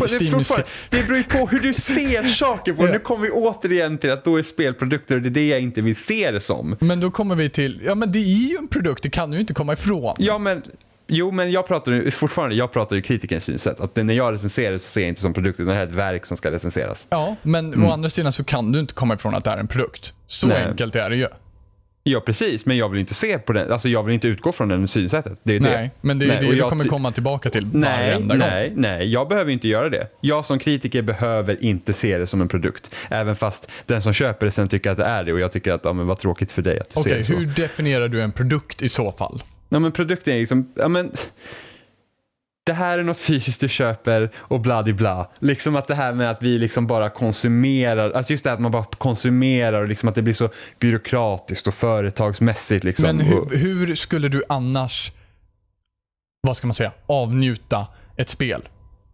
[0.45, 2.83] på, det, det beror ju på hur du ser saker på.
[2.83, 5.81] Nu kommer vi återigen till att då är spelprodukter och det är det jag inte
[5.81, 6.77] vill se det som.
[6.81, 9.37] Men då kommer vi till, ja men det är ju en produkt, det kan du
[9.37, 10.15] ju inte komma ifrån.
[10.19, 10.63] Ja, men,
[11.07, 13.81] jo, men jag pratar ju fortfarande jag pratar ju kritikerns synsätt.
[13.81, 15.93] Att när jag recenserar så ser jag inte som produkt, utan det här är ett
[15.93, 17.07] verk som ska recenseras.
[17.11, 19.69] Ja, men å andra sidan så kan du inte komma ifrån att det är en
[19.69, 20.13] produkt.
[20.27, 20.65] Så Nej.
[20.65, 21.27] enkelt är det ju.
[22.11, 24.69] Ja, precis, men jag vill inte se på den, alltså jag vill inte utgå från
[24.69, 25.39] den synsättet.
[25.43, 25.91] Det är Nej, det.
[26.01, 28.47] men det är Nej, det du kommer komma tillbaka till Nej, varenda gång.
[28.51, 30.07] nej, nej, jag behöver inte göra det.
[30.21, 32.95] Jag som kritiker behöver inte se det som en produkt.
[33.11, 35.73] Även fast den som köper det sen tycker att det är det och jag tycker
[35.73, 37.33] att, ja men vad tråkigt för dig att du ser Okej, det så.
[37.33, 39.43] hur definierar du en produkt i så fall?
[39.69, 41.13] Ja, men produkten är liksom, ja men
[42.69, 45.31] det här är något fysiskt du köper och bla di bla.
[45.39, 48.63] Liksom att det här med att vi liksom bara konsumerar, alltså just det här att
[48.63, 53.07] man bara konsumerar och liksom att det blir så byråkratiskt och företagsmässigt liksom.
[53.07, 55.13] Men hur, hur skulle du annars,
[56.41, 57.87] vad ska man säga, avnjuta
[58.17, 58.69] ett spel?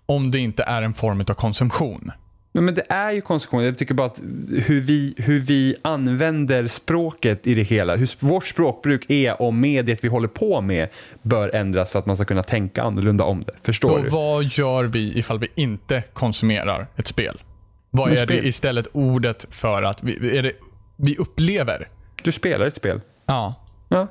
[0.07, 2.13] Om det inte är en form av konsumtion.
[2.57, 3.65] Ja, men det är ju konsumtion.
[3.65, 4.21] Jag tycker bara att
[4.67, 10.05] hur vi, hur vi använder språket i det hela, hur vårt språkbruk är om mediet
[10.05, 10.89] vi håller på med
[11.23, 13.53] bör ändras för att man ska kunna tänka annorlunda om det.
[13.63, 14.09] Förstår Då du?
[14.09, 17.43] vad gör vi ifall vi inte konsumerar ett spel?
[17.91, 20.53] Vad Men är det spel- istället ordet för att vi, är det,
[20.97, 21.89] vi upplever?
[22.23, 23.01] Du spelar ett spel.
[23.27, 23.55] Ja.
[23.89, 24.07] Ja.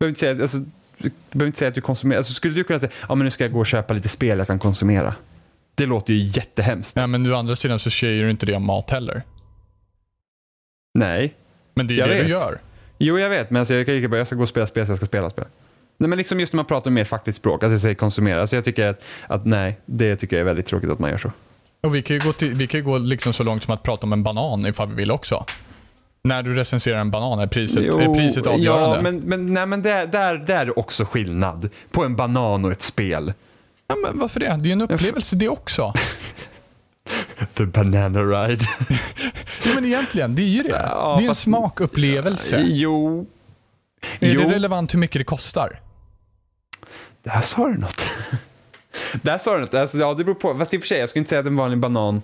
[0.00, 0.58] Behöver inte säga, alltså,
[1.32, 2.18] behöver inte säga att du konsumerar.
[2.18, 4.38] Alltså, skulle du kunna säga ja, men nu ska jag gå och köpa lite spel
[4.38, 5.14] jag kan konsumera?
[5.74, 6.96] Det låter ju jättehemskt.
[6.96, 9.22] ja, men å andra sidan så säger du inte det om mat heller.
[10.94, 11.34] Nej.
[11.74, 12.24] Men det är Jag det vet.
[12.24, 12.58] du gör.
[12.98, 14.86] Jo, jag vet, men alltså, jag kan lika bra, jag ska gå och spela spel
[14.86, 15.44] så jag ska spela spel.
[15.98, 18.40] Nej, men liksom just när man pratar mer fackligt språk, alltså jag säger konsumera.
[18.40, 21.18] Alltså jag tycker att, att nej, det tycker jag är väldigt tråkigt att man gör
[21.18, 21.32] så.
[21.80, 23.82] Och vi kan ju gå, till, vi kan ju gå liksom så långt som att
[23.82, 25.44] prata om en banan ifall vi vill också.
[26.22, 28.96] När du recenserar en banan, är priset, är priset avgörande?
[28.96, 32.72] Ja, men, men, nej, men där, där, där är också skillnad på en banan och
[32.72, 33.32] ett spel.
[33.90, 34.46] Ja, men varför det?
[34.46, 35.92] Det är ju en upplevelse det också.
[37.54, 38.64] The banana ride.
[39.64, 40.68] Ja, men egentligen, det är ju det.
[40.68, 42.62] Ja, det är en fast- smakupplevelse.
[42.66, 43.26] jo.
[44.20, 44.40] Är jo.
[44.40, 45.80] det relevant hur mycket det kostar?
[47.22, 48.06] Där sa du något.
[49.22, 49.74] Där sa du något.
[49.74, 50.54] Alltså, ja, det beror på.
[50.54, 52.22] Fast i och för sig, jag skulle inte säga att en vanlig banan...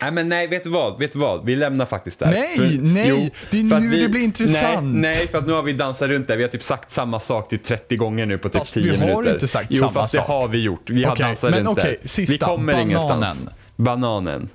[0.00, 0.98] Nej, men nej, vet du vad?
[0.98, 1.44] Vet du vad?
[1.44, 2.26] Vi lämnar faktiskt där.
[2.30, 4.82] Nej, nej, det är för nu det blir intressant.
[4.94, 6.36] Nej, nej, för att nu har vi dansat runt där.
[6.36, 8.96] Vi har typ sagt samma sak typ 30 gånger nu på typ Fast 10 vi
[8.96, 9.34] har minuter.
[9.34, 10.26] inte sagt jo, samma fast sak.
[10.26, 10.90] det har vi gjort.
[10.90, 12.08] Vi har Okej, dansat men runt okej, där.
[12.08, 12.32] sista.
[12.32, 12.90] vi kommer Bananen.
[12.90, 13.42] ingenstans.
[13.76, 14.48] Bananen.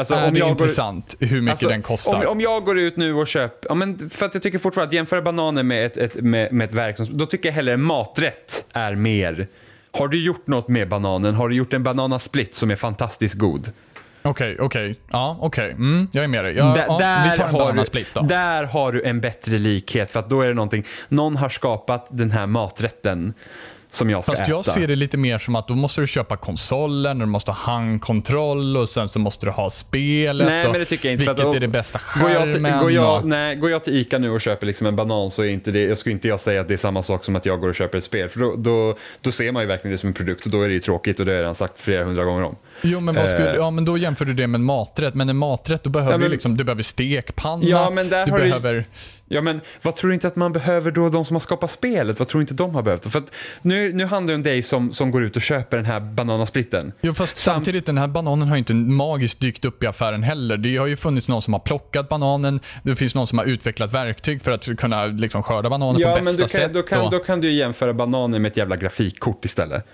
[0.00, 2.14] Alltså, är det går- intressant hur mycket Alltså, den kostar?
[2.24, 4.88] Om, om jag går ut nu och köper, ja, men för att jag tycker fortfarande
[4.88, 7.76] att jämföra bananer med ett, ett, med, med ett verk, som, då tycker jag hellre
[7.76, 9.46] maträtt är mer.
[9.92, 11.34] Har du gjort något med bananen?
[11.34, 13.72] Har du gjort en bananasplit som är fantastiskt god?
[14.28, 14.96] Okej, okej.
[15.10, 15.70] Ja, okej.
[15.70, 16.54] Mm, jag är med dig.
[16.56, 18.20] Ja, Där- ja, där, vi tar en har bananasplit då.
[18.20, 21.48] du, där har du en bättre likhet för att då är det någonting, någon har
[21.48, 23.34] skapat den här maträtten
[23.90, 24.50] som jag ska Fast äta.
[24.50, 27.58] jag ser det lite mer som att då måste du köpa konsolen, du måste ha
[27.58, 30.46] handkontroll och sen så måste du ha spelet.
[30.46, 31.24] Nej, men det tycker jag inte.
[31.24, 32.80] Vilket att är det bästa går jag, till, skärmen?
[32.80, 33.28] går, jag, och...
[33.28, 35.82] nej, går jag till Ica nu och köper liksom en banan så är inte det,
[35.82, 37.74] jag skulle inte jag säga att det är samma sak som att jag går och
[37.74, 38.28] köper ett spel.
[38.28, 40.68] För då, då, då ser man ju verkligen det som en produkt och då är
[40.68, 42.56] det ju tråkigt och det har jag redan sagt flera hundra gånger om.
[42.82, 43.56] Jo, men, vad skulle, Eh.
[43.56, 45.14] ja, men då jämför du det med en maträtt.
[45.14, 48.26] Men en maträtt, då behöver Ja, men- du liksom, du behöver stekpanna, Ja, men där
[48.26, 48.84] du har du- behöver...
[49.28, 52.18] Ja, men vad tror du inte att man behöver då, de som har skapat spelet?
[52.18, 53.12] Vad tror du inte de har behövt?
[53.12, 53.22] För
[53.62, 56.92] nu, nu handlar det om dig som, som går ut och köper den här bananasplitten.
[57.00, 60.56] Jo, fast Sam- samtidigt, den här bananen har inte magiskt dykt upp i affären heller.
[60.56, 63.92] Det har ju funnits någon som har plockat bananen, det finns någon som har utvecklat
[63.92, 66.72] verktyg för att kunna liksom, skörda bananen Ja, på men bästa kan, sätt.
[66.74, 69.84] då, kan, då kan du jämföra bananer med ett jävla grafikkort istället.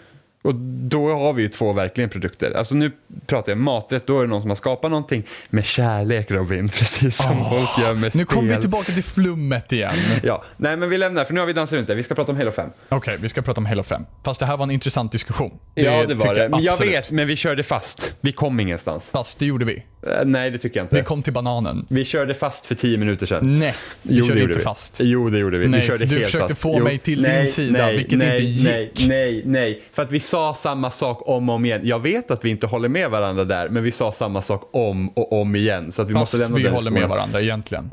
[0.43, 2.53] Och då har vi ju två verkligen produkter.
[2.57, 2.93] Alltså nu
[3.27, 7.17] pratar jag maträtt, då är det någon som har skapat någonting med kärlek Robin, precis
[7.17, 8.25] som folk gör med Nu spel.
[8.27, 9.95] kommer vi tillbaka till flummet igen.
[10.23, 11.95] Ja, nej men vi lämnar för nu har vi dansat runt det.
[11.95, 12.71] Vi ska prata om Halo 5.
[12.89, 14.03] Okej, vi ska prata om Halo 5.
[14.25, 15.59] Fast det här var en intressant diskussion.
[15.75, 16.49] ja, det var det.
[16.49, 16.93] Men jag absolut.
[16.95, 18.15] vet, men vi körde fast.
[18.21, 19.11] Vi kom ingenstans.
[19.11, 19.83] Fast det gjorde vi.
[20.07, 20.97] Eh, nej, det tycker jag inte.
[20.97, 21.87] Vi kom till bananen.
[21.91, 23.59] Vi körde fast för tio minuter sedan.
[23.59, 24.65] Nej, vi Jo, det körde inte vi.
[24.65, 24.97] fast.
[25.01, 25.69] Jo, det gjorde vi.
[25.69, 26.61] Nej, vi körde du helt försökte fast.
[26.61, 28.69] få mig till din sida, vilket nej, inte gick.
[28.69, 29.83] Nej, nej, nej.
[29.93, 31.81] För att vi sa samma sak om och om igen.
[31.85, 35.09] Jag vet att vi inte håller med varandra där, men vi sa samma sak om
[35.09, 35.93] och om igen.
[35.93, 37.91] Så att vi Fast måste lämna vi den håller med varandra egentligen.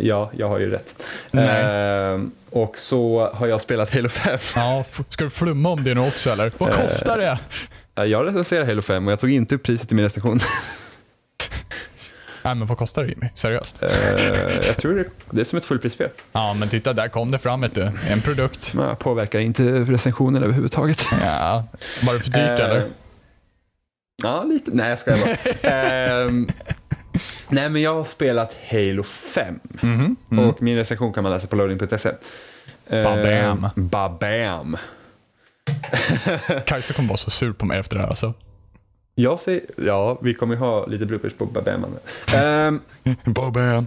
[0.00, 0.94] Ja, jag har ju rätt.
[1.30, 1.62] Nej.
[1.64, 4.38] Ehm, och så har jag spelat Halo 5.
[4.56, 6.52] Ja, ska du flumma om det nu också eller?
[6.58, 7.38] Vad kostar det?
[8.02, 10.40] Eh, Jag recenserar Halo 5 och jag tog inte upp priset i min recension.
[12.44, 13.28] Nej men vad kostar det Jimmy?
[13.34, 13.82] Seriöst?
[13.82, 13.88] Eh,
[14.66, 16.08] jag tror det, det är som ett fullprisspel.
[16.32, 17.90] Ja men titta där kom det fram vet du.
[18.08, 18.74] En produkt.
[18.74, 21.04] Men påverkar inte recensionen överhuvudtaget.
[21.24, 21.64] Ja,
[22.02, 22.86] var det för dyrt Eh, eller?
[24.22, 24.70] Ja, lite.
[24.74, 25.70] Nej, jag skojar bara.
[25.72, 26.48] Ehm,
[27.48, 29.60] nej, men jag har spelat Halo 5.
[29.80, 30.16] Mhm.
[30.38, 32.10] Och min recension kan man läsa på loading.se.
[32.88, 33.68] Ehm, Babam.
[33.76, 34.76] Babam.
[36.66, 38.34] Kajsa kommer vara så sur på mig efter det här alltså.
[39.14, 41.84] Jag säger, ja, vi kommer ju ha lite bloopers på Babam.
[41.84, 42.80] Um,
[43.24, 43.86] Bobben.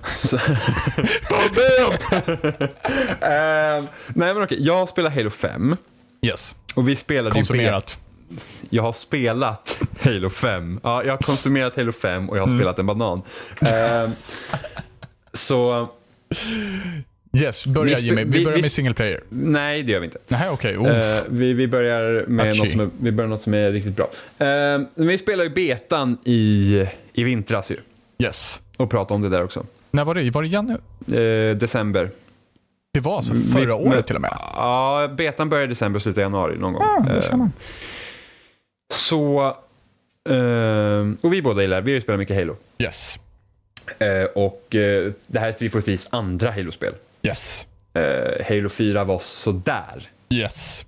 [3.22, 4.58] Ehm, nej, men okej.
[4.66, 5.76] Jag spelar Halo 5.
[6.22, 6.56] Yes.
[6.76, 8.00] Och vi spelade ju Konsumerat.
[8.70, 10.80] Jag har spelat Halo 5.
[10.84, 13.22] Ja, jag har konsumerat Halo 5 och jag har spelat en banan.
[13.62, 14.12] Ehm,
[15.34, 15.90] så
[17.42, 18.24] Yes, börja Jimmy.
[18.24, 19.22] Vi vi- börjar vi- med single player.
[19.30, 20.18] nej, det gör vi inte.
[20.28, 20.74] Nej okay.
[20.74, 24.10] Eh, vi, vi börjar med något som är, vi börjar något som är riktigt bra.
[24.76, 27.78] Uh, vi spelar ju betan i, i vintras ju.
[28.26, 28.60] Yes.
[28.78, 29.66] Och pratade om det där också.
[29.92, 30.30] När var det?
[30.32, 30.80] Var det januari?
[31.52, 32.10] Eh, december.
[32.94, 34.32] Det var alltså förra Vi- året men- till och med?
[34.40, 36.84] Ja, betan började i december och slutade i januari någon gång.
[36.84, 37.52] Ah, det ser man.
[38.94, 39.56] så,
[41.22, 42.56] och vi båda gillar, vi har ju spelat mycket Halo.
[42.80, 43.20] Yes.
[44.36, 44.66] Och
[45.28, 46.94] det här är 343s andra Halo-spel.
[47.24, 47.66] Yes.
[47.94, 50.10] Eh, Halo 4 var sådär.
[50.30, 50.86] Yes.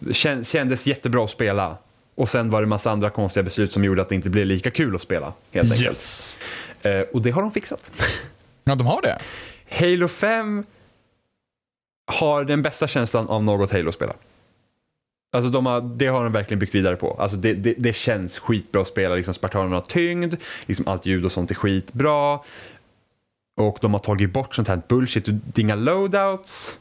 [0.00, 1.76] Kän- kändes jättebra att spela.
[2.14, 4.70] Och sen var det massa andra konstiga beslut som gjorde att det inte blev lika
[4.70, 5.32] kul att spela.
[5.52, 5.88] Helt enkelt.
[5.90, 6.36] Yes.
[6.82, 7.90] Eh, och det har de fixat.
[8.64, 9.18] Ja, de har det?
[9.70, 10.64] Halo 5
[12.12, 14.10] har den bästa känslan av något Halo-spel.
[15.36, 17.16] Alltså de har, det har de verkligen byggt vidare på.
[17.20, 19.14] Alltså det, det, det känns skitbra att spela.
[19.14, 20.34] Liksom Spartanerna har tyngd,
[20.66, 22.38] liksom allt ljud och sånt är skitbra.
[23.56, 25.24] Och de har tagit bort sånt här bullshit.
[25.26, 26.76] Det är inga loadouts.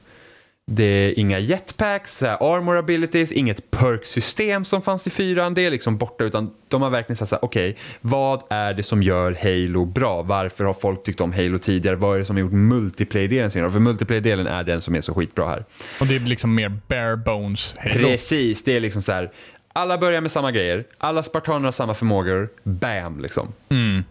[0.71, 5.53] Det är inga jetpacks, armor abilities, inget perk-system som fanns i fyran.
[5.53, 9.37] Det är liksom borta utan de har verkligen sagt okej, vad är det som gör
[9.41, 10.21] Halo bra?
[10.21, 11.95] Varför har folk tyckt om Halo tidigare?
[11.95, 13.71] Vad är det som har gjort multiplayer-delen så bra?
[13.71, 15.65] För multiplayer-delen är den som är så skitbra här.
[15.99, 17.93] Och det är liksom mer bare bones Halo.
[17.93, 19.31] Precis, det är liksom så här,
[19.73, 23.53] alla börjar med samma grejer, alla spartaner har samma förmågor, bam liksom.
[23.69, 24.03] Mm.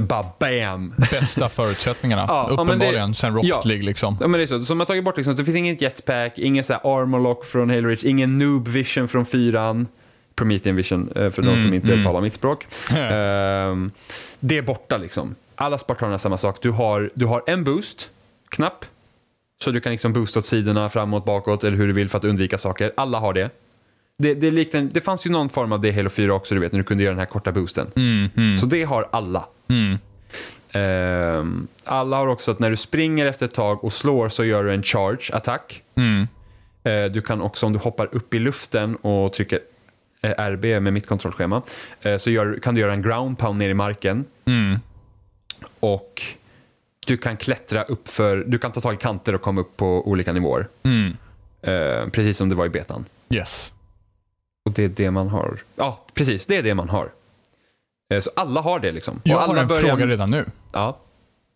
[0.00, 0.94] Bara bam.
[1.10, 3.60] Bästa förutsättningarna, Ja, men det- uppenbarligen, sen Rocket ja.
[3.64, 4.16] League liksom.
[4.20, 6.38] Ja men det är så, så de har tagit bort liksom, det finns ingen jetpack,
[6.38, 9.86] ingen så här armor lock från Halo Reach, ingen noob vision från fyran.
[10.34, 12.66] Promethean vision eh, för de som inte talar mitt språk.
[12.90, 13.90] Ehm,
[14.40, 15.34] det är borta liksom.
[15.54, 16.58] Alla spartaner har samma sak.
[16.62, 18.10] Du har, du har en boost,
[18.48, 18.84] knapp.
[19.62, 22.24] Så du kan liksom boosta åt sidorna, framåt, bakåt eller hur du vill för att
[22.24, 22.92] undvika saker.
[22.96, 23.50] Alla har det.
[24.18, 26.60] Det, det, liknande, det fanns ju någon form av det i Halo 4 också, du
[26.60, 27.86] vet, när du kunde göra den här korta boosten.
[27.96, 29.44] Mm, mm, Så det har alla.
[29.68, 29.98] mm.
[30.72, 34.64] Ehm, alla har också att när du springer efter ett tag och slår så gör
[34.64, 35.82] du en charge-attack.
[35.94, 36.28] Mm.
[36.84, 39.60] Eh, du kan också om du hoppar upp i luften och trycker
[40.22, 41.62] eh, RB med mitt kontrollschema
[42.02, 44.78] eh, så gör, kan du göra en ground pound ner i marken Mm.
[45.80, 46.22] och
[47.06, 50.08] du kan klättra upp för, du kan ta tag i kanter och komma upp på
[50.08, 50.68] olika nivåer.
[50.82, 51.16] Mm.
[52.10, 53.04] Precis som det var i betan.
[53.30, 53.72] Yes.
[54.66, 55.58] Och det är det man har.
[55.76, 57.10] Ja, precis, det är det man har.
[58.14, 59.20] Eh, så alla har det liksom.
[59.24, 60.44] Jag har en börjar- fråga redan nu.
[60.72, 60.96] Ja,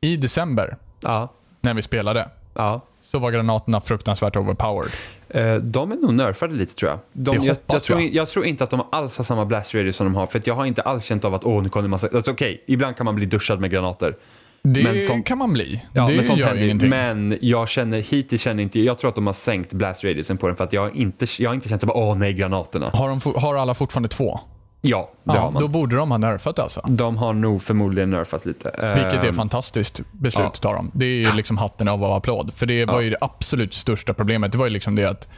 [0.00, 1.28] I december, ja,
[1.60, 2.80] när vi spelade, ja.
[3.00, 4.92] så var granaterna fruktansvärt overpowered.
[5.28, 6.98] Eh, De är nog nerfade lite tror jag.
[7.12, 8.14] De, Det jag, jag, tror, jag.
[8.14, 10.26] jag tror inte att de alls har samma blast radius som de har.
[10.26, 12.08] För att jag har inte alls känt av att åh, nu kommer det massa...
[12.14, 14.16] Alltså, Okej, ibland kan man bli duschad med granater.
[14.62, 15.82] Det Men sånt- kan man bli.
[15.92, 16.88] Ja, det men sånt gör händer.
[16.88, 18.80] Men jag känner, hittills känner inte...
[18.80, 21.26] Jag tror att de har sänkt blast radiusen på den för att jag har inte,
[21.38, 22.90] jag har inte känt att åh nej, granaterna.
[22.94, 24.40] Har, de, har alla fortfarande två?
[24.82, 25.62] Ja, det Ja, har man.
[25.62, 26.80] då borde de ha nerfat alltså.
[26.88, 28.94] De har nog förmodligen nerfat lite.
[28.96, 30.68] Vilket är Ehm, fantastiskt beslut ja.
[30.68, 30.90] av dem.
[30.94, 32.54] Det är ju liksom hatten av och applåd.
[32.54, 33.00] För det var Ja.
[33.02, 34.52] ju det absolut största problemet.
[34.52, 35.28] Det var ju liksom det att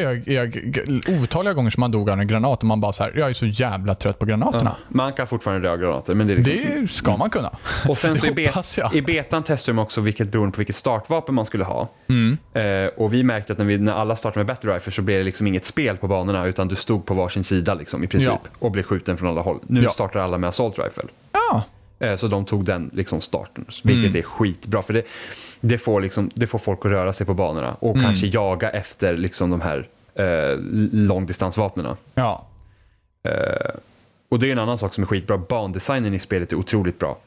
[0.00, 0.58] jag, jag,
[1.22, 3.34] otaliga gånger som man dog av en granat och man bara så här, jag är
[3.34, 4.76] så jävla trött på granaterna.
[4.88, 6.80] Man kan fortfarande röra granater, men det liksom...
[6.82, 7.50] Det ska man kunna.
[7.88, 11.34] Och sen så i, bet- i betan testar de också vilket beroende på vilket startvapen
[11.34, 11.88] man skulle ha.
[12.08, 12.38] Mm.
[12.52, 15.18] Eh, och vi märkte att när, vi, när alla startade med battle rifle så blev
[15.18, 18.30] det liksom inget spel på banorna utan du stod på varsin sida liksom, i princip
[18.44, 18.50] Ja.
[18.58, 19.58] och blev skjuten från alla håll.
[19.66, 19.90] Nu Ja.
[19.90, 21.02] startar alla med assault rifle.
[21.32, 21.64] Ja,
[22.16, 24.16] så de tog den liksom starten, vilket Mm.
[24.16, 25.02] är skitbra för det,
[25.60, 28.02] det, får liksom, det får folk att röra sig på banorna och Mm.
[28.04, 30.56] kanske jaga efter liksom de här eh,
[30.92, 31.96] långdistansvapnena.
[32.14, 32.46] ja.
[33.24, 33.74] Eh,
[34.28, 35.38] och det är en annan sak som är skitbra.
[35.38, 37.18] Bandesignen i spelet är otroligt bra.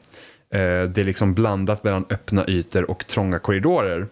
[0.50, 4.06] Eh, det är liksom blandat mellan öppna ytor och trånga korridorer.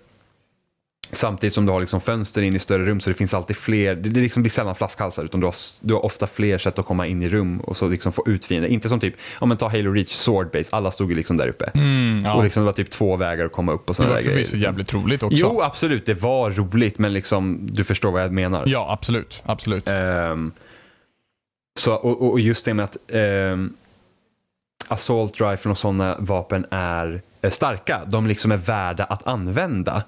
[1.13, 3.95] Samtidigt som du har liksom fönster in i större rum så det finns alltid fler,
[3.95, 6.87] det, det liksom blir sällan flaskhalsar utan du har, du har ofta fler sätt att
[6.87, 8.69] komma in i rum och så liksom få ut fiender.
[8.69, 11.49] Inte som typ, om man tar Halo Reach Sword Base, alla stod ju liksom där
[11.49, 11.71] uppe.
[11.75, 12.35] Mm, ja.
[12.35, 14.25] Och liksom det var typ två vägar att komma upp och det sådana var där
[14.25, 14.37] grejer.
[14.45, 15.39] förvisso jävligt roligt också.
[15.41, 18.63] Jo, absolut, det var roligt men liksom du förstår vad jag menar.
[18.67, 19.43] Ja, absolut.
[19.47, 19.89] absolut.
[19.89, 20.53] Ehm,
[21.81, 23.73] så, och, och- just det med att ehm,
[24.89, 28.01] assault rifle och sådana vapen är, är starka.
[28.07, 30.03] De liksom är värda att använda.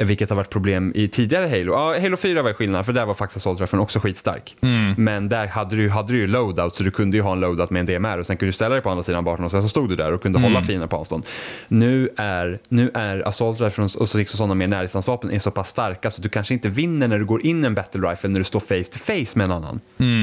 [0.00, 1.72] Eh, Vilket har varit problem i tidigare Halo.
[1.72, 4.56] Ja, Halo 4 var skillnad för där var faktiskt assault också skitstark.
[4.96, 7.70] Men där hade du, hade du ju loadout så du kunde ju ha en loadout
[7.70, 9.62] med en DMR och sen kunde du ställa dig på andra sidan basen och sen
[9.62, 11.26] så stod du där och kunde hålla fienden på avstånd.
[11.68, 15.68] Nu är, nu är assault rifle och så liksom sådana mer närdistansvapen är så pass
[15.68, 18.44] starka så du kanske inte vinner när du går in en battle rifle när du
[18.44, 19.80] står face to face med en annan.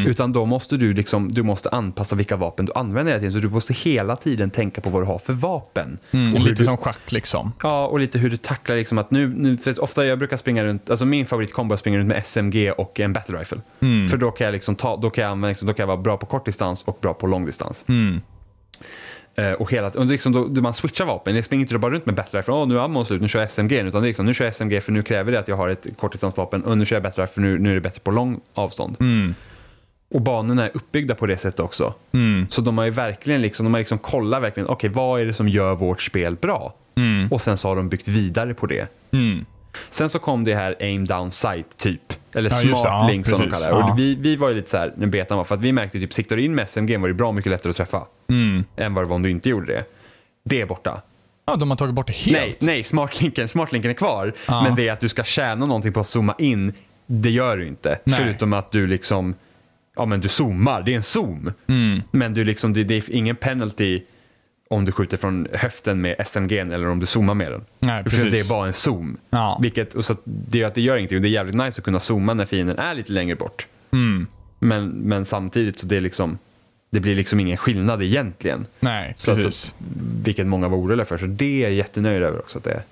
[0.07, 3.33] Utan då måste du liksom, du måste anpassa vilka vapen du använder hela tiden.
[3.33, 5.97] Så du måste hela tiden tänka på vad du har för vapen.
[6.11, 7.53] Mm, Och lite du, som schack liksom.
[7.63, 10.63] Ja, och lite hur du tacklar liksom att nu, nu att ofta jag brukar springa
[10.63, 13.61] runt, alltså min favoritkombo är att springa runt med SMG och en battle rifle.
[14.09, 16.17] För då kan jag liksom ta, då kan jag liksom, då kan jag vara bra
[16.17, 17.85] på kort distans och bra på lång distans.
[19.35, 22.05] Eh, och hela, och liksom då, då man switchar vapen, jag springer inte bara runt
[22.05, 24.33] med battle rifle, åh nu är ammon slut, nu kör jag SMG, utan liksom, nu
[24.33, 26.95] kör jag SMG för nu kräver det att jag har ett kortdistansvapen och nu kör
[26.95, 28.95] jag battle rifle för nu, nu är det bättre på lång avstånd.
[30.09, 31.93] Och banorna är uppbyggda på det sättet också.
[32.49, 35.33] Så de har ju verkligen liksom, de har liksom kollat verkligen, okej vad är det
[35.33, 36.73] som gör vårt spel bra?
[37.31, 38.87] Och sen så har de byggt vidare på det.
[39.11, 39.45] Mm.
[39.89, 42.13] Sen så kom det här aim down sight typ.
[42.35, 43.63] Eller Ja, smart Ja, link som de precis.
[43.63, 43.85] kallar det.
[43.85, 43.91] Ja.
[43.91, 45.99] Och vi, vi var ju lite så här när betan var, för att vi märkte
[45.99, 48.05] typ, siktar du in med SMG var det bra mycket lättare att träffa.
[48.29, 48.63] Mm.
[48.75, 49.83] Än vad det var om du inte gjorde det.
[50.43, 51.01] Det är borta.
[51.45, 52.37] Ja, de har tagit bort det helt.
[52.37, 54.33] Nej, nej smartlinken, smartlinken är kvar.
[54.47, 54.63] Ja.
[54.63, 56.73] Men det är att du ska tjäna någonting på att zooma in,
[57.05, 57.99] det gör du inte.
[58.03, 58.19] Nej.
[58.19, 59.35] Förutom att du liksom,
[59.95, 61.51] ja men du zoomar, det är en zoom.
[61.67, 62.01] Mm.
[62.11, 64.01] Men du liksom, det, det är ingen penalty
[64.69, 67.65] om du skjuter från höften med SMG eller om du zoomar med den.
[67.79, 68.31] Nej, precis.
[68.31, 69.17] Det är bara en zoom.
[69.29, 69.59] Ja.
[69.61, 71.21] Vilket, och så att det gör att det gör ingenting.
[71.21, 73.67] Det är jävligt nice att kunna zooma när fienden är lite längre bort.
[73.91, 74.27] Mm.
[74.59, 76.37] Men, men samtidigt så det är liksom,
[76.89, 78.65] det blir liksom ingen skillnad egentligen.
[78.79, 79.45] Nej, Så precis.
[79.45, 79.73] alltså,
[80.23, 81.17] vilket många var oroliga för.
[81.17, 82.83] Så det är jag jättenöjd över också att det är.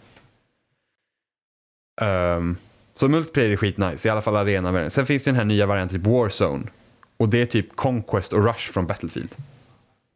[2.01, 2.57] Ehm,
[2.95, 5.99] så multiplayer är skitnice, i alla fall arena Sen finns det den här nya varianten,
[5.99, 6.63] typ Warzone.
[7.17, 9.29] Och det är typ Conquest och Rush från Battlefield.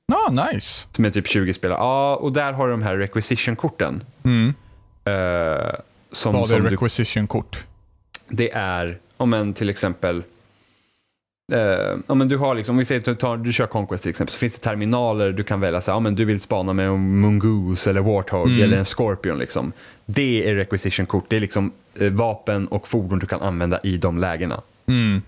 [0.09, 0.87] Ja, nice.
[0.91, 1.77] Som är typ 20 spelare.
[1.79, 4.03] Ja, och där har du de här requisition-korten.
[4.23, 4.53] Mm.
[6.11, 7.65] Som, Vad är requisition-kort?
[8.29, 10.23] det är, om en till exempel,
[11.51, 11.59] eh,
[12.07, 14.09] ja, men du har liksom, om vi säger att du, tar, du kör Conquest till
[14.09, 16.87] exempel, så finns det terminaler du kan välja, så ja, men du vill spana med
[16.87, 18.61] en Mongoose eller Warthog Mm.
[18.61, 19.37] eller en Scorpion.
[19.39, 19.71] Liksom.
[20.05, 24.17] Det är requisition-kort, det är liksom eh, vapen och fordon du kan använda i de
[24.17, 24.61] lägena.
[24.87, 25.21] Mm.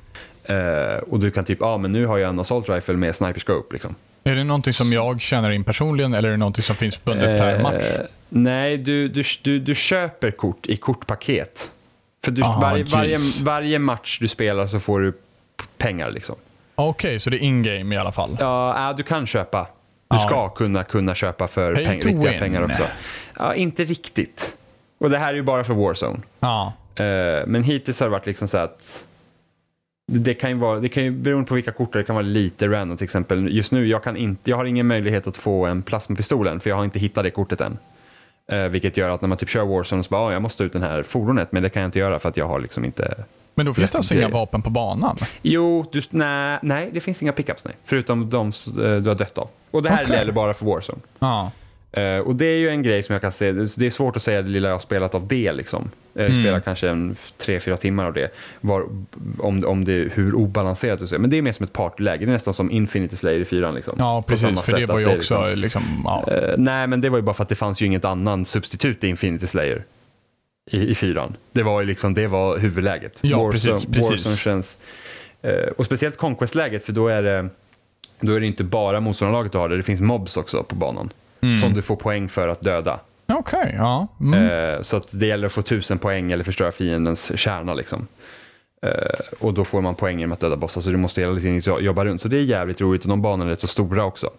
[0.51, 3.39] Eh, och du kan typ, ja men nu har jag en assault rifle med sniper
[3.39, 3.73] scope.
[3.73, 3.95] Liksom.
[4.23, 7.39] Är det någonting som jag tjänar in personligen eller är det någonting som finns bundet
[7.39, 7.85] per match?
[7.99, 11.71] Eh, nej, du, du, du, du köper kort i kortpaket.
[12.23, 15.13] För du, Aha, varje, varje, varje match du spelar så får du
[15.77, 16.11] pengar.
[16.11, 16.35] Liksom.
[16.75, 18.37] Okej, så det är in-game i alla fall?
[18.39, 19.67] Ja, du kan köpa.
[20.09, 20.27] Du Ja.
[20.27, 22.39] ska kunna, kunna köpa för peng, riktiga win.
[22.39, 22.83] pengar också.
[23.39, 24.55] Ja, inte riktigt.
[24.99, 26.19] Och det här är ju bara för Warzone.
[26.39, 26.73] Ja.
[26.95, 27.03] Eh,
[27.47, 29.03] men hittills har det varit liksom så att
[30.11, 32.67] det- kan ju vara, det kan ju beroende på vilka kort det kan vara lite
[32.67, 33.47] random till exempel.
[33.55, 36.77] Just nu, jag, kan inte, jag har ingen möjlighet att få en plasmapistolen för jag
[36.77, 37.77] har inte hittat det kortet än.
[38.51, 40.73] Eh, vilket gör att när man typ kör Warzone så bara, "Ah, jag måste ut
[40.73, 43.23] den här fordonet men det kan jag inte göra för att jag har liksom inte
[43.55, 45.17] Men då finns det alltså inga vapen på banan?
[45.41, 47.73] Jo, du, nej, nej, det finns inga pickups nej.
[47.85, 49.49] Förutom de eh, du har dött av.
[49.71, 50.15] Och det här Okej.
[50.15, 50.99] gäller bara för Warzone.
[51.19, 51.51] Ja.
[51.91, 54.23] Eh, och det är ju en grej som jag kan se, det är svårt att
[54.23, 55.91] säga det lilla jag har spelat av det liksom.
[56.13, 56.43] Jag Mm.
[56.43, 58.31] spelar kanske en tre, fyra timmar av det.
[58.61, 58.85] Var,
[59.39, 61.19] om, om det hur obalanserat det är.
[61.19, 63.76] Men det är mer som ett partyläge, det är nästan som Infinity Slayer i fyran.
[63.76, 63.95] Liksom.
[63.97, 64.61] Ja, precis.
[64.61, 66.26] För det var ju är också liksom- liksom, ja.
[66.34, 69.03] Eh, nej, men det var ju bara för att det fanns ju inget annan substitut
[69.03, 69.84] i Infinity Slayer.
[70.72, 71.35] I, i fyran.
[71.51, 73.19] Det var ju liksom, det var huvudläget.
[73.22, 74.11] Ja, precis, precis.
[74.11, 74.77] Warzone känns,
[75.41, 77.49] eh, och speciellt Conquest-läget, för då är det
[78.19, 81.09] då är det inte bara motståndarlaget du har det, det finns mobs också på banan.
[81.41, 81.57] Mm.
[81.57, 82.99] Som du får poäng för att döda.
[83.27, 84.07] Okej, ja.
[84.22, 84.49] Mm.
[84.49, 87.73] Eh, så att det gäller att få tusen poäng eller förstöra fiendens kärna.
[87.73, 88.07] Liksom.
[88.85, 88.91] Eh,
[89.39, 92.05] och då får man poäng genom att döda bossar, så du måste hela tiden jobba
[92.05, 92.22] runt.
[92.22, 94.30] Så det är jävligt roligt och de banorna är rätt så stora också.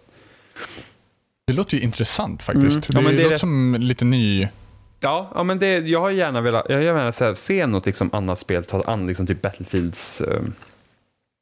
[1.47, 2.89] Det låter ju intressant faktiskt.
[2.89, 3.05] Mm.
[3.05, 4.47] Ja, det, det låter som lite ny...
[4.99, 8.09] Ja, ja men det, jag har gärna velat, jag har gärna velat se något liksom,
[8.13, 10.21] annat spel ta an liksom, typ Battlefields.
[10.21, 10.41] eh,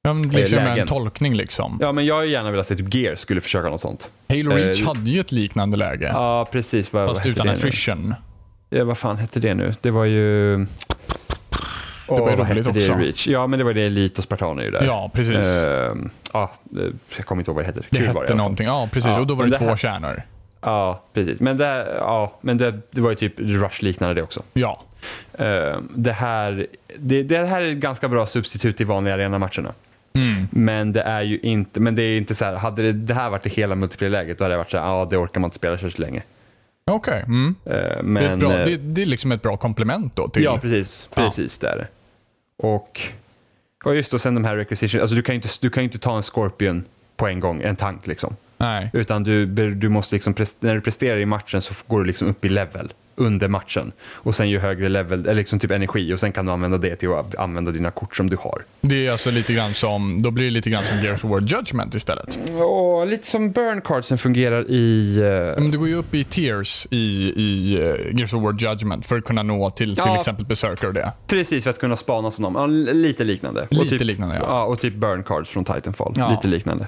[0.04, 1.78] Ja, men liksom en tolkning liksom.
[1.82, 4.12] ja, men jag har gärna velat se typ Gears skulle försöka något sånt.
[4.30, 6.10] Halo Reach Eh, hade ju ett liknande läge.
[6.14, 6.94] Ja, precis.
[6.94, 8.14] Vad, vad fast hette utan det attrition.
[8.70, 9.76] Ja, vad fan hette det nu?
[9.82, 10.56] Det var ju...
[10.56, 10.62] var
[12.32, 13.00] ju vad roligt hette det i också.
[13.00, 13.28] Reach?
[13.28, 14.84] Ja, men det var det Elite och Spartaner ju där.
[14.84, 15.48] Ja, precis.
[15.66, 16.84] Ehm, ja, eh,
[17.18, 17.86] jag kommer inte ihåg vad det heter.
[17.90, 18.38] det Kul var i hette fall.
[18.38, 18.66] någonting.
[18.68, 19.08] Ja, precis.
[19.08, 20.24] Ja, och då var det det två här- kärnor.
[20.62, 21.40] Ja, precis.
[21.40, 24.44] Men, det, ja, men det, det var ju typ Rush liknande det också.
[24.54, 24.82] Ja.
[25.34, 26.68] Eh, det, här,
[27.00, 29.74] det, det här är ett ganska bra substitut till vanliga arenamatcherna.
[30.14, 30.48] Mm.
[30.52, 33.30] Men det är ju inte, men det är inte så här, hade det, det här
[33.30, 35.56] varit det hela multiplayer-läget då hade det varit så här, ja det orkar man inte
[35.56, 36.24] spela så länge.
[36.86, 37.24] Okej.
[37.28, 37.56] Mm.
[37.66, 40.44] Eh, Det, är men, bra, eh, det, det är liksom ett bra komplement då till...
[40.44, 41.10] Ja, precis.
[41.14, 41.88] Precis, det är det.
[42.58, 43.02] Och,
[43.84, 46.00] och just då sen de här requisition, alltså du kan ju inte, du kan inte
[46.00, 46.86] ta en Scorpion
[47.16, 48.36] på en gång, en tank liksom.
[48.58, 48.90] Nej.
[48.94, 52.46] Utan du, du måste liksom, när du presterar i matchen så går du liksom upp
[52.46, 52.94] i level
[53.26, 53.92] under matchen.
[54.14, 56.96] Och sen ju högre level, eller liksom typ energi och sen kan du använda det
[56.96, 58.62] till att använda dina kort som du har.
[58.82, 61.40] Det är alltså lite grann som, då blir det lite grann som Gears of War
[61.42, 62.40] Judgment istället.
[62.62, 65.18] Och lite som burn cardsen fungerar i...
[65.56, 66.98] eh, Men du går ju upp i tiers i,
[67.36, 70.18] i uh, Gears of War Judgment för att kunna nå till till Ja.
[70.20, 71.12] exempel Berserker och det.
[71.28, 72.56] Precis, för att kunna spana som dem.
[72.58, 73.68] Ja, lite liknande.
[73.70, 74.44] Lite typ, liknande, ja.
[74.48, 74.64] ja.
[74.66, 76.14] Och typ burn cards från Titanfall.
[76.18, 76.30] Ja.
[76.32, 76.88] Lite liknande.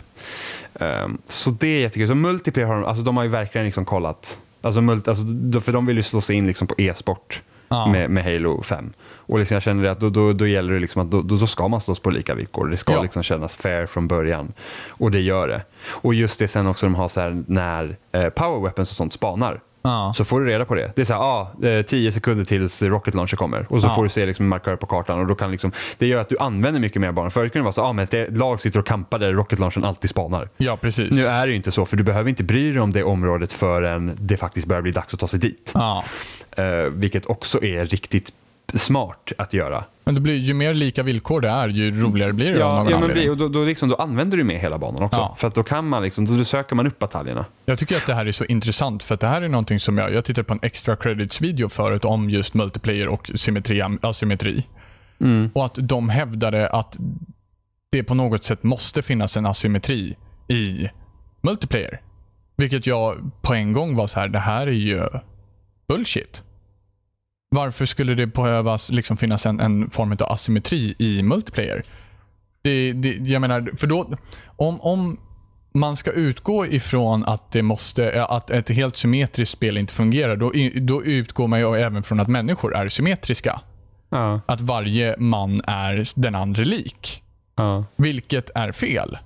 [0.79, 2.07] Ehm, så det är jättekul.
[2.07, 4.37] Så multiplayer har de, alltså de har ju verkligen liksom kollat.
[4.63, 7.87] Alltså, multi, alltså, för de vill ju slå sig in liksom på e-sport Ja.
[7.87, 8.93] med, med Halo 5.
[9.15, 11.67] Och liksom jag känner att då, då, då gäller det liksom att då, då, ska
[11.67, 12.67] man slåss på lika villkor.
[12.67, 13.01] Det ska Ja.
[13.01, 14.53] liksom kännas fair från början.
[14.89, 15.61] Och det gör det.
[15.87, 19.13] Och just det sen också de har så här när eh, power weapons och sånt
[19.13, 19.59] spanar.
[19.85, 20.13] Ja.
[20.17, 20.91] Så får du reda på det.
[20.95, 23.65] Det är så här, ah, eh, 10 sekunder tills rocket launcher kommer.
[23.69, 23.95] Och så Ja.
[23.95, 25.19] får du se liksom en markör på kartan.
[25.19, 27.31] Och då kan liksom, det gör att du använder mycket mer barn.
[27.31, 30.09] Förut kunde det vara så ah, men lag sitter och kampar där rocket launchen alltid
[30.09, 30.49] spanar.
[30.57, 31.11] Ja, precis.
[31.11, 33.53] Nu är det ju inte så, för du behöver inte bry dig om det området
[33.53, 35.71] förrän det faktiskt börjar bli dags att ta sig dit.
[35.73, 36.03] Ja.
[36.57, 38.31] Eh, vilket också är riktigt
[38.73, 39.83] smart att göra.
[40.05, 42.83] Men det blir, ju mer lika villkor det är, ju roligare blir det Ja, ja
[42.83, 43.13] men anledning.
[43.13, 45.19] bli- och då, då, liksom, då använder du med hela banan också.
[45.19, 45.35] Ja.
[45.39, 47.45] För att då kan man liksom, då, söker man upp bataljerna.
[47.65, 49.97] Jag tycker att det här är så intressant för att det här är någonting som
[49.97, 54.67] jag, jag tittade på en extra credits video förut om just multiplayer och symmetri, asymmetri.
[55.53, 56.97] Och att de hävdade att
[57.91, 60.17] det på något sätt måste finnas en asymmetri
[60.47, 60.89] i
[61.41, 62.01] multiplayer.
[62.55, 65.03] Vilket jag på en gång var så här, det här är ju
[65.87, 66.43] bullshit.
[67.53, 71.83] Varför skulle det behövas liksom finnas en, en form av asymmetri i multiplayer?
[72.61, 74.09] Det, det, jag menar, för då,
[74.45, 75.17] om, om
[75.73, 80.51] man ska utgå ifrån att det måste, att ett helt symmetriskt spel inte fungerar, då,
[80.81, 83.61] då utgår man ju även från att människor är symmetriska.
[84.09, 84.41] Ja.
[84.45, 87.23] Att varje man är den andra lik.
[87.55, 87.85] Ja.
[87.95, 89.17] Vilket är fel.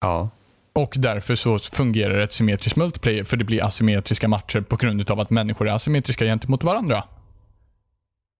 [0.00, 0.30] Ja.
[0.74, 5.20] Och därför så fungerar ett symmetriskt multiplayer, för det blir asymmetriska matcher på grund av
[5.20, 7.04] att människor är asymmetriska gentemot varandra.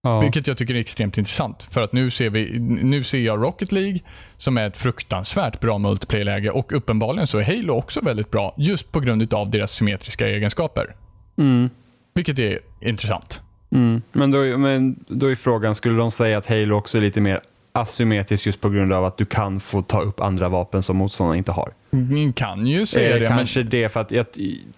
[0.03, 0.19] ja.
[0.19, 1.63] Vilket jag tycker är extremt intressant.
[1.63, 3.99] För att nu ser, vi, nu ser jag Rocket League
[4.37, 8.91] som är ett fruktansvärt bra multiplayer-läge och uppenbarligen så är Halo också väldigt bra just
[8.91, 10.95] på grund av deras symmetriska egenskaper.
[11.37, 11.69] Mm.
[12.13, 13.41] Vilket är intressant.
[13.71, 14.01] Mm.
[14.11, 17.41] Men, då, men då är frågan, skulle de säga att Halo också är lite mer
[17.75, 21.37] asymmetrisk just på grund av att du kan få ta upp andra vapen som motståndarna
[21.37, 21.73] inte har?
[21.89, 24.11] Ni kan ju säga Eh, det, kanske men, det för att...
[24.11, 24.25] Jag,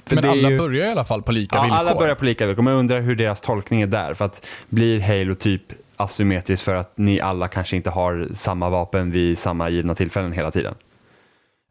[0.06, 1.78] för men det alla ju, börjar i alla fall på lika ja, villkor.
[1.78, 4.14] alla börjar på lika villkor, men jag undrar hur deras tolkning är där.
[4.14, 5.62] För att blir Halo typ
[5.96, 10.52] asymmetriskt för att ni alla kanske inte har samma vapen vid samma givna tillfällen hela
[10.52, 10.74] tiden?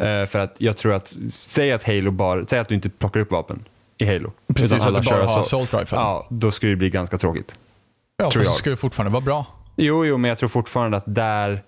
[0.03, 3.21] Eh, för att jag tror att, säg att Halo bara, säg att du inte plockar
[3.21, 3.65] upp vapen
[3.99, 4.33] i Halo.
[4.55, 5.99] Precis, att du bara har så- assault rifle.
[5.99, 7.59] Ja, då skulle det bli ganska tråkigt.
[8.17, 8.53] ja, det jag.
[8.55, 9.47] ska ju fortfarande vara bra.
[9.77, 11.63] Jo, jo, men jag tror fortfarande att där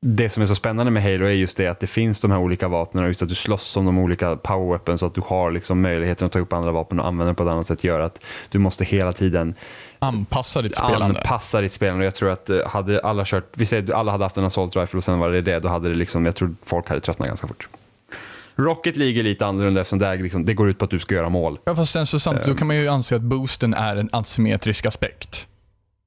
[0.00, 2.38] det som är så spännande med Halo är just det att det finns de här
[2.38, 5.20] olika vapnen och just att du slåss om de olika power weapons så att du
[5.26, 7.84] har liksom möjligheten att ta upp andra vapen och använda dem på ett annat sätt
[7.84, 9.54] gör att du måste hela tiden
[9.98, 11.18] Anpassa ditt spelande.
[11.18, 12.04] anpassa ditt spelande.
[12.04, 14.96] Jag tror att eh, hade alla kört, vi säger alla hade haft en assault rifle
[14.96, 17.46] och sen var det det, då hade det liksom, jag tror folk hade tröttnat ganska
[17.46, 17.68] fort.
[18.56, 21.14] Rocket League är lite annorlunda eftersom det, liksom, det går ut på att du ska
[21.14, 21.58] göra mål.
[21.64, 24.86] Ja, fast sen så samt, då kan man ju anse att boosten är en asymmetrisk
[24.86, 25.47] aspekt.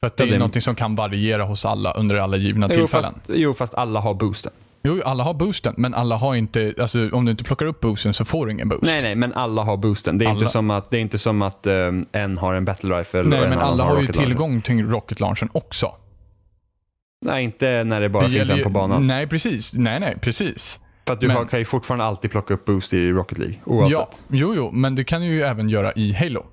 [0.04, 2.68] För att det Ja, är det- någonting som kan variera hos alla under alla givna
[2.70, 3.14] Jo tillfällen.
[3.14, 4.52] fast, jo, fast alla har boosten.
[4.84, 8.14] Jo, alla har boosten, men alla har inte, alltså om du inte plockar upp boosten
[8.14, 8.84] så får du ingen boost.
[8.84, 10.18] Nej, nej, men alla har boosten.
[10.18, 10.40] Det är Alla.
[10.40, 13.40] inte som att, det är inte som att um, en har en battle rifle Nej,
[13.40, 14.28] och en men alla har ju rocket launcher.
[14.30, 15.92] tillgång till rocket launchen också.
[17.26, 19.08] Nej, inte när det bara Det finns en ju- på banan.
[19.08, 19.74] Nej, precis.
[19.74, 20.80] Nej, nej, precis.
[21.06, 23.56] För att du men- har, kan ju fortfarande alltid plocka upp boost i Rocket League,
[23.66, 23.92] oavsett.
[23.98, 26.46] Ja, jo, jo, men det kan du ju även göra i Halo.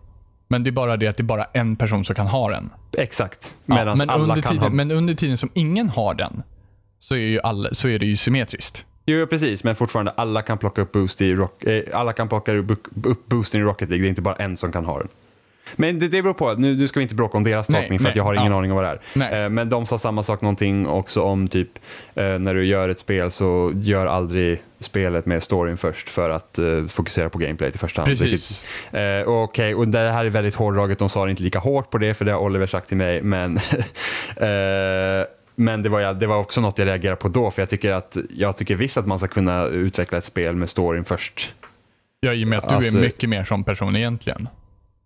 [0.49, 2.71] Men det är bara det att det är bara en person som kan ha den.
[2.93, 3.55] Exakt.
[3.67, 4.71] Ja, men, alla under kan tiden, ha...
[4.71, 6.43] men under tiden som ingen har den
[7.01, 8.85] så är, ju alla, så är det ju symmetriskt.
[9.07, 9.65] Jo, precis.
[9.65, 12.71] Men fortfarande, alla kan plocka upp boost i, rock, eh, alla kan plocka upp
[13.05, 14.03] upp boosten i Rocket League.
[14.03, 15.09] Det är inte bara en som kan ha den.
[15.77, 16.53] Men det, det beror på.
[16.53, 18.35] Nu, nu ska vi inte bråka om deras Nej, tolkning för nej, att jag har
[18.35, 18.59] ingen ja.
[18.59, 19.01] aning om vad det är.
[19.15, 19.43] Nej.
[19.45, 21.71] Eh, men de sa samma sak någonting också om typ
[22.15, 26.59] eh, när du gör ett spel så gör aldrig spelet med storyn först för att
[26.59, 28.11] eh, fokusera på gameplay i första hand.
[28.11, 28.67] Precis.
[28.91, 30.99] Vilket, eh, Okej, och det här är väldigt hårdraget.
[30.99, 33.23] De sa det inte lika hårt på det för det har Oliver sagt till mig.
[33.23, 33.57] Men,
[34.37, 37.93] eh, men det, var, det var också något jag reagerade på då för jag tycker,
[37.93, 41.55] att, jag tycker visst att man ska kunna utveckla ett spel med storyn först.
[42.21, 44.49] Ja, i och med att du Alltså- är mycket mer som person egentligen.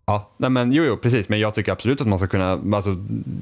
[0.05, 1.29] Ja, nej men jo, jo, precis.
[1.29, 2.89] Men jag tycker absolut att man ska kunna, alltså,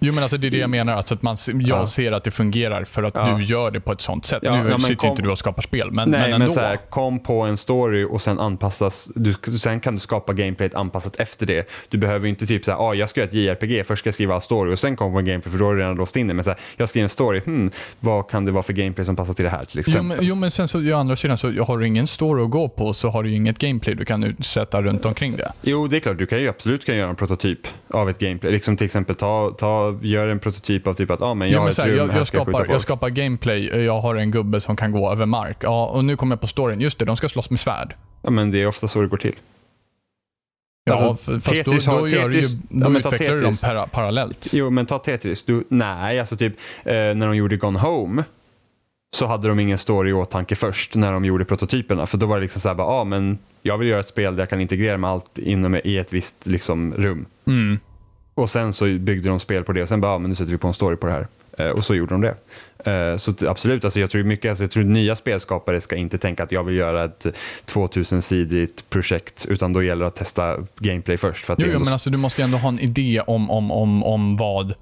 [0.01, 1.87] Jo men alltså det är det jag menar, alltså att man, jag Ja.
[1.87, 3.35] ser att det fungerar för att Ja.
[3.37, 4.39] du gör det på ett sånt sätt.
[4.45, 6.53] Ja, nu men sitter kom- inte du och skapar spel, men, nej men men, ändå.
[6.53, 10.75] så här, kom på en story och sen anpassas, du, sen kan du skapa gameplayet
[10.75, 11.69] anpassat efter det.
[11.89, 14.13] Du behöver inte typ så här, ah, jag ska göra ett JRPG, först ska jag
[14.13, 16.27] skriva story och sen komma på en gameplay för då har du redan låst in
[16.27, 16.33] det.
[16.33, 19.15] Men så här, jag skriver en story, hmm, vad kan det vara för gameplay som
[19.15, 20.17] passar till det här till Jo exempel?
[20.17, 22.69] men, jo men sen så å andra sidan så har du ingen story att gå
[22.69, 25.51] på så har du inget gameplay du kan utsätta runt omkring det.
[25.61, 26.17] Jo, det är klart.
[26.17, 27.59] Du kan ju absolut kan göra en prototyp
[27.89, 28.51] av ett gameplay.
[28.51, 31.65] Liksom till exempel ta, ta, gör en prototyp av typ att ah, men jag har
[31.65, 34.75] men så här, rum, jag, jag, skapar, jag skapar gameplay, jag har en gubbe som
[34.75, 35.57] kan gå över mark.
[35.61, 36.81] Ja, och nu kommer jag på storyn.
[36.81, 37.95] Just det, de ska slåss med svärd.
[38.21, 39.35] Ja, men det är ofta så det går till.
[40.83, 43.41] Ja, Alltså, fast då, Tetris har- då, gör du ju, Tetris- då ja, utvecklar du
[43.41, 43.61] dem Tetris.
[43.61, 44.47] para, parallellt.
[44.53, 45.43] Jo, men ta Tetris.
[45.43, 46.53] Du, nej, alltså typ
[46.83, 48.23] eh, när de gjorde Gone Home
[49.15, 52.07] så hade de ingen story i åtanke först när de gjorde prototyperna.
[52.07, 54.35] För då var det liksom så här, bara, ah, men jag vill göra ett spel
[54.35, 57.25] där jag kan integrera med allt inom i ett visst liksom, rum.
[57.47, 57.79] Mm.
[58.35, 60.51] Och sen så byggde de spel på det och sen bara, ah, men nu sätter
[60.51, 61.27] vi på en story på det här.
[61.57, 62.35] Eh, och så gjorde de det.
[62.91, 66.43] Eh, så absolut, alltså jag tror mycket, alltså jag tror nya spelskapare ska inte tänka
[66.43, 67.25] att jag vill göra ett
[67.65, 71.45] 2000-sidigt projekt, utan då gäller det att testa gameplay först.
[71.45, 73.71] För att jo, ändå- men alltså du måste ju ändå ha en idé om, om,
[73.71, 74.73] om, om vad,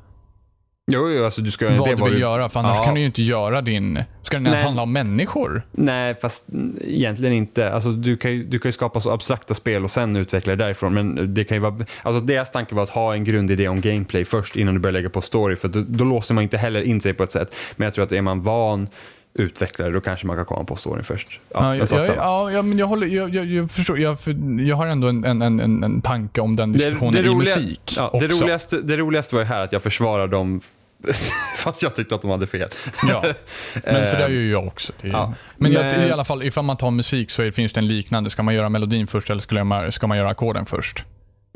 [0.90, 2.50] jo, jo, alltså du ska, vad det du vill ju- göra.
[2.50, 2.84] För annars Ja.
[2.84, 4.04] kan du ju inte göra din...
[4.24, 4.64] Ska den ens Nej.
[4.66, 5.62] handla om människor?
[5.72, 6.46] Nej, fast
[6.82, 7.72] egentligen inte.
[7.72, 10.64] Alltså, du, kan ju, du kan ju skapa så abstrakta spel och sen utveckla det
[10.64, 10.94] därifrån.
[10.94, 14.26] Men det kan ju vara, alltså deras tanke var att ha en grundidé om gameplay
[14.26, 15.56] först innan du börjar lägga på story.
[15.56, 17.56] För då, då låser man inte heller in sig på ett sätt.
[17.76, 18.88] Men jag tror att är man van
[19.34, 21.40] utvecklare då kanske man kan komma på storyn först.
[21.54, 22.18] Ja, jag, sak jag, samma.
[22.18, 24.00] ja, ja, men jag, håller, jag, jag, jag förstår.
[24.00, 27.36] Jag, för, jag har ändå en, en, en, en- tanke om den diskussionen i roliga-
[27.58, 30.62] musik ja, det, roligaste, det roligaste var ju här att jag försvarar dem
[31.58, 32.70] fast jag tyckte att de hade fel.
[33.08, 33.24] Ja,
[33.84, 34.94] men så där gör ju jag också.
[35.02, 37.74] Är, ja, men, jag, men- i alla fall, ifall man tar musik så är, finns
[37.74, 38.30] det en liknande.
[38.30, 41.04] Ska man göra melodin först eller ska man, ska man göra ackorden först?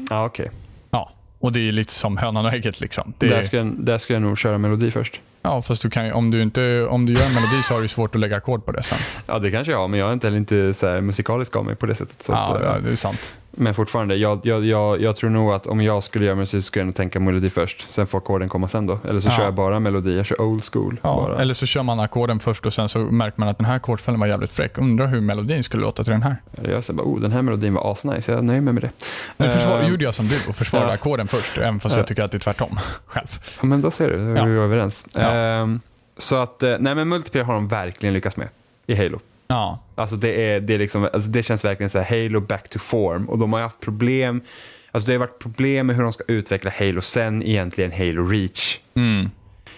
[0.10, 0.52] Ja, okej.
[0.92, 2.82] Ja, och det är lite som hönan och ägget.
[2.82, 3.14] Liksom.
[3.18, 5.20] Det Där, är, ska jag, där ska jag nog köra melodi först.
[5.42, 7.88] ja, fast du kan, om, du inte, om du gör en melodi så har du
[7.88, 8.98] svårt att lägga ackord på det sen.
[9.28, 11.76] Ja, det kanske jag har, men jag är inte heller inte så musikalisk av mig
[11.76, 12.24] på det sättet.
[12.24, 13.34] Så Ja, att, eh, ja, det är sant.
[13.56, 16.68] Men fortfarande, jag, jag, jag, jag tror nog att om jag skulle göra musik så
[16.68, 17.90] skulle jag nog tänka melodi först.
[17.92, 19.00] Sen får ackorden komma sen då.
[19.10, 19.32] Eller så Ja.
[19.38, 20.98] kör jag bara melodi, jag kör old school.
[21.02, 21.42] Ja, bara.
[21.42, 24.20] eller så kör man ackorden först och sen så märker man att den här ackordfällen
[24.20, 24.78] var jävligt fräck.
[24.78, 26.36] Undrar hur melodin skulle låta till den här.
[26.58, 28.90] Eller jag säger bara, oh den här melodin var asnice, jag nöjer mig med det.
[29.38, 30.94] Nu försvar, Eh, gjorde jag som du och försvarade ja.
[30.94, 32.00] ackorden först, även fast Ja.
[32.00, 33.28] jag tycker att det är tvärtom själv.
[33.62, 34.46] Ja, men då ser du, då är Ja.
[34.46, 35.06] vi överens.
[35.14, 35.22] Ja.
[35.22, 35.80] Ehm,
[36.18, 38.48] så att, eh, nej men multiplayer har de verkligen lyckats med
[38.88, 39.20] i Halo.
[39.48, 42.70] Ja, Alltså det, är, det, är liksom, alltså det känns verkligen så här Halo back
[42.70, 44.42] to form och de har haft problem,
[44.92, 48.80] alltså det har varit problem med hur de ska utveckla Halo sen egentligen Halo Reach.
[48.96, 49.30] mm.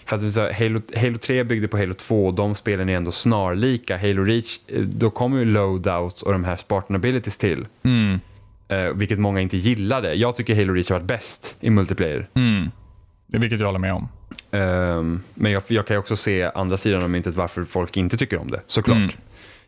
[0.08, 3.12] För att sa, Halo, Halo 3 byggde på Halo 2 och de spelen är ändå
[3.12, 3.98] snarlika.
[3.98, 7.66] Halo Reach, eh, då kommer ju loadouts och de här Spartan abilities till.
[7.84, 8.20] Mm.
[8.68, 10.14] Eh, vilket många inte gillade.
[10.14, 12.30] Jag tycker Halo Reach har varit bäst i multiplayer.
[12.34, 12.72] Mm.
[13.28, 14.08] Det- Vilket jag håller med om.
[14.52, 18.18] Ehm, men jag, jag kan ju också se andra sidan av myntet varför folk inte
[18.18, 18.98] tycker om det, såklart.
[18.98, 19.10] Mm.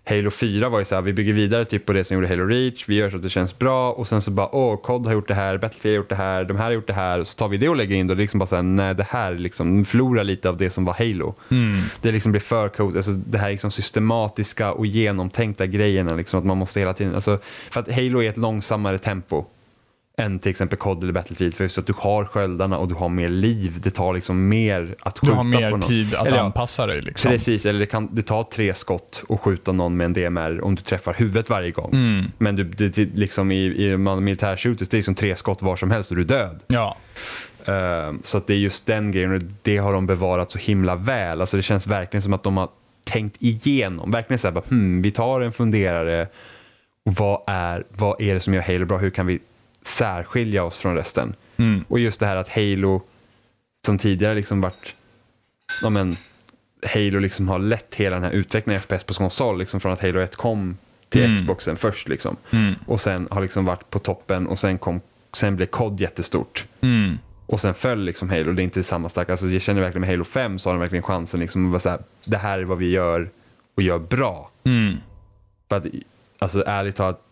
[0.10, 2.46] Halo 4 var ju så här, vi bygger vidare typ på det som gjorde Halo
[2.46, 5.14] Reach, vi gör så att det känns bra och sen så bara, åh, COD har
[5.14, 7.36] gjort det här, Battlefield har gjort det här, de här har gjort det här, så
[7.36, 8.96] tar vi det och lägger in det och det är liksom bara så här, nej
[8.96, 11.36] det här liksom förlorar lite av det som var Halo.
[11.52, 11.82] Mm.
[12.02, 16.46] Det liksom blir för coolt, alltså det här liksom systematiska och genomtänkta grejerna, liksom att
[16.46, 17.40] man måste hela tiden, alltså,
[17.72, 19.46] för att Halo är ett långsammare tempo
[20.22, 23.10] än till exempel COD eller Battlefield, för just att du har sköldarna och du har
[23.10, 25.82] mer liv, det tar liksom mer att Du skjuta har på mer någon.
[25.82, 27.02] tid att Eller anpassa dig.
[27.02, 27.32] Liksom.
[27.32, 30.76] Precis, eller det, kan, det tar tre skott och skjuta någon med en DMR om
[30.76, 31.94] du träffar huvudet varje gång.
[31.94, 32.26] Mm.
[32.38, 35.92] Men du, det, det, liksom i, i militärshooters, det är liksom tre skott var som
[35.92, 36.60] helst och du är död.
[36.68, 36.98] Ja.
[37.66, 40.96] Ehm, så att det är just den grejen och det har de bevarat så himla
[40.96, 41.42] väl.
[41.42, 42.70] Alltså det känns verkligen som att de har
[43.04, 44.12] tänkt igenom.
[44.12, 46.28] Verkligen så här, bara, hmm, vi tar en funderare.
[47.06, 48.98] Och vad, är, vad är det som gör Halo bra?
[48.98, 49.40] Hur kan vi
[49.88, 51.36] särskilja oss från resten?
[51.58, 51.86] Mm.
[51.88, 53.02] Och just det här att Halo,
[53.86, 54.96] som tidigare liksom varit,
[55.82, 56.18] ja men,
[56.94, 60.02] Halo liksom har lett hela den här utvecklingen i FPS på konsol, liksom från att
[60.02, 60.78] Halo 1 kom
[61.10, 61.38] till Mm.
[61.38, 62.36] Xboxen först liksom.
[62.52, 62.76] Mm.
[62.86, 65.02] Och sen har liksom varit på toppen och sen, kom,
[65.34, 66.66] sen blev COD jättestort.
[66.82, 67.20] Mm.
[67.46, 69.32] Och sen föll liksom Halo, det är inte samma starka.
[69.32, 71.80] Alltså jag känner verkligen med Halo 5 så har de verkligen chansen liksom att vara
[71.80, 73.30] så här, det här är vad vi gör
[73.76, 74.52] och gör bra.
[74.64, 74.98] Mm.
[75.70, 75.86] För att,
[76.40, 77.24] alltså ärligt talat,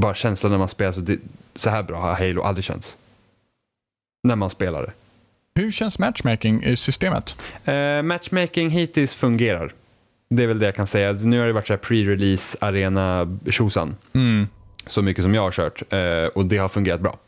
[0.00, 1.18] bara känslan när man spelar så, det,
[1.54, 2.96] så här bra har Halo aldrig känts.
[4.22, 4.92] När man spelar det.
[5.60, 7.36] Hur känns matchmaking i systemet?
[7.64, 9.72] Eh, matchmaking hittills fungerar.
[10.30, 11.12] Det är väl det jag kan säga.
[11.12, 13.96] Nu har det varit så pre-release arena tjosan.
[14.14, 14.48] Mm.
[14.86, 15.82] Så mycket som jag har kört.
[15.92, 17.18] Eh, och det har fungerat bra.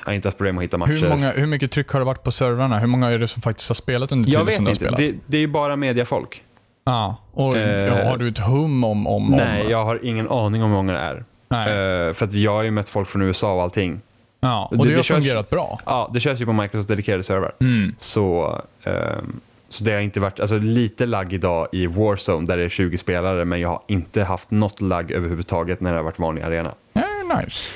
[0.00, 0.92] Jag har inte haft problem att hitta matcher.
[0.92, 2.78] Hur, många, hur mycket tryck har det varit på servrarna?
[2.78, 4.72] Hur många är det som faktiskt har spelat under jag tiden vet som du har
[4.72, 4.84] inte.
[4.84, 4.98] spelat?
[4.98, 6.42] Det, det är ju bara mediafolk.
[6.84, 7.16] Ja.
[7.32, 9.06] Och Eh, har du ett hum om...
[9.06, 11.24] om Nej, jag har ingen aning om hur många det är.
[11.50, 14.00] Eh, för att jag har ju mött folk från USA och allting.
[14.40, 15.80] Ja, och Det- det, det har körs- fungerat bra.
[15.86, 17.52] Ja, det körs ju på Microsoft dedikerade servrar.
[17.60, 17.94] Mm.
[17.98, 22.64] Så, ehm, så det har inte varit, alltså lite lagg idag i Warzone där det
[22.64, 26.18] är 20 spelare men jag har inte haft något lagg överhuvudtaget när det har varit
[26.18, 26.74] vanlig arena.
[26.92, 27.02] Ja,
[27.40, 27.74] nice.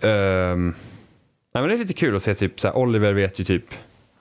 [0.00, 0.74] Ehm,
[1.54, 3.64] nej, men det är lite kul att se, typ, så Oliver vet ju typ,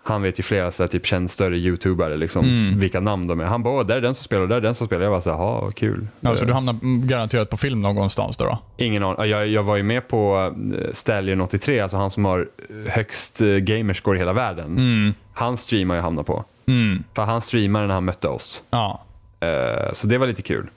[0.07, 2.79] han vet ju flera så här, typ, känd större youtubare, liksom, Mm.
[2.79, 3.45] vilka namn de är.
[3.45, 5.03] Han bara, "Åh, där är den som spelar, där är den som spelar.
[5.03, 6.07] Jag bara så här, "Jaha, kul.
[6.19, 8.45] Ja, så du hamnar mm, garanterat på film någonstans då?
[8.45, 8.57] då?
[8.77, 9.29] Ingen aning.
[9.29, 12.47] Jag, jag var ju med på eh, Stallion 83, alltså han som har
[12.87, 14.65] högst eh, gamerscore i hela världen.
[14.77, 15.13] Mm.
[15.33, 16.43] Han streamar jag hamnade på.
[16.67, 17.03] Mm.
[17.13, 18.61] För han streamade när han mötte oss.
[18.69, 19.01] Ja.
[19.39, 20.67] Eh, så det var lite kul.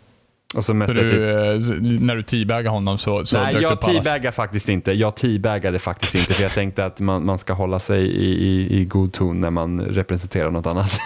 [0.54, 1.18] Och så mötte Så jag typ...
[1.18, 4.92] du, eh, när du teabagade honom så, så Nej, dök jag du teabagade faktiskt inte.
[4.92, 8.80] Jag teabagade faktiskt inte för jag tänkte att man, man ska hålla sig i, i,
[8.80, 10.98] i god ton när man representerar något annat.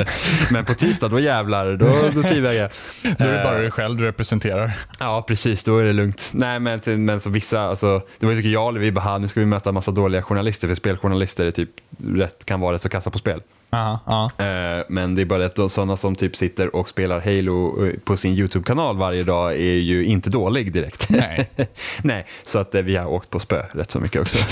[0.50, 2.70] Men på tisdag, då jävlar, då, då teabagade jag.
[3.18, 4.72] Då är det bara Eh, dig själv du representerar.
[4.98, 5.64] Ja, precis.
[5.64, 6.28] Då är det lugnt.
[6.32, 9.18] Nej, men, men så vissa, alltså, det var ju tycker jag och vi bara, "Ha,
[9.18, 11.70] nu ska vi möta en massa dåliga journalister, för speljournalister är typ
[12.14, 13.40] rätt, kan vara rätt så kassa på spel.
[13.72, 14.00] Aha,
[14.38, 14.44] ja.
[14.44, 18.16] Eh, Men det är bara att sådana som typ sitter och spelar Halo eh, på
[18.16, 21.10] sin YouTube-kanal varje dag är ju inte dålig direkt.
[21.10, 21.50] Nej.
[22.02, 24.38] Nej, så att eh, vi har åkt på spö rätt så mycket också.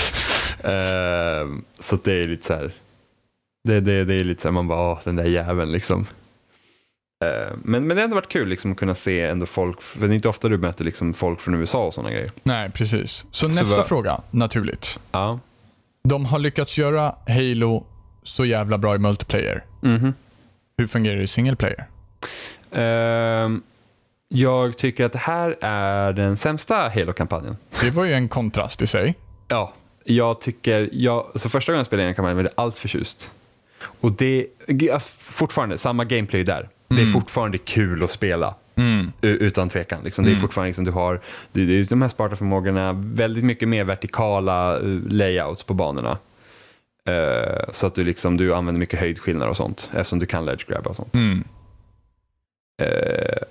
[0.63, 1.47] Eh,
[1.79, 2.71] så det är lite så här,
[3.63, 6.07] det, det, det är lite så här, man bara, åh, den där jäveln liksom.
[7.25, 10.07] Eh, Men, men det har ändå varit kul liksom, att kunna se ändå folk, för
[10.07, 12.31] det är inte ofta du möter liksom, folk från USA och sådana grejer.
[12.43, 13.25] Nej, precis.
[13.31, 14.99] Så, nästa vad- fråga, naturligt.
[15.11, 15.39] Ja.
[16.03, 17.85] De har lyckats göra Halo
[18.23, 19.63] så jävla bra i multiplayer.
[19.81, 20.13] Mhm.
[20.77, 21.85] Hur fungerar det i single player?
[22.71, 23.61] Ehm,
[24.27, 27.57] jag tycker att det här är den sämsta Halo-kampanjen.
[27.81, 29.15] Det var ju en kontrast i sig.
[29.47, 29.73] Ja,
[30.03, 33.31] jag tycker, jag, så första gången jag spelade en kampanj var jag allt förtjust.
[33.81, 34.47] Och det,
[34.93, 36.69] alltså, fortfarande, samma gameplay där.
[36.87, 38.55] Det är fortfarande kul att spela.
[38.75, 39.11] Mm.
[39.21, 40.03] Utan tvekan.
[40.03, 40.25] Liksom.
[40.25, 41.21] Det är fortfarande liksom, du har
[41.51, 46.17] det, det är de här sparta förmågorna, väldigt mycket mer vertikala eh, layouts på banorna.
[47.05, 50.65] Eh, så att du, liksom, du använder mycket höjdskillnader och sånt eftersom du kan ledge
[50.67, 51.13] grab och sånt.
[51.15, 51.43] Mm.
[52.81, 53.41] Eh,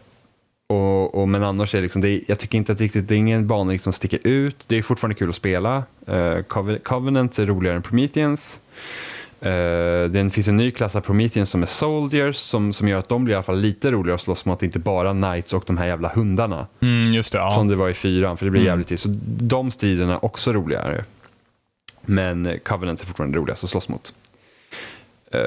[0.68, 3.14] och, och, men annars är det liksom, det är, jag tycker inte att riktigt, det
[3.14, 4.64] är ingen bana liksom som sticker ut.
[4.66, 5.82] Det är fortfarande kul att spela.
[6.48, 8.58] Coven- Covenant är roligare än Prometheans.
[9.42, 13.08] Uh, det finns en ny klass av Prometheans som är Soldiers som, som gör att
[13.08, 15.76] de blir i alla fall lite roligare att slåss mot, inte bara Knights och de
[15.78, 16.66] här jävla hundarna.
[16.80, 17.38] Mm, just det.
[17.38, 17.50] Ja.
[17.50, 18.70] Som det var i fyran, för det blir Mm.
[18.70, 18.98] jävligt till.
[18.98, 21.04] Så de striderna är också roligare.
[22.10, 24.14] Men eh, Covenant är fortfarande roligast att slåss mot.
[25.32, 25.40] Eh,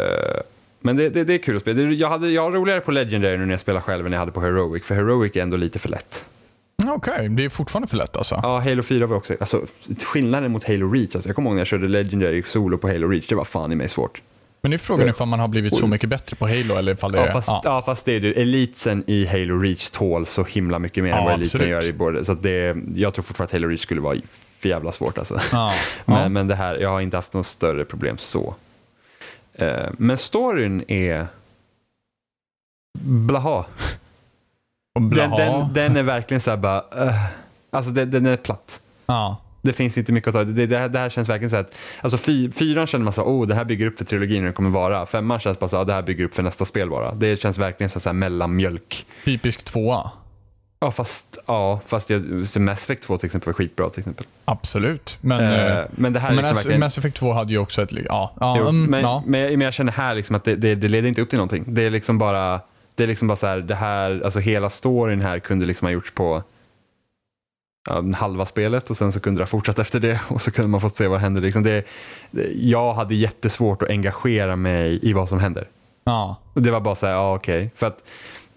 [0.79, 1.81] men det, det, det är kul att spela.
[1.81, 4.31] Jag, hade, jag har roligare på Legendary nu när jag spelar själv än jag hade
[4.31, 6.25] på Heroic, för Heroic är ändå lite för lätt.
[6.87, 8.39] Okej, det är fortfarande för lätt alltså.
[8.43, 9.65] Ja, Halo 4 var också, alltså
[10.03, 13.07] skillnaden mot Halo Reach, alltså, jag kommer ihåg när jag körde Legendary solo på Halo
[13.07, 14.21] Reach, det var fan i mig svårt.
[14.61, 17.11] Men det är frågan ifall man har blivit så mycket bättre på Halo eller ifall
[17.11, 17.27] det är...
[17.27, 17.83] Ja, fast, ja.
[17.85, 21.25] fast det är du, elitsen i Halo Reach tål så himla mycket mer Ja, än
[21.25, 21.69] vad eliten absolut.
[21.69, 24.15] gör i både, så det, jag tror fortfarande att Halo Reach skulle vara
[24.61, 25.41] för jävla svårt alltså.
[25.51, 25.73] Ja.
[26.05, 26.29] Men, Ja.
[26.29, 28.55] men det här, jag har inte haft något större problem så.
[29.53, 31.27] Eh, men storyn är
[32.99, 33.65] blaha.
[34.95, 35.37] Och Den, blaha.
[35.37, 37.15] den, den är verkligen så här bara, eh,
[37.71, 38.81] alltså den, den är platt.
[39.05, 39.37] Ja.
[39.63, 40.43] Det finns inte mycket att ta.
[40.43, 43.23] Det, det, här, det här känns verkligen så att, alltså fy, fyran känner man så
[43.23, 45.05] oh det här bygger upp för trilogin hur det kommer vara.
[45.05, 47.13] Femman känns bara så ah, det här bygger upp för nästa spel bara.
[47.13, 49.05] Det känns verkligen så här mellanmjölk.
[49.25, 50.11] Typisk tvåa.
[50.83, 52.21] Ja fast, ja, fast jag,
[52.59, 54.25] Mass Effect 2 till exempel var skitbra till exempel.
[54.45, 55.17] Absolut.
[55.21, 56.79] Men, Eh, eh, men det här är men liksom verkligen...
[56.79, 57.91] Mass Effect 2 hade ju också ett...
[57.91, 59.23] Ja, ja, Jo, mm, men, ja.
[59.25, 61.37] men, jag, men jag känner här liksom att det, det, det leder inte upp till
[61.37, 61.63] någonting.
[61.67, 62.61] Det är liksom bara,
[62.95, 65.91] det är liksom bara så här, det här, alltså hela storyn här kunde liksom ha
[65.91, 66.43] gjorts på
[67.89, 70.67] ja, halva spelet och sen så kunde det ha fortsatt efter det och så kunde
[70.69, 71.41] man fått se vad händer.
[71.41, 71.85] Liksom det,
[72.55, 75.67] jag hade jättesvårt att engagera mig i vad som händer.
[76.03, 76.35] ja.
[76.53, 77.71] Och Det var bara så här, ja okej.
[77.75, 78.03] För att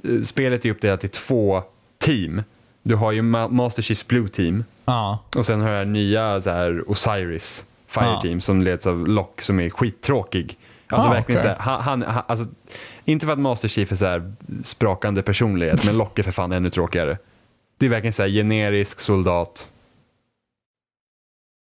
[0.05, 1.63] eh, spelet är uppdelat i två
[2.05, 2.43] team.
[2.83, 5.19] Du har ju Ma- Master Chiefs Blue Team ja.
[5.37, 8.21] och sen har jag nya så här, Osiris Fire.
[8.23, 10.59] Team som leds av Lock som är skittråkig.
[10.87, 11.55] Alltså Ah, verkligen okej.
[11.57, 12.47] så här, han, han, alltså,
[13.05, 14.33] inte för att Master Chief är så här
[14.65, 17.19] sprakande personlighet, men Lock är för fan ännu tråkigare.
[17.79, 19.69] Det är verkligen så här generisk soldat.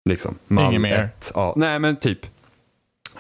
[0.09, 0.35] Liksom.
[0.47, 0.99] Mall Inget mer.
[0.99, 1.33] ett.
[1.35, 2.27] Ja, nej men typ.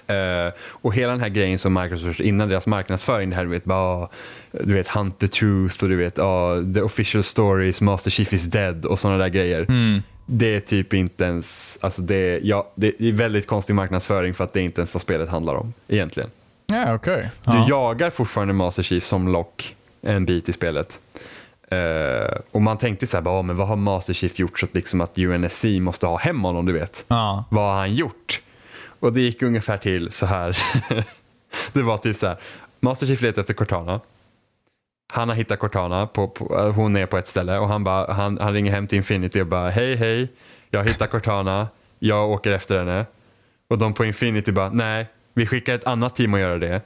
[0.07, 3.65] Eh, och hela den här grejen som Microsoft innan deras marknadsföring, det här du vet,
[3.65, 4.09] bara,
[4.53, 8.45] du vet Hunt the Truth och du vet, ja, the official stories, Master Chief is
[8.45, 9.61] dead och sådana där grejer.
[9.69, 10.03] Mm.
[10.27, 14.53] Det är typ inte ens, alltså det, ja, det är väldigt konstig marknadsföring för att
[14.53, 16.31] det är inte ens vad spelet handlar om egentligen.
[16.67, 17.31] Ja, okej.
[17.45, 17.67] Du Ja.
[17.69, 21.01] jagar fortfarande Master Chief som lock en bit i spelet.
[21.71, 24.67] Eh, och man tänkte så här, bara, "Ah, men vad har Master Chief gjort så
[24.67, 27.05] att, liksom att UNSC måste ha hem honom, du vet.
[27.09, 27.45] Ja.
[27.51, 28.41] Vad har han gjort?
[29.07, 30.59] Och det gick ungefär till så här.
[31.73, 32.37] det var typ så här,
[32.81, 34.01] Master Chief letar efter Cortana.
[35.13, 38.39] Han har hittat Cortana, på, på, hon är på ett ställe och han, bara, han,
[38.39, 40.33] han ringer hem till Infinity och bara hej hej,
[40.71, 41.69] jag har hittat Cortana,
[41.99, 43.07] jag åker efter henne.
[43.69, 46.81] Och de på Infinity bara, nej, vi skickar ett annat team att göra det.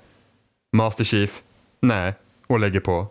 [0.72, 1.42] Master Chief,
[1.80, 2.14] nej,
[2.46, 3.06] och lägger på.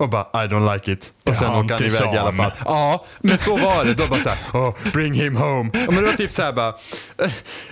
[0.00, 1.12] Och bara, I don't like it.
[1.28, 2.52] Och sen åker han det iväg i alla fall.
[2.64, 3.94] Ja, men så var det.
[3.94, 5.70] Då bara såhär, oh, bring him home.
[5.72, 6.74] Ja, men det var typ såhär bara,
[7.22, 7.30] eh,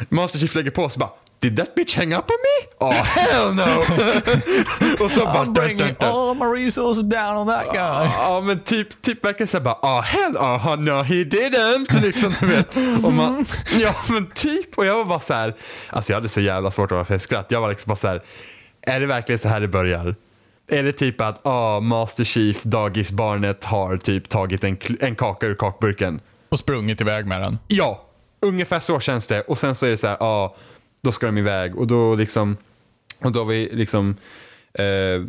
[0.08, 1.10] Master Chief lägger på så bara,
[1.40, 2.86] did that bitch hang up on me?
[2.86, 3.62] Oh hell no!
[5.04, 6.08] och så bara, I'm dun, bringing dun, dun.
[6.08, 8.10] all my resources down on that guy.
[8.18, 12.00] Ja men typ, typ verkar såhär bara, ah hell, ah no he didn't.
[12.06, 12.76] Liksom, du vet.
[13.04, 13.46] Och man,
[13.80, 15.54] ja men typ, och jag var bara så här,
[15.90, 17.46] alltså jag hade så jävla svårt att vara för skratt.
[17.48, 18.22] Jag var liksom bara så här,
[18.82, 20.14] är det verkligen så här det börjar?
[20.68, 25.54] Är det typ att ah, Master Chief, dagisbarnet, har typ tagit en, en kaka ur
[25.54, 26.20] kakburken?
[26.48, 27.58] Och sprungit iväg med den.
[27.68, 28.04] Ja,
[28.40, 29.40] ungefär så känns det.
[29.40, 30.56] Och sen så är det så här, ja,
[31.00, 32.56] då ska de iväg och då liksom,
[33.18, 34.16] och då har vi liksom,
[34.72, 35.24] eh,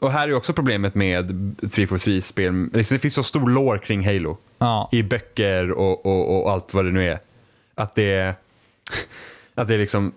[0.00, 1.30] och här är också problemet med
[1.60, 4.36] 343-spel, liksom, det finns så stor lore kring Halo.
[4.58, 4.88] Ja.
[4.92, 7.18] I böcker och, och, och allt vad det nu är.
[7.74, 8.34] Att det är,
[9.54, 10.12] att det är liksom,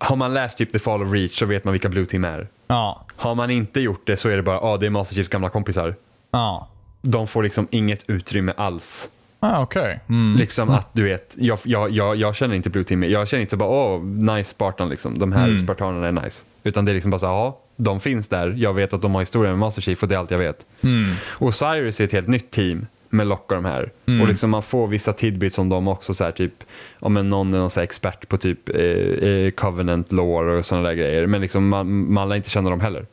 [0.00, 2.48] har man läst typ The Fall of Reach så vet man vilka Blue Team är.
[2.66, 3.04] Ja.
[3.16, 5.30] Har man inte gjort det så är det bara, ja ah, det är Master Chiefs
[5.30, 5.94] gamla kompisar.
[6.30, 6.68] Ja.
[7.02, 9.08] De får liksom inget utrymme alls.
[9.40, 10.00] Ah, okej.
[10.08, 10.38] Mm.
[10.38, 13.50] Liksom att du vet, jag, jag, jag, jag känner inte Blue Team, jag känner inte
[13.50, 15.64] så bara åh, nice Spartan liksom, de här Mm.
[15.64, 16.44] spartanerna är nice.
[16.62, 19.22] Utan det är liksom bara så ja, de finns där, jag vet att de har
[19.22, 20.66] historia med Master Chief och det är allt jag vet.
[20.80, 21.14] Mm.
[21.38, 23.92] Osiris är ett helt nytt team med Lock och de här.
[24.06, 24.20] Mm.
[24.20, 26.64] Och liksom man får vissa tidbits om dem också, så här, typ,
[26.98, 30.88] om en någon är någon så expert på typ eh, eh, Covenant lore och sådana
[30.88, 31.26] där grejer.
[31.26, 33.06] Men liksom man, man lär inte känna dem heller.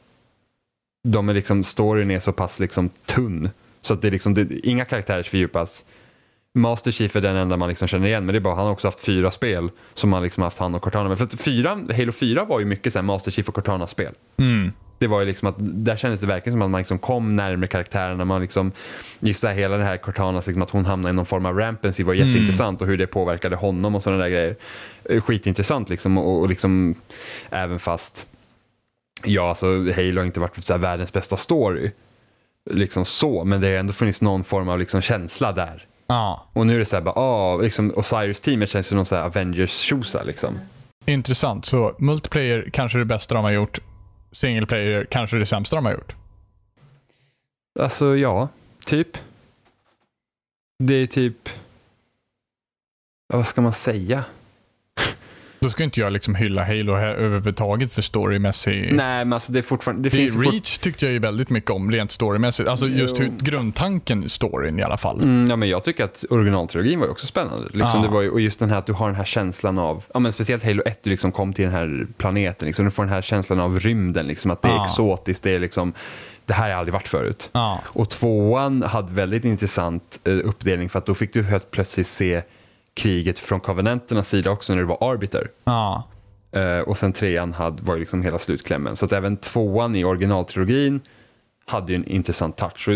[1.08, 3.50] De är liksom, storyn är så pass liksom tunn.
[3.82, 5.86] Så att det är liksom, det, inga karaktärer fördjupas.
[6.54, 8.72] Master Chief är den enda man liksom känner igen, men det är bara han har
[8.72, 11.18] också haft fyra spel som man liksom haft han och Cortana med.
[11.18, 14.14] För att fyra, Halo 4 var ju mycket så här Master Chief och Cortana-spel.
[14.38, 14.72] Mm.
[15.00, 17.68] Det var ju liksom att, där kändes det verkligen som att man liksom kom närmare
[17.68, 18.26] karaktärerna.
[18.26, 18.72] Man liksom,
[19.20, 21.58] just det här, hela det här Cortanas, liksom att hon hamnade i någon form av
[21.58, 24.56] rampancy var jätteintressant och hur det påverkade honom och sådana där grejer.
[25.10, 26.96] Eh, Skitintressant liksom och, och liksom
[27.50, 28.26] även fast,
[29.24, 31.92] ja alltså Halo har inte varit så världens bästa story.
[32.70, 35.86] Liksom så, men det har ändå funnits någon form av liksom känsla där.
[36.08, 36.48] Ja.
[36.54, 39.24] Och nu är det så här bara, ah, liksom Osiris-teamet känns som någon så här
[39.24, 40.60] Avengers-tjosa liksom.
[41.06, 41.66] Intressant.
[41.66, 43.80] Så multiplayer kanske det bästa de har gjort.
[44.38, 46.16] Single player kanske det sämsta de har gjort.
[47.80, 48.50] Alltså ja,
[48.86, 49.18] typ.
[50.84, 51.50] Det är typ,
[53.34, 54.26] vad ska man säga?
[55.60, 58.94] Då ska inte jag liksom hylla Halo he- överhuvudtaget för storymässig...
[58.94, 60.46] Nej men alltså det är fortfarande, det Det, finns.
[60.54, 62.70] Reach tyckte jag ju väldigt mycket om rent storymässigt.
[62.70, 65.22] Alltså just hur grundtanken storyn i alla fall.
[65.22, 67.64] Mm, ja men jag tycker att originaltrilogin var ju också spännande.
[67.64, 68.02] Liksom, Ja.
[68.02, 70.20] det var ju, och just den här att du har den här känslan av, ja
[70.20, 73.14] men speciellt Halo 1, du liksom kom till den här planeten, liksom, du får den
[73.14, 74.86] här känslan av rymden, liksom, att det är Ja.
[74.86, 75.94] exotiskt, det är liksom,
[76.46, 77.50] det här har jag aldrig varit förut.
[77.52, 77.80] Ja.
[77.86, 82.42] Och tvåan hade väldigt intressant eh, uppdelning för att då fick du helt plötsligt se
[82.98, 85.52] kriget från Covenanternas sida också när det var Arbiter.
[85.64, 86.04] Ja.
[86.52, 88.96] Eh, och sen trean hade, var ju liksom hela slutklämmen.
[88.96, 91.02] Så att även tvåan i originaltrilogin
[91.66, 92.88] hade ju en intressant touch.
[92.88, 92.94] Och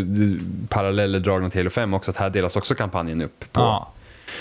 [0.69, 3.39] paralleller dragna till Halo 5 också, att här delas också kampanjen upp.
[3.51, 3.61] På.
[3.61, 3.91] Ja.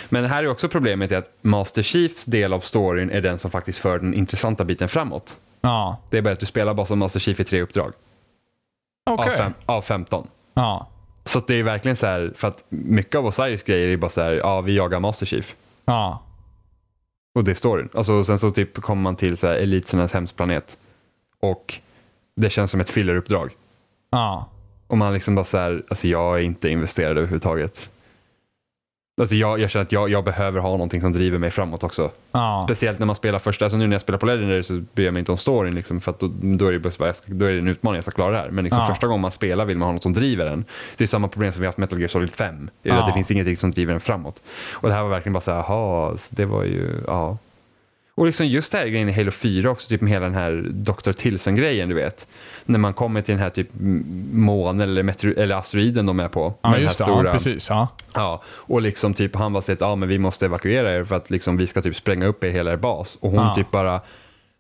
[0.09, 3.51] Men här är också problemet är att Master Chiefs del av storyn är den som
[3.51, 5.37] faktiskt för den intressanta biten framåt.
[5.61, 5.97] Ja.
[6.11, 7.93] Det är bara att du spelar bara som Master Chief i tre uppdrag.
[9.11, 9.32] Okej.
[9.32, 10.27] Av, fem, av 15.
[10.55, 10.89] Ja.
[11.25, 14.21] Så det är verkligen så här, för att mycket av Osiris grejer är bara så
[14.21, 15.55] här, ja vi jagar Master Chief.
[15.85, 16.23] Ja.
[17.35, 17.89] Och det storyn.
[17.95, 20.79] Alltså, sen så typ kommer man till så här, eliternas hemsplanet.
[21.41, 21.75] Och
[22.37, 23.51] det känns som ett filleruppdrag.
[24.11, 24.49] Ja.
[24.87, 27.91] Och man liksom bara så här, alltså jag är inte investerad överhuvudtaget.
[29.21, 32.11] Alltså jag, jag känner att jag, jag behöver ha någonting som driver mig framåt också.
[32.33, 32.65] Ja.
[32.69, 35.13] Speciellt när man spelar första, alltså nu när jag spelar på Legendary så bryr jag
[35.15, 37.45] mig inte om storyn liksom, för att då, då, är det bara, jag ska, då
[37.45, 38.51] är det en utmaning, jag ska klara det här.
[38.51, 38.89] Men liksom Ja.
[38.89, 40.65] första gången man spelar vill man ha något som driver en.
[40.97, 42.71] Det är samma problem som vi har haft med Metal Gear Solid 5.
[42.83, 43.01] Det, är Ja.
[43.01, 44.43] att det finns ingenting som driver en framåt.
[44.73, 47.39] Och det här var verkligen bara så här, jaha, så det var ju, ja.
[48.21, 50.65] Och liksom just det här grejen i Halo 4 också, typ med hela den här
[50.71, 51.13] Dr.
[51.13, 52.27] Tilson-grejen du vet.
[52.65, 53.69] När man kommer till den här typ
[54.33, 56.55] månen eller, metro, eller asteroiden de är på.
[56.63, 57.05] Ja, just det.
[57.05, 57.69] här stora, Ja, precis.
[57.71, 57.89] Ja.
[58.15, 61.31] Ja, och liksom typ han var sett, ja men vi måste evakuera er för att
[61.31, 63.19] liksom vi ska typ spränga upp er hela er bas.
[63.21, 63.55] Och hon Ja.
[63.55, 64.01] typ bara,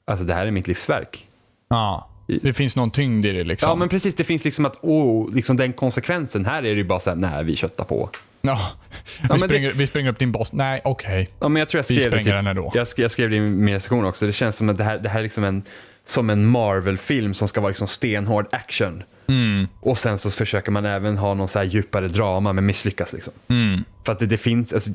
[0.04, 1.26] alltså det här är mitt livsverk.
[1.70, 2.06] ja.
[2.42, 3.68] Det finns någon tyngd i det liksom.
[3.68, 6.46] Ja men precis, det finns liksom att, oh, liksom den konsekvensen.
[6.46, 8.10] Här är det ju bara såhär, nej vi köttar på.
[8.40, 8.58] Ja.
[9.22, 10.52] Vi, men det- springer, vi springer upp din boss.
[10.52, 11.30] Nej, okej.
[11.38, 12.70] Ja, men jag tror jag Vi skrev spränger den ändå.
[12.74, 14.98] jag, skrev, jag skrev det i min recension också, det känns som att det här,
[14.98, 15.62] det här är liksom en,
[16.06, 19.02] som en Marvel-film som ska vara liksom stenhård action.
[19.26, 19.68] Mm.
[19.80, 23.32] Och sen så försöker man även ha någon så här djupare drama men misslyckas liksom.
[23.48, 23.84] Mm.
[24.04, 24.90] För att det, det finns, alltså,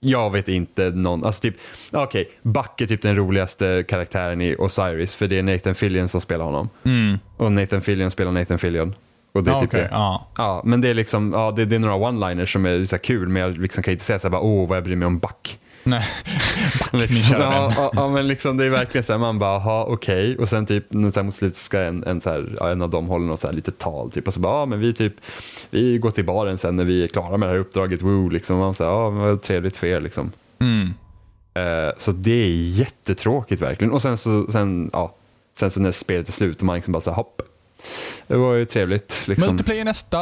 [0.00, 1.54] jag vet inte någon, alltså typ,
[1.90, 6.08] ja, okej, Buck är typ den roligaste karaktären i Osiris för det är Nathan Fillion
[6.08, 6.68] som spelar honom.
[6.84, 7.18] Mm.
[7.36, 8.94] Och Nathan Fillion spelar Nathan Fillion.
[9.36, 9.88] Och det är Ja, typ okej, det.
[9.92, 10.26] ja.
[10.36, 13.02] Ja, men det är liksom, ja, det, det är några one-liners som är så här
[13.02, 15.06] kul, men jag liksom kan inte säga så här, bara, åh vad jag bryr mig
[15.06, 15.58] om back.
[15.84, 16.02] Nej.
[16.92, 19.84] Back, Liksom, ja, ja, ja, men liksom det är verkligen så här, man bara, jaha
[19.84, 20.36] okej.
[20.38, 22.90] Och sen typ så här, mot slutet ska en, en, så här, ja, en av
[22.90, 24.10] dem hålla något så här litet tal.
[24.10, 25.12] Typ, och så bara, ja men vi typ,
[25.70, 28.58] vi går till baren sen när vi är klara med det här uppdraget, woo, liksom.
[28.58, 30.32] Man säger, ja vad trevligt för er liksom.
[30.58, 30.94] Mm.
[31.54, 32.48] Eh, så det är
[32.78, 33.92] jättetråkigt verkligen.
[33.92, 35.14] Och sen så, sen, ja,
[35.58, 37.42] sen så när spelet är slut och man liksom bara så här, hopp.
[38.26, 39.28] Det var ju trevligt.
[39.28, 39.48] Liksom.
[39.48, 40.18] Multiplayer nästa.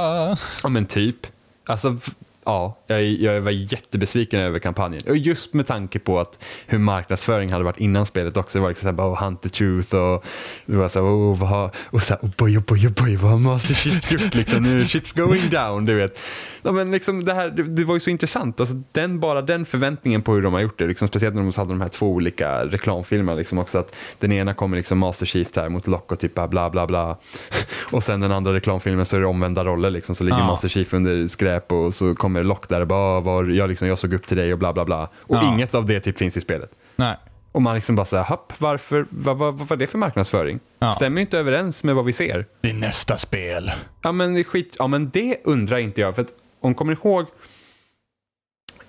[0.63, 1.27] Ja men typ.
[1.67, 1.97] Alltså,
[2.45, 5.03] ja, jag, jag var jättebesviken över kampanjen.
[5.09, 8.59] Och just med tanke på att hur marknadsföring hade varit innan spelet också.
[8.59, 10.25] Det var liksom såhär, oh, hunt the truth och
[10.67, 13.31] det var såhär, oh, vad har, och såhär, oh boy, oh boy, oh boy, vad
[13.31, 14.63] har Master Chief gjort liksom?
[14.63, 16.19] Nu, shit's going down, du vet.
[16.63, 19.67] Ja, men liksom det, här, det, det var ju så intressant, alltså, den, bara den
[19.67, 22.11] förväntningen på hur de har gjort det, liksom, speciellt när de hade de här två
[22.11, 26.19] olika reklamfilmerna, liksom, också att den ena kommer liksom Master Chief här mot Lock och
[26.21, 27.19] typ bla bla bla.
[27.91, 30.47] Och sen den andra reklamfilmen så är det omvända roller, liksom, så ligger Ja.
[30.47, 33.89] Master Chief under skräp och så kommer Lock där och bara, "Ah, var, jag, liksom,
[33.89, 35.09] jag såg upp till dig och bla bla bla.
[35.15, 35.49] Och Ja.
[35.55, 36.71] inget av det typ finns i spelet.
[36.97, 37.17] Nej.
[37.53, 40.61] Och man liksom bara säger, hopp, varför, vad, vad, vad var det för marknadsföring?
[40.79, 40.93] Ja.
[40.93, 42.47] Stämmer inte överens med vad vi ser.
[42.61, 43.71] Det är nästa spel.
[44.03, 46.15] Ja men det skit, ja men det undrar inte jag.
[46.15, 47.27] För att om kommer ni ihåg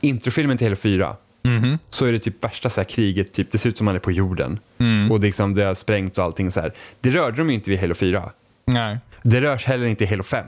[0.01, 1.79] introfilmen till Halo 4 Mhm.
[1.89, 3.99] så är det typ värsta så här kriget, typ, det ser ut som man är
[3.99, 4.59] på jorden.
[4.77, 5.11] Mm.
[5.11, 6.73] Och det, liksom, det har sprängt och allting så här.
[7.01, 8.31] Det rörde de ju inte vid Halo 4.
[8.65, 8.97] Nej.
[9.23, 10.45] Det rörs heller inte i Halo 5.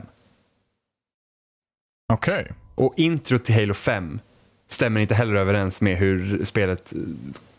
[2.14, 2.52] Okej.
[2.78, 4.20] Och intro till Halo 5
[4.70, 7.02] stämmer inte heller överens med hur spelet eh,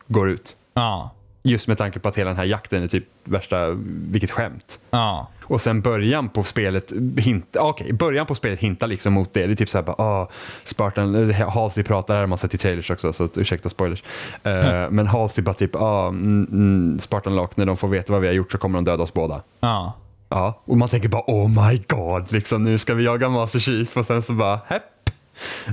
[0.07, 0.57] går ut.
[0.75, 1.11] Ja.
[1.43, 3.71] Just med tanke på att hela den här jakten är typ värsta,
[4.11, 4.79] vilket skämt.
[4.91, 5.29] Ja.
[5.43, 9.47] Och sen början på spelet, hint, okej, början på spelet hintar liksom mot det.
[9.47, 10.29] Det är typ såhär bara, ah,
[10.65, 14.03] Spartan, eh, Halsey pratar, här har man sett i trailers också, så ursäkta spoilers.
[14.43, 18.27] Eh, men Halsey bara typ, ah, mm, Spartan Lock, när de får veta vad vi
[18.27, 19.43] har gjort så kommer de döda oss båda.
[19.61, 19.93] Ja.
[20.29, 23.97] Ja, och man tänker bara, oh my god, liksom, nu ska vi jaga Master Chief
[23.97, 24.83] och sen så bara, hepp.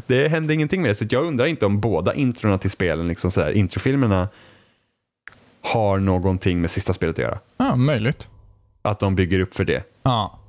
[0.07, 3.31] Det hände ingenting med det, så jag undrar inte om båda introna till spelen, liksom
[3.31, 4.29] sådär, introfilmerna,
[5.61, 7.39] har någonting med sista spelet att göra.
[7.57, 8.29] Ja, möjligt.
[8.81, 9.83] Att de bygger upp för det.
[10.03, 10.39] Ja.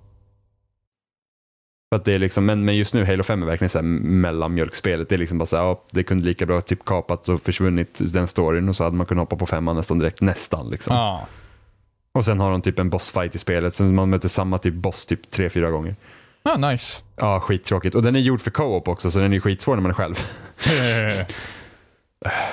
[1.89, 3.85] För att det är liksom, men, men just nu, Halo 5 är verkligen så här
[3.85, 5.09] mellanmjölkspelet.
[5.09, 8.01] Det är liksom bara så här, ja, det kunde lika bra typ kapats och försvunnit
[8.13, 10.97] den storyn och så hade man kunnat hoppa på femman nästan direkt, nästan liksom.
[10.97, 11.27] Ja.
[12.13, 15.07] Och sen har de typ en bossfight i spelet, så man möter samma typ boss
[15.07, 15.97] typ tre, fyra gånger.
[16.47, 17.03] Ja, nice.
[17.17, 17.95] Ja, skittråkigt.
[17.95, 20.15] Och den är gjord för co-op också, så den är skitsvår när man är själv.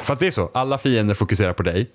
[0.04, 1.92] För att det är så, alla fiender fokuserar på dig.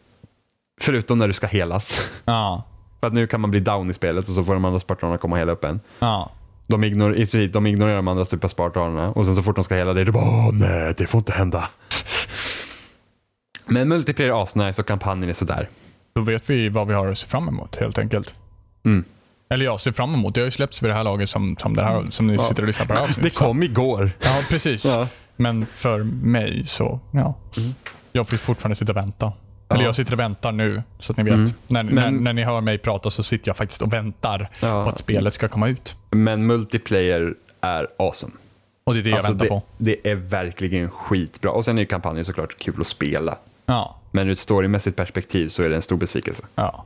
[0.80, 2.00] Förutom när du ska helas.
[2.24, 2.64] Ja.
[3.00, 5.18] För att nu kan man bli down i spelet och så får de andra spartanerna
[5.18, 5.80] komma och hela upp en.
[5.98, 6.30] Ja.
[6.66, 9.74] De, ignor, de ignorerar de andra typ av spartanerna och sen så fort de ska
[9.74, 11.68] hela dig, då bara åh nej, det får inte hända.
[13.66, 15.68] Men multiplayer är asnice och kampanjen är sådär.
[16.14, 18.34] Då vet vi vad vi har att se fram emot helt enkelt.
[18.84, 19.04] Mm.
[19.50, 20.34] Eller ja, se fram emot.
[20.34, 22.62] Det har ju släppts vid det här laget som, som, det här, som ni sitter
[22.62, 24.10] och lyssnar på det här Det kom igår.
[24.20, 24.84] Ja, precis.
[24.84, 25.08] Ja.
[25.36, 27.34] Men för mig så, ja.
[28.12, 29.32] Jag får fortfarande sitta och vänta.
[29.68, 29.86] Eller Ja.
[29.88, 31.34] jag sitter och väntar nu, så att ni vet.
[31.34, 31.50] Mm.
[31.66, 34.84] När, när, Men- när ni hör mig prata så sitter jag faktiskt och väntar Ja.
[34.84, 35.96] på att spelet ska komma ut.
[36.10, 38.32] Men multiplayer är awesome.
[38.84, 39.62] Och det är det jag Alltså, väntar det, på.
[39.78, 41.50] det är verkligen skitbra.
[41.50, 43.38] Och sen är ju kampanjen såklart kul att spela.
[43.66, 43.96] Ja.
[44.10, 46.42] Men ur ett storymässigt perspektiv så är det en stor besvikelse.
[46.54, 46.84] ja.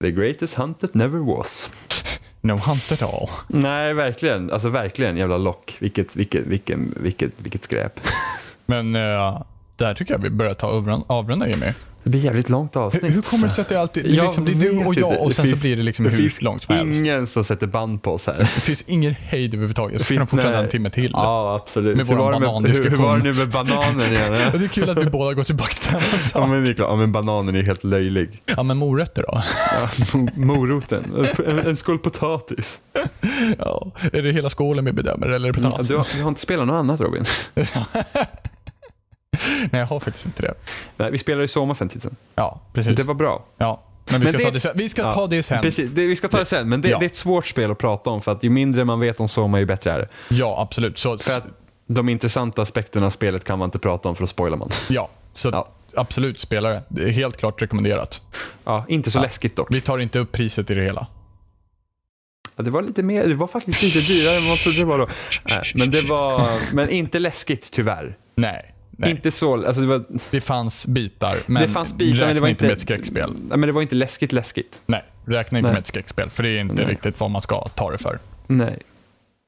[0.00, 1.70] The greatest hunt that never was.
[2.40, 3.28] No hunt at all.
[3.48, 4.50] Nej, verkligen.
[4.50, 5.76] Alltså verkligen jävla lock.
[5.80, 8.00] Vilket, vilket, vilken, vilket, vilket skräp.
[8.66, 9.42] Men uh,
[9.76, 11.72] där tycker jag vi börjar ta avrund- avrunda Jimmy.
[12.08, 13.04] Det blir jävligt långt avsnitt.
[13.04, 14.94] Hur, hur kommer det sig att det alltid det är, liksom, det är du och
[14.94, 17.00] jag och Det sen så finns- blir det liksom det hur finns långt som helst?
[17.00, 18.38] ingen som sätter band på oss här.
[18.54, 20.02] Det finns ingen hejd överhuvudtaget.
[20.02, 21.10] Skulle kunna Finns- fortsätta en timme till.
[21.12, 21.96] Ja, absolut.
[21.96, 23.02] Med hur, det med, hur, hur banandiskussion.
[23.02, 24.32] var det nu med bananen igen?
[24.52, 26.48] Och det är kul att vi båda går tillbaka till samma Ja sak.
[26.48, 28.42] men det är klart, ja, men bananen är helt löjlig.
[28.56, 29.42] Ja, men morötter då?
[29.80, 32.78] Ja, mo- moroten, en, en skål potatis.
[33.58, 33.92] Ja.
[34.12, 35.88] Är det hela skålen vi bedömer eller är det Ja, potatis?
[35.88, 37.24] du, har, du har inte spelat något annat Robin?
[39.72, 40.54] Nej, jag har faktiskt inte det.
[40.96, 42.16] Nej, vi spelade ju Soma för en tid sedan.
[42.34, 42.96] Ja, precis.
[42.96, 43.44] Det var bra.
[43.56, 44.72] Ja, men vi Men ska, det ta det sen.
[44.74, 45.62] Vi ska ja, ta det sen.
[45.62, 46.98] Precis, det, vi ska ta det sen, men det, Ja.
[46.98, 49.28] det är ett svårt spel att prata om för att ju mindre man vet om
[49.28, 50.08] Soma ju bättre är det.
[50.28, 50.98] Ja, absolut.
[50.98, 51.44] Så, För att
[51.86, 54.70] de intressanta aspekterna av spelet kan man inte prata om för då spoilar man.
[54.88, 55.68] ja, så Ja.
[55.94, 56.82] absolut spelare.
[56.88, 58.20] Det är helt klart rekommenderat.
[58.64, 59.66] Ja, inte så läskigt dock.
[59.70, 61.06] Vi tar inte upp priset i det hela.
[62.56, 64.98] Ja, det var lite mer, det var faktiskt lite dyrare än man trodde det var
[64.98, 65.08] då.
[65.50, 68.16] Nej, men det var, men inte läskigt tyvärr.
[68.34, 68.74] Nej.
[69.00, 69.10] Nej.
[69.10, 72.40] Inte så, alltså det var, Det fanns bitar, men det fanns bitar men det räkna
[72.40, 73.30] var inte inte, med ett skräckspel.
[73.30, 74.80] Nej, men det var inte läskigt läskigt.
[74.86, 75.74] Nej, räkna inte Nej.
[75.74, 76.30] med ett skräckspel.
[76.30, 76.84] För det är inte Nej.
[76.84, 78.18] riktigt vad man ska ta det för.
[78.46, 78.78] Nej.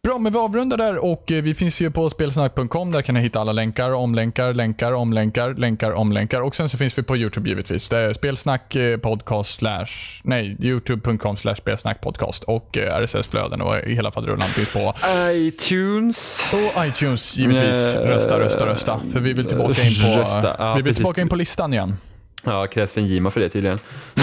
[0.02, 2.92] Bra, men vi avrundar där och eh, vi finns ju på spelsnack.com.
[2.92, 6.40] Där kan ni hitta alla länkar, omlänkar, länkar, omlänkar, länkar, omlänkar.
[6.40, 7.88] Och sen så finns vi på YouTube givetvis.
[7.88, 9.86] Det är spelsnack eh, podcast slash,
[10.22, 14.94] nej, youtube.com slash spelsnack podcast och eh, RSS-flöden och hela faderullan finns på
[15.32, 16.42] iTunes.
[16.52, 17.94] och iTunes givetvis.
[17.96, 19.00] Rösta, rösta, rösta.
[19.12, 20.96] För vi vill tillbaka in på, Rösta, ja, vi vill precis.
[20.96, 21.96] tillbaka in på listan igen.
[22.44, 23.78] Ja, krävs en Gima för det tydligen.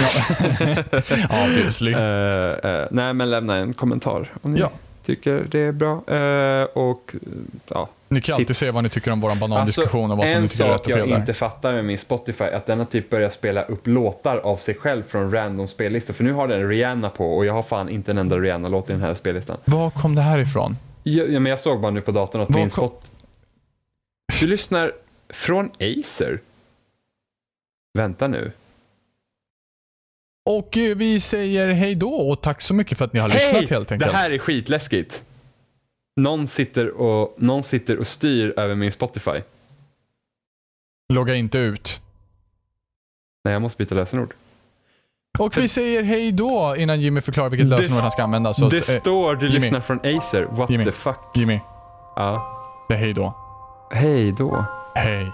[1.30, 1.92] Ja, obviously.
[1.92, 2.00] Eh,
[2.72, 4.70] eh, nej, men lämna en kommentar om ni Ja.
[5.08, 6.02] Tycker det är bra.
[6.06, 7.14] Eh, och
[7.68, 7.88] ja.
[8.08, 8.58] Ni kan alltid tips.
[8.58, 10.78] se vad ni tycker om vår banandiskussion och vad som en ni tycker är rätt
[10.78, 11.16] sak och jag fel där.
[11.16, 14.56] inte fattar med min Spotify är att den har typ börjat spela upp låtar av
[14.56, 16.14] sig själv från random spellistor.
[16.14, 18.92] För nu har den Rihanna på och jag har fan inte en enda Rihanna-låt i
[18.92, 19.56] den här spellistan.
[19.64, 20.76] Var kom det här ifrån?
[21.02, 22.90] Ja, ja, men jag såg bara nu på datorn att min kom-.
[24.40, 24.92] Du lyssnar
[25.28, 26.40] från Acer?
[27.98, 28.52] Vänta nu.
[30.50, 33.70] Och eh, vi säger hej då och tack så mycket för att ni har lyssnat
[33.70, 34.12] helt Det enkelt.
[34.12, 35.22] här är skitläskigt.
[36.20, 39.40] Någon sitter, och, någon sitter och styr över min Spotify.
[41.12, 42.00] Logga inte ut.
[43.44, 44.34] Nej, jag måste byta lösenord.
[45.38, 48.54] Och vi säger hej då innan Jimmy förklarar vilket Det- lösenord han ska använda.
[48.54, 49.60] Så det att, eh, står du Jimmy.
[49.60, 50.44] lyssnar från Acer.
[50.44, 50.84] What Jimmy.
[50.84, 51.16] the fuck?
[51.34, 51.60] Jimmy,
[52.16, 52.58] Ja.
[52.90, 53.34] säg hej då.
[53.92, 54.64] Hej då.
[54.94, 55.26] Hej.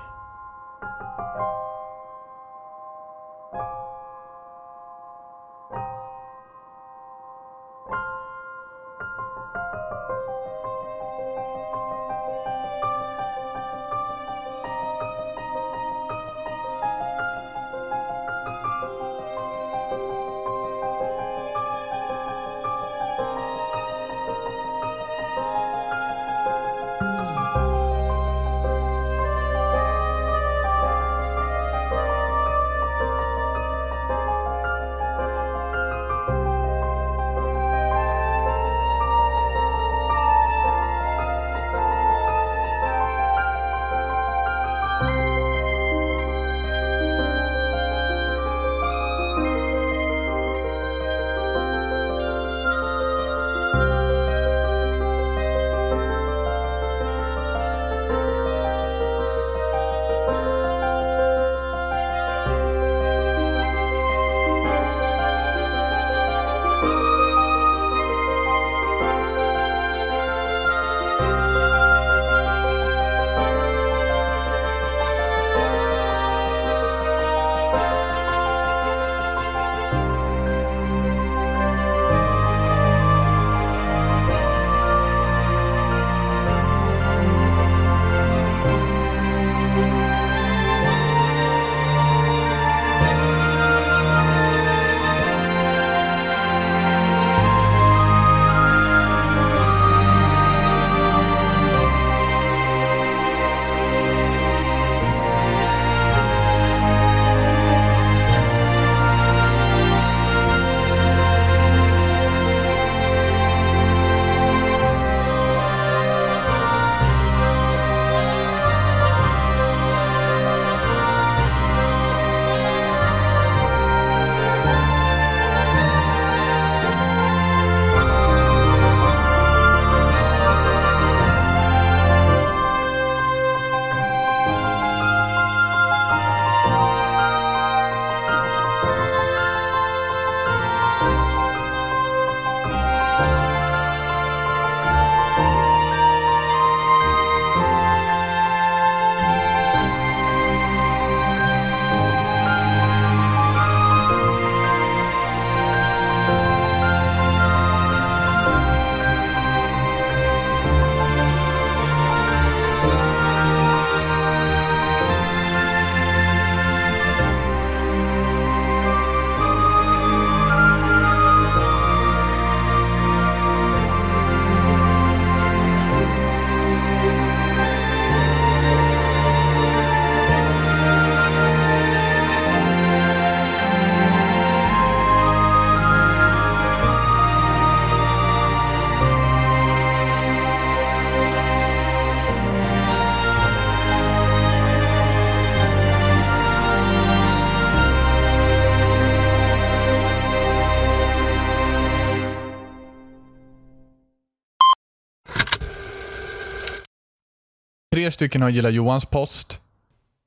[208.05, 209.61] Tre stycken har gillat Johans post.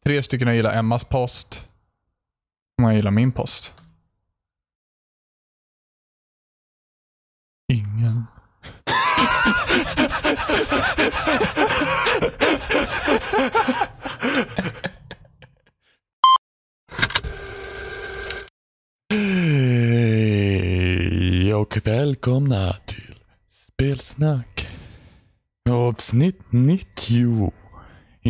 [0.05, 1.67] Tre stycken har gillat Emmas post.
[2.77, 3.73] Hur många gillar min post?
[7.73, 8.23] Ingen.
[21.39, 23.15] Hej och välkomna till
[23.73, 24.67] Spelsnack.
[25.69, 27.53] Avsnitt 90.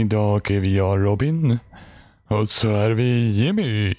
[0.01, 1.59] Idag är vi jag Robin.
[2.27, 3.95] Och så är vi Jimmy.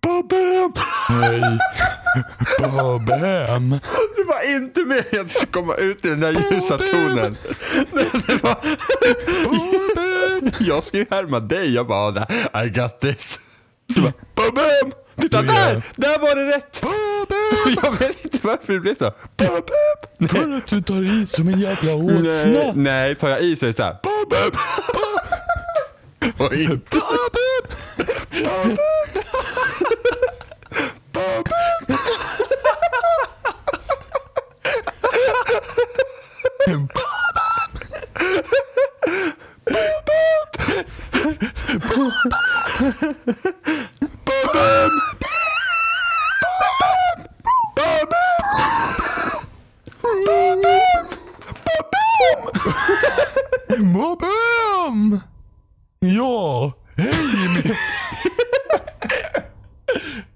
[0.00, 0.72] Babam!
[1.08, 1.58] Hej.
[2.60, 3.70] Babam.
[4.16, 7.36] Det var inte meningen att det skulle komma ut i den där ljusa tonen.
[7.92, 8.56] Nej, det var...
[10.60, 11.74] Jag ska ju härma dig.
[11.74, 13.38] Jag bara, "Oh, I got this.
[13.94, 14.92] Så bara, babam!
[15.20, 15.82] Titta där!
[15.96, 16.82] Där var det rätt!
[17.82, 19.12] Jag vet inte varför det blev så.
[19.36, 20.28] Babam!
[20.28, 22.72] För att du tar i som en jävla Nej, åsna.
[22.74, 23.96] nej, tar jag i så är det såhär.
[26.20, 26.84] Boing.
[26.90, 27.64] Pop it.
[27.98, 28.66] Pop
[29.26, 29.26] it.
[31.12, 31.48] Pop it.
[31.48, 32.08] Pop it.
[39.68, 40.08] Boop, boop.
[40.08, 40.52] Boop, boop.
[41.68, 42.38] Boop, boop.
[53.78, 55.22] Mobam!
[56.00, 57.62] Joo, hej!